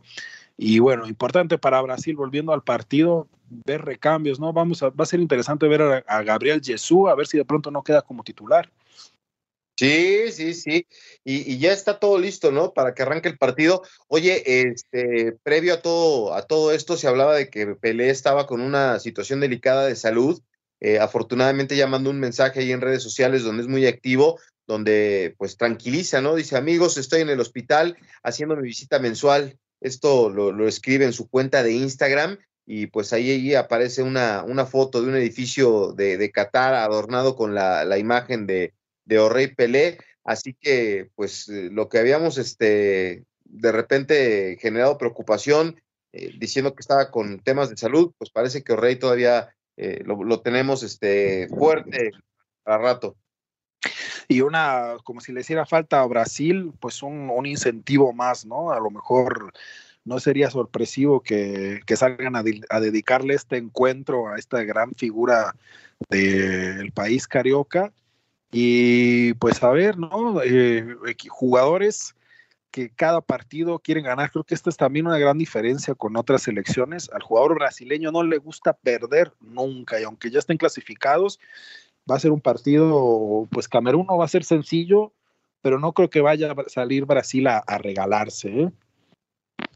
Y 0.55 0.79
bueno, 0.79 1.05
importante 1.05 1.57
para 1.57 1.81
Brasil, 1.81 2.15
volviendo 2.15 2.53
al 2.53 2.63
partido, 2.63 3.27
ver 3.49 3.83
recambios, 3.83 4.39
¿no? 4.39 4.53
Vamos 4.53 4.81
a, 4.83 4.89
va 4.89 5.03
a 5.03 5.05
ser 5.05 5.19
interesante 5.19 5.67
ver 5.67 5.81
a, 5.81 5.97
a 6.07 6.23
Gabriel 6.23 6.61
Jesús, 6.63 7.09
a 7.09 7.15
ver 7.15 7.27
si 7.27 7.37
de 7.37 7.43
pronto 7.43 7.71
no 7.71 7.83
queda 7.83 8.01
como 8.01 8.23
titular. 8.23 8.71
Sí, 9.77 10.31
sí, 10.31 10.53
sí. 10.53 10.87
Y, 11.25 11.57
ya 11.57 11.73
está 11.73 11.99
todo 11.99 12.17
listo, 12.17 12.51
¿no? 12.51 12.73
Para 12.73 12.93
que 12.93 13.03
arranque 13.03 13.27
el 13.27 13.37
partido. 13.37 13.81
Oye, 14.07 14.69
este, 14.69 15.33
previo 15.43 15.73
a 15.73 15.81
todo, 15.81 16.33
a 16.33 16.43
todo 16.43 16.71
esto 16.71 16.95
se 16.95 17.07
hablaba 17.07 17.35
de 17.35 17.49
que 17.49 17.75
Pelé 17.75 18.09
estaba 18.09 18.47
con 18.47 18.61
una 18.61 18.99
situación 18.99 19.41
delicada 19.41 19.85
de 19.85 19.97
salud. 19.97 20.41
Eh, 20.79 20.99
afortunadamente 20.99 21.75
ya 21.75 21.87
mandó 21.87 22.09
un 22.09 22.19
mensaje 22.19 22.61
ahí 22.61 22.71
en 22.71 22.81
redes 22.81 23.03
sociales 23.03 23.43
donde 23.43 23.63
es 23.63 23.69
muy 23.69 23.85
activo, 23.85 24.39
donde 24.65 25.35
pues 25.37 25.57
tranquiliza, 25.57 26.21
¿no? 26.21 26.35
Dice, 26.35 26.55
amigos, 26.55 26.97
estoy 26.97 27.21
en 27.21 27.29
el 27.29 27.41
hospital 27.41 27.97
haciendo 28.23 28.55
mi 28.55 28.63
visita 28.63 28.99
mensual. 28.99 29.59
Esto 29.81 30.29
lo, 30.29 30.67
escribe 30.67 31.03
en 31.05 31.13
su 31.13 31.29
cuenta 31.29 31.63
de 31.63 31.73
Instagram 31.73 32.37
y 32.65 32.87
pues 32.87 33.11
ahí, 33.13 33.53
aparece 33.55 34.03
una, 34.03 34.43
una 34.43 34.65
foto 34.65 35.01
de 35.01 35.09
un 35.09 35.15
edificio 35.15 35.91
de, 35.93 36.17
de 36.17 36.31
Qatar 36.31 36.73
adornado 36.75 37.35
con 37.35 37.53
la, 37.53 37.83
la 37.83 37.97
imagen 37.97 38.47
de, 38.47 38.73
de 39.05 39.19
Orrey 39.19 39.47
Pelé, 39.47 39.97
así 40.23 40.53
que 40.53 41.09
pues 41.15 41.47
eh, 41.49 41.69
lo 41.71 41.89
que 41.89 41.99
habíamos 41.99 42.37
este, 42.37 43.23
de 43.43 43.71
repente 43.71 44.57
generado 44.59 44.97
preocupación 44.97 45.81
eh, 46.11 46.33
diciendo 46.37 46.75
que 46.75 46.81
estaba 46.81 47.11
con 47.11 47.39
temas 47.39 47.69
de 47.69 47.77
salud, 47.77 48.13
pues 48.17 48.29
parece 48.29 48.63
que 48.63 48.73
Orrey 48.73 48.97
todavía 48.97 49.55
eh, 49.77 50.03
lo, 50.05 50.41
tenemos 50.41 50.83
este, 50.83 51.47
fuerte 51.49 52.11
a 52.65 52.77
rato. 52.77 53.15
Y 54.27 54.41
una, 54.41 54.95
como 55.03 55.21
si 55.21 55.31
le 55.31 55.41
hiciera 55.41 55.65
falta 55.65 56.01
a 56.01 56.07
Brasil, 56.07 56.73
pues 56.79 57.03
un, 57.03 57.29
un 57.29 57.45
incentivo 57.45 58.11
más, 58.11 58.45
¿no? 58.45 58.71
A 58.71 58.79
lo 58.79 58.89
mejor 58.89 59.53
no 60.05 60.19
sería 60.19 60.49
sorpresivo 60.51 61.21
que, 61.21 61.81
salgan 61.95 62.35
a, 62.35 62.43
dedicarle 62.79 63.33
este 63.33 63.57
encuentro 63.57 64.29
a 64.29 64.37
esta 64.37 64.63
gran 64.63 64.93
figura 64.93 65.55
del 66.09 66.91
país 66.91 67.27
carioca. 67.27 67.91
Y 68.57 69.33
pues 69.33 69.61
a 69.63 69.69
ver, 69.71 69.97
¿no? 69.97 70.41
Eh, 70.41 70.95
jugadores 71.27 72.15
que 72.71 72.89
cada 72.89 73.19
partido 73.19 73.79
quieren 73.79 74.05
ganar. 74.05 74.31
Creo 74.31 74.45
que 74.45 74.55
esta 74.55 74.69
es 74.69 74.77
también 74.77 75.07
una 75.07 75.17
gran 75.17 75.37
diferencia 75.37 75.93
con 75.93 76.15
otras 76.15 76.43
selecciones. 76.43 77.09
Al 77.11 77.21
jugador 77.21 77.55
brasileño 77.55 78.13
no 78.13 78.23
le 78.23 78.37
gusta 78.37 78.71
perder 78.71 79.33
nunca 79.41 79.99
y 79.99 80.05
aunque 80.05 80.31
ya 80.31 80.39
estén 80.39 80.55
clasificados, 80.55 81.37
va 82.09 82.15
a 82.15 82.19
ser 82.19 82.31
un 82.31 82.39
partido, 82.39 83.45
pues 83.51 83.67
Camerún 83.67 84.07
no 84.07 84.17
va 84.17 84.23
a 84.23 84.29
ser 84.29 84.45
sencillo, 84.45 85.11
pero 85.61 85.77
no 85.77 85.91
creo 85.91 86.09
que 86.09 86.21
vaya 86.21 86.53
a 86.53 86.69
salir 86.69 87.03
Brasil 87.03 87.47
a, 87.47 87.61
regalarse. 87.77 88.61
¿eh? 88.61 88.71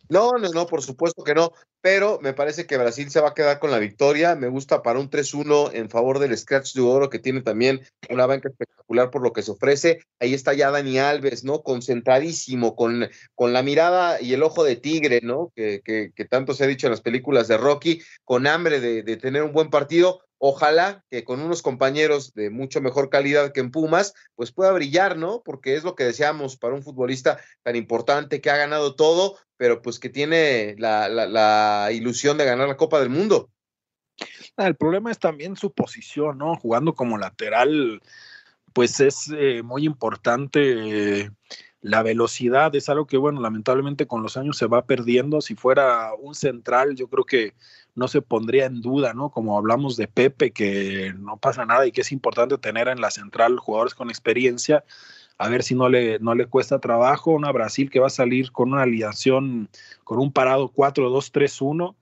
No, 0.10 0.32
no, 0.40 0.50
no, 0.50 0.66
por 0.66 0.82
supuesto 0.82 1.24
que 1.24 1.36
no, 1.36 1.52
pero 1.82 2.20
me 2.20 2.34
parece 2.34 2.66
que 2.66 2.78
Brasil 2.78 3.12
se 3.12 3.22
va 3.22 3.30
a 3.30 3.34
quedar 3.36 3.60
con 3.60 3.70
la 3.70 3.78
victoria. 3.78 4.36
Me 4.36 4.48
gusta 4.48 4.82
para 4.82 5.00
un 5.00 5.08
3-1 5.08 5.70
en 5.72 5.88
favor 5.88 6.18
del 6.18 6.36
Scratch 6.36 6.74
de 6.74 6.82
Oro, 6.82 7.12
que 7.12 7.20
tiene 7.20 7.42
también 7.42 7.82
una 8.10 8.26
banca 8.26 8.50
espectacular 8.50 9.12
por 9.12 9.22
lo 9.22 9.34
que 9.34 9.44
se 9.44 9.52
ofrece. 9.52 10.00
Ahí 10.20 10.34
está 10.34 10.54
ya 10.54 10.72
Dani 10.72 10.98
Alves, 10.98 11.44
¿no? 11.44 11.62
Concentradísimo, 11.62 12.76
con, 12.76 13.08
con 13.36 13.54
la 13.54 13.62
mirada 13.62 14.20
y 14.20 14.34
el 14.34 14.42
ojo 14.42 14.64
de 14.64 14.78
tigre, 14.78 15.20
¿no? 15.22 15.52
Que, 15.56 15.82
que, 15.86 16.12
que 16.16 16.26
tanto 16.26 16.56
se 16.56 16.64
ha 16.64 16.68
dicho 16.68 16.88
en 16.88 16.92
las 16.92 17.02
películas 17.02 17.48
de 17.48 17.58
Rocky, 17.58 18.02
con 18.26 18.48
hambre 18.48 18.80
de, 18.80 19.04
de 19.04 19.18
tener 19.18 19.44
un 19.44 19.54
buen 19.54 19.70
partido 19.70 20.22
ojalá 20.40 21.04
que 21.12 21.24
con 21.24 21.42
unos 21.42 21.62
compañeros 21.62 22.34
de 22.34 22.50
mucho 22.50 22.82
mejor 22.82 23.10
calidad 23.10 23.52
que 23.52 23.60
en 23.60 23.72
Pumas, 23.72 24.16
pues 24.36 24.52
pueda 24.52 24.72
brillar, 24.72 25.18
¿no? 25.18 25.42
Porque 25.44 25.76
es 25.76 25.84
lo 25.84 25.96
que 25.96 26.06
deseamos 26.06 26.58
para 26.58 26.74
un 26.74 26.82
futbolista 26.82 27.40
tan 27.62 27.76
importante 27.76 28.42
que 28.42 28.50
ha 28.50 28.58
ganado 28.58 28.96
todo, 28.96 29.38
pero 29.58 29.82
pues 29.82 30.00
que 30.00 30.10
tiene 30.10 30.76
la, 30.80 31.90
ilusión 31.92 32.38
de 32.38 32.46
ganar 32.46 32.68
la 32.68 32.78
Copa 32.78 33.00
del 33.00 33.10
Mundo. 33.10 33.52
Ah, 34.58 34.68
el 34.68 34.76
problema 34.76 35.12
es 35.12 35.20
también 35.20 35.56
su 35.56 35.72
posición, 35.72 36.38
¿no? 36.38 36.56
Jugando 36.56 36.94
como 36.94 37.18
lateral, 37.18 38.02
pues 38.74 39.00
es 39.00 39.32
eh, 39.36 39.62
muy 39.62 39.86
importante. 39.86 41.22
Eh, 41.22 41.30
la 41.82 42.04
velocidad 42.04 42.76
es 42.76 42.90
algo 42.90 43.08
que, 43.08 43.18
bueno, 43.18 43.40
lamentablemente 43.40 44.08
con 44.08 44.22
los 44.22 44.36
años 44.36 44.58
se 44.58 44.68
va 44.68 44.86
perdiendo. 44.86 45.40
Si 45.40 45.56
fuera 45.56 46.14
un 46.14 46.36
central, 46.36 46.96
yo 46.96 47.08
creo 47.08 47.24
que 47.24 47.54
no 48.00 48.08
se 48.08 48.22
pondría 48.22 48.66
en 48.66 48.82
duda, 48.82 49.14
¿no? 49.14 49.30
Como 49.30 49.58
hablamos 49.58 49.98
de 49.98 50.08
Pepe, 50.08 50.52
que 50.52 51.14
no 51.20 51.38
pasa 51.38 51.66
nada 51.66 51.86
y 51.86 51.92
que 51.92 52.02
es 52.02 52.12
importante 52.12 52.58
tener 52.58 52.88
en 52.88 53.02
la 53.02 53.12
central 53.12 53.60
jugadores 53.60 53.94
con 53.94 54.10
experiencia, 54.10 54.84
a 55.38 55.50
ver 55.50 55.64
si 55.64 55.76
no 55.76 55.90
le, 55.90 56.18
no 56.20 56.34
le 56.34 56.48
cuesta 56.48 56.80
trabajo. 56.80 57.32
Una 57.32 57.52
Brasil 57.52 57.90
que 57.90 58.00
va 58.00 58.08
a 58.08 58.12
salir 58.12 58.52
con 58.52 58.74
una 58.74 58.84
alineación, 58.84 59.70
con 60.04 60.20
un 60.20 60.32
parado 60.32 60.72
4-2-3-1, 60.74 61.96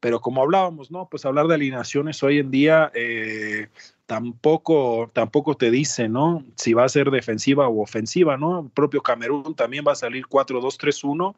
pero 0.00 0.20
como 0.20 0.42
hablábamos, 0.42 0.90
¿no? 0.90 1.08
Pues 1.08 1.24
hablar 1.24 1.46
de 1.46 1.54
alineaciones 1.54 2.22
hoy 2.22 2.38
en 2.38 2.50
día 2.50 2.90
eh, 2.94 3.68
tampoco, 4.06 5.10
tampoco 5.12 5.56
te 5.56 5.70
dice, 5.70 6.08
¿no? 6.08 6.44
Si 6.56 6.74
va 6.74 6.84
a 6.84 6.88
ser 6.88 7.10
defensiva 7.10 7.68
o 7.68 7.80
ofensiva, 7.80 8.36
¿no? 8.36 8.60
El 8.60 8.70
propio 8.70 9.02
Camerún 9.02 9.54
también 9.54 9.84
va 9.86 9.92
a 9.92 9.96
salir 9.96 10.26
4-2-3-1. 10.26 11.34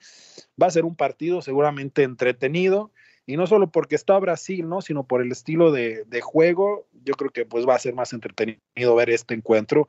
Va 0.61 0.67
a 0.67 0.71
ser 0.71 0.85
un 0.85 0.97
partido 0.97 1.43
seguramente 1.43 2.03
entretenido 2.03 2.91
y 3.27 3.37
no 3.37 3.47
solo 3.47 3.71
porque 3.71 3.97
está 3.97 4.19
Brasil, 4.19 4.69
¿no? 4.69 4.81
Sino 4.81 5.05
por 5.05 5.21
el 5.21 5.33
estilo 5.33 5.73
de, 5.73 6.07
juego, 6.23 6.87
yo 7.05 7.15
creo 7.15 7.31
que 7.31 7.45
pues 7.45 7.67
va 7.69 7.75
a 7.75 7.81
ser 7.81 7.95
más 7.95 8.13
entretenido 8.13 8.95
ver 8.95 9.11
este 9.11 9.35
encuentro 9.35 9.89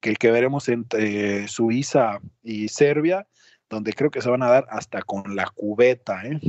que 0.00 0.10
el 0.10 0.18
que 0.18 0.30
veremos 0.30 0.68
entre 0.68 1.48
Suiza 1.48 2.20
y 2.42 2.68
Serbia, 2.68 3.26
donde 3.68 3.92
creo 3.92 4.10
que 4.10 4.22
se 4.22 4.30
van 4.30 4.44
a 4.44 4.50
dar 4.50 4.66
hasta 4.70 5.02
con 5.02 5.34
la 5.34 5.50
cubeta, 5.50 6.22
¿eh? 6.24 6.40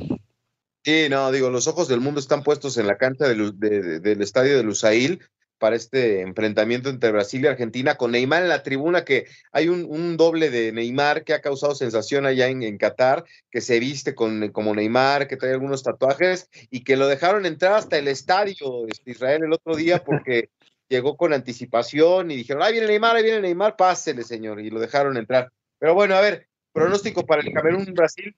Sí, 0.84 1.08
no, 1.10 1.32
digo, 1.32 1.50
los 1.50 1.68
ojos 1.68 1.88
del 1.88 2.00
mundo 2.00 2.20
están 2.20 2.44
puestos 2.44 2.78
en 2.78 2.88
la 2.88 2.98
cancha 2.98 3.28
del 3.28 4.22
estadio 4.22 4.56
de 4.56 4.64
Lusail 4.64 5.20
para 5.58 5.76
este 5.76 6.22
enfrentamiento 6.22 6.90
entre 6.90 7.12
Brasil 7.12 7.44
y 7.44 7.48
Argentina 7.48 7.96
con 7.96 8.12
Neymar 8.12 8.44
en 8.44 8.50
la 8.50 8.64
tribuna, 8.64 9.06
que 9.06 9.26
hay 9.52 9.70
un, 9.70 10.18
doble 10.18 10.50
de 10.50 10.72
Neymar 10.72 11.24
que 11.24 11.34
ha 11.34 11.42
causado 11.42 11.76
sensación 11.76 12.26
allá 12.26 12.48
en, 12.48 12.78
Qatar, 12.78 13.24
que 13.52 13.62
se 13.62 13.80
viste 13.80 14.16
con, 14.16 14.50
como 14.50 14.74
Neymar, 14.74 15.28
que 15.28 15.38
trae 15.38 15.54
algunos 15.54 15.84
tatuajes 15.84 16.50
y 16.70 16.84
que 16.84 16.98
lo 16.98 17.08
dejaron 17.08 17.46
entrar 17.46 17.74
hasta 17.74 17.98
el 17.98 18.08
estadio 18.08 18.84
de 18.86 18.90
este, 18.92 19.12
Israel 19.12 19.44
el 19.44 19.54
otro 19.54 19.76
día 19.76 20.04
porque 20.04 20.50
llegó 20.90 21.18
con 21.18 21.34
anticipación 21.34 22.32
y 22.32 22.38
dijeron, 22.38 22.64
ahí 22.64 22.74
viene 22.74 22.88
Neymar, 22.88 23.16
ahí 23.16 23.24
viene 23.24 23.42
Neymar, 23.42 23.76
pásele 23.76 24.24
señor, 24.24 24.60
y 24.60 24.70
lo 24.70 24.80
dejaron 24.80 25.18
entrar. 25.18 25.52
Pero 25.80 25.94
bueno, 25.94 26.16
a 26.16 26.22
ver, 26.22 26.48
pronóstico 26.72 27.26
para 27.26 27.42
el 27.42 27.54
Camerún-Brasil. 27.54 28.36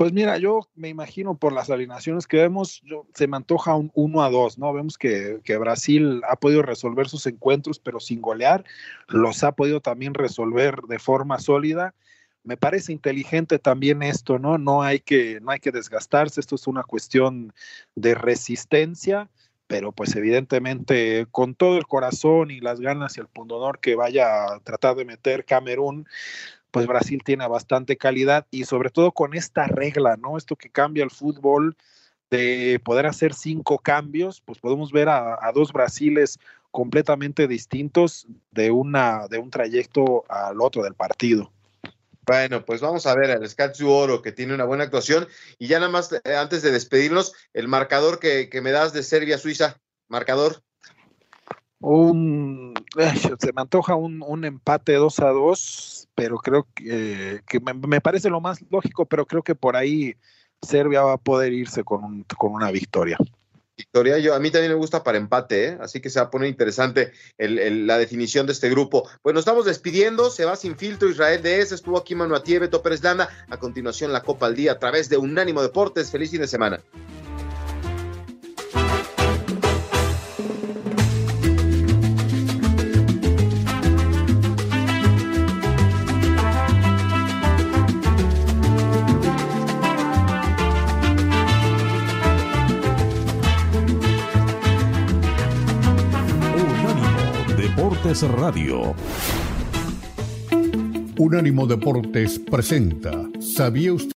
Pues 0.00 0.14
mira, 0.14 0.38
yo 0.38 0.60
me 0.74 0.88
imagino 0.88 1.36
por 1.36 1.52
las 1.52 1.68
alineaciones 1.68 2.26
que 2.26 2.38
vemos, 2.38 2.82
se 3.12 3.26
me 3.26 3.36
antoja 3.36 3.74
un 3.74 3.90
1 3.92 4.22
a 4.22 4.30
2, 4.30 4.56
¿no? 4.56 4.72
Vemos 4.72 4.96
que, 4.96 5.42
Brasil 5.58 6.22
ha 6.26 6.36
podido 6.36 6.62
resolver 6.62 7.06
sus 7.06 7.26
encuentros, 7.26 7.78
pero 7.78 8.00
sin 8.00 8.22
golear, 8.22 8.64
los 9.08 9.44
ha 9.44 9.52
podido 9.52 9.82
también 9.82 10.14
resolver 10.14 10.80
de 10.88 10.98
forma 10.98 11.38
sólida. 11.38 11.94
Me 12.44 12.56
parece 12.56 12.94
inteligente 12.94 13.58
también 13.58 14.02
esto, 14.02 14.38
¿no? 14.38 14.56
No 14.56 14.82
hay 14.82 15.00
que, 15.00 15.38
no 15.42 15.50
hay 15.50 15.60
que 15.60 15.70
desgastarse, 15.70 16.40
esto 16.40 16.54
es 16.54 16.66
una 16.66 16.82
cuestión 16.82 17.52
de 17.94 18.14
resistencia, 18.14 19.28
pero 19.66 19.92
pues 19.92 20.16
evidentemente 20.16 21.26
con 21.30 21.54
todo 21.54 21.76
el 21.76 21.86
corazón 21.86 22.50
y 22.50 22.60
las 22.60 22.80
ganas 22.80 23.18
y 23.18 23.20
el 23.20 23.28
pundonor 23.28 23.80
que 23.80 23.96
vaya 23.96 24.46
a 24.46 24.60
tratar 24.60 24.96
de 24.96 25.04
meter 25.04 25.44
Camerún, 25.44 26.08
pues 26.70 26.86
Brasil 26.86 27.22
tiene 27.24 27.46
bastante 27.48 27.96
calidad 27.96 28.46
y 28.50 28.64
sobre 28.64 28.90
todo 28.90 29.12
con 29.12 29.34
esta 29.34 29.66
regla, 29.66 30.16
¿no? 30.16 30.36
Esto 30.36 30.56
que 30.56 30.70
cambia 30.70 31.04
el 31.04 31.10
fútbol 31.10 31.76
de 32.30 32.80
poder 32.84 33.06
hacer 33.06 33.34
cinco 33.34 33.78
cambios, 33.78 34.40
pues 34.40 34.58
podemos 34.58 34.92
ver 34.92 35.08
a, 35.08 35.50
dos 35.52 35.72
Brasiles 35.72 36.38
completamente 36.70 37.48
distintos 37.48 38.26
de, 38.52 38.70
una, 38.70 39.26
de 39.28 39.38
un 39.38 39.50
trayecto 39.50 40.24
al 40.28 40.60
otro 40.60 40.84
del 40.84 40.94
partido. 40.94 41.52
Bueno, 42.24 42.64
pues 42.64 42.80
vamos 42.80 43.06
a 43.06 43.16
ver 43.16 43.32
al 43.32 43.48
Scatzu 43.48 43.90
Oro 43.90 44.22
que 44.22 44.30
tiene 44.30 44.54
una 44.54 44.64
buena 44.64 44.84
actuación 44.84 45.26
y 45.58 45.66
ya 45.66 45.80
nada 45.80 45.90
más 45.90 46.12
eh, 46.12 46.36
antes 46.36 46.62
de 46.62 46.70
despedirnos, 46.70 47.32
el 47.52 47.66
marcador 47.66 48.20
que, 48.20 48.48
que 48.48 48.60
me 48.60 48.70
das 48.70 48.92
de 48.92 49.02
Serbia-Suiza, 49.02 49.80
marcador 50.06 50.62
un 51.80 52.74
se 52.92 53.52
me 53.52 53.62
antoja 53.62 53.94
un, 53.94 54.22
un, 54.22 54.44
empate 54.44 54.94
2 54.94 55.20
a 55.20 55.28
2, 55.28 56.08
pero 56.14 56.38
creo 56.38 56.66
que, 56.74 57.40
que 57.46 57.60
me, 57.60 58.00
parece 58.00 58.30
lo 58.30 58.40
más 58.40 58.60
lógico, 58.70 59.06
pero 59.06 59.26
creo 59.26 59.42
que 59.42 59.54
por 59.54 59.76
ahí 59.76 60.14
Serbia 60.62 61.02
va 61.02 61.14
a 61.14 61.18
poder 61.18 61.52
irse 61.52 61.82
con, 61.84 62.04
un, 62.04 62.24
con 62.36 62.52
una 62.52 62.70
victoria. 62.70 63.16
Victoria, 63.76 64.18
yo, 64.18 64.34
a 64.34 64.40
mí 64.40 64.50
también 64.50 64.72
me 64.72 64.78
gusta 64.78 65.02
para 65.02 65.16
empate, 65.16 65.68
¿eh? 65.68 65.78
así 65.80 66.02
que 66.02 66.10
se 66.10 66.20
va 66.20 66.26
a 66.26 66.30
poner 66.30 66.50
interesante 66.50 67.12
el, 67.38 67.86
la 67.86 67.96
definición 67.96 68.44
de 68.46 68.52
este 68.52 68.68
grupo. 68.68 69.08
Pues 69.22 69.32
nos 69.32 69.40
estamos 69.40 69.64
despidiendo, 69.64 70.28
se 70.28 70.44
va 70.44 70.56
sin 70.56 70.76
filtro 70.76 71.08
Israel 71.08 71.40
de 71.40 71.60
ese, 71.60 71.76
estuvo 71.76 71.96
aquí 71.96 72.14
Manu 72.14 72.34
Atieve, 72.34 72.68
Pérez 72.68 73.02
Landa, 73.02 73.30
a 73.48 73.56
continuación 73.56 74.12
la 74.12 74.22
Copa 74.22 74.46
al 74.46 74.54
Día 74.54 74.72
a 74.72 74.78
través 74.78 75.08
de 75.08 75.16
Unánimo 75.16 75.62
Deportes. 75.62 76.10
Feliz 76.10 76.30
fin 76.30 76.42
de 76.42 76.46
semana. 76.46 76.80
Radio. 98.22 98.94
Unánimo 101.18 101.66
Deportes 101.66 102.38
presenta. 102.38 103.12
¿Sabía 103.40 103.94
usted? 103.94 104.12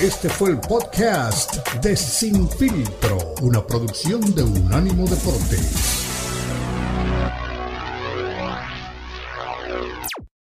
Este 0.00 0.28
fue 0.28 0.50
el 0.50 0.60
podcast 0.60 1.56
de 1.82 1.96
Sin 1.96 2.48
Filtro, 2.48 3.18
una 3.42 3.66
producción 3.66 4.20
de 4.34 4.42
Unánimo 4.42 5.06
Deportes. 5.06 6.07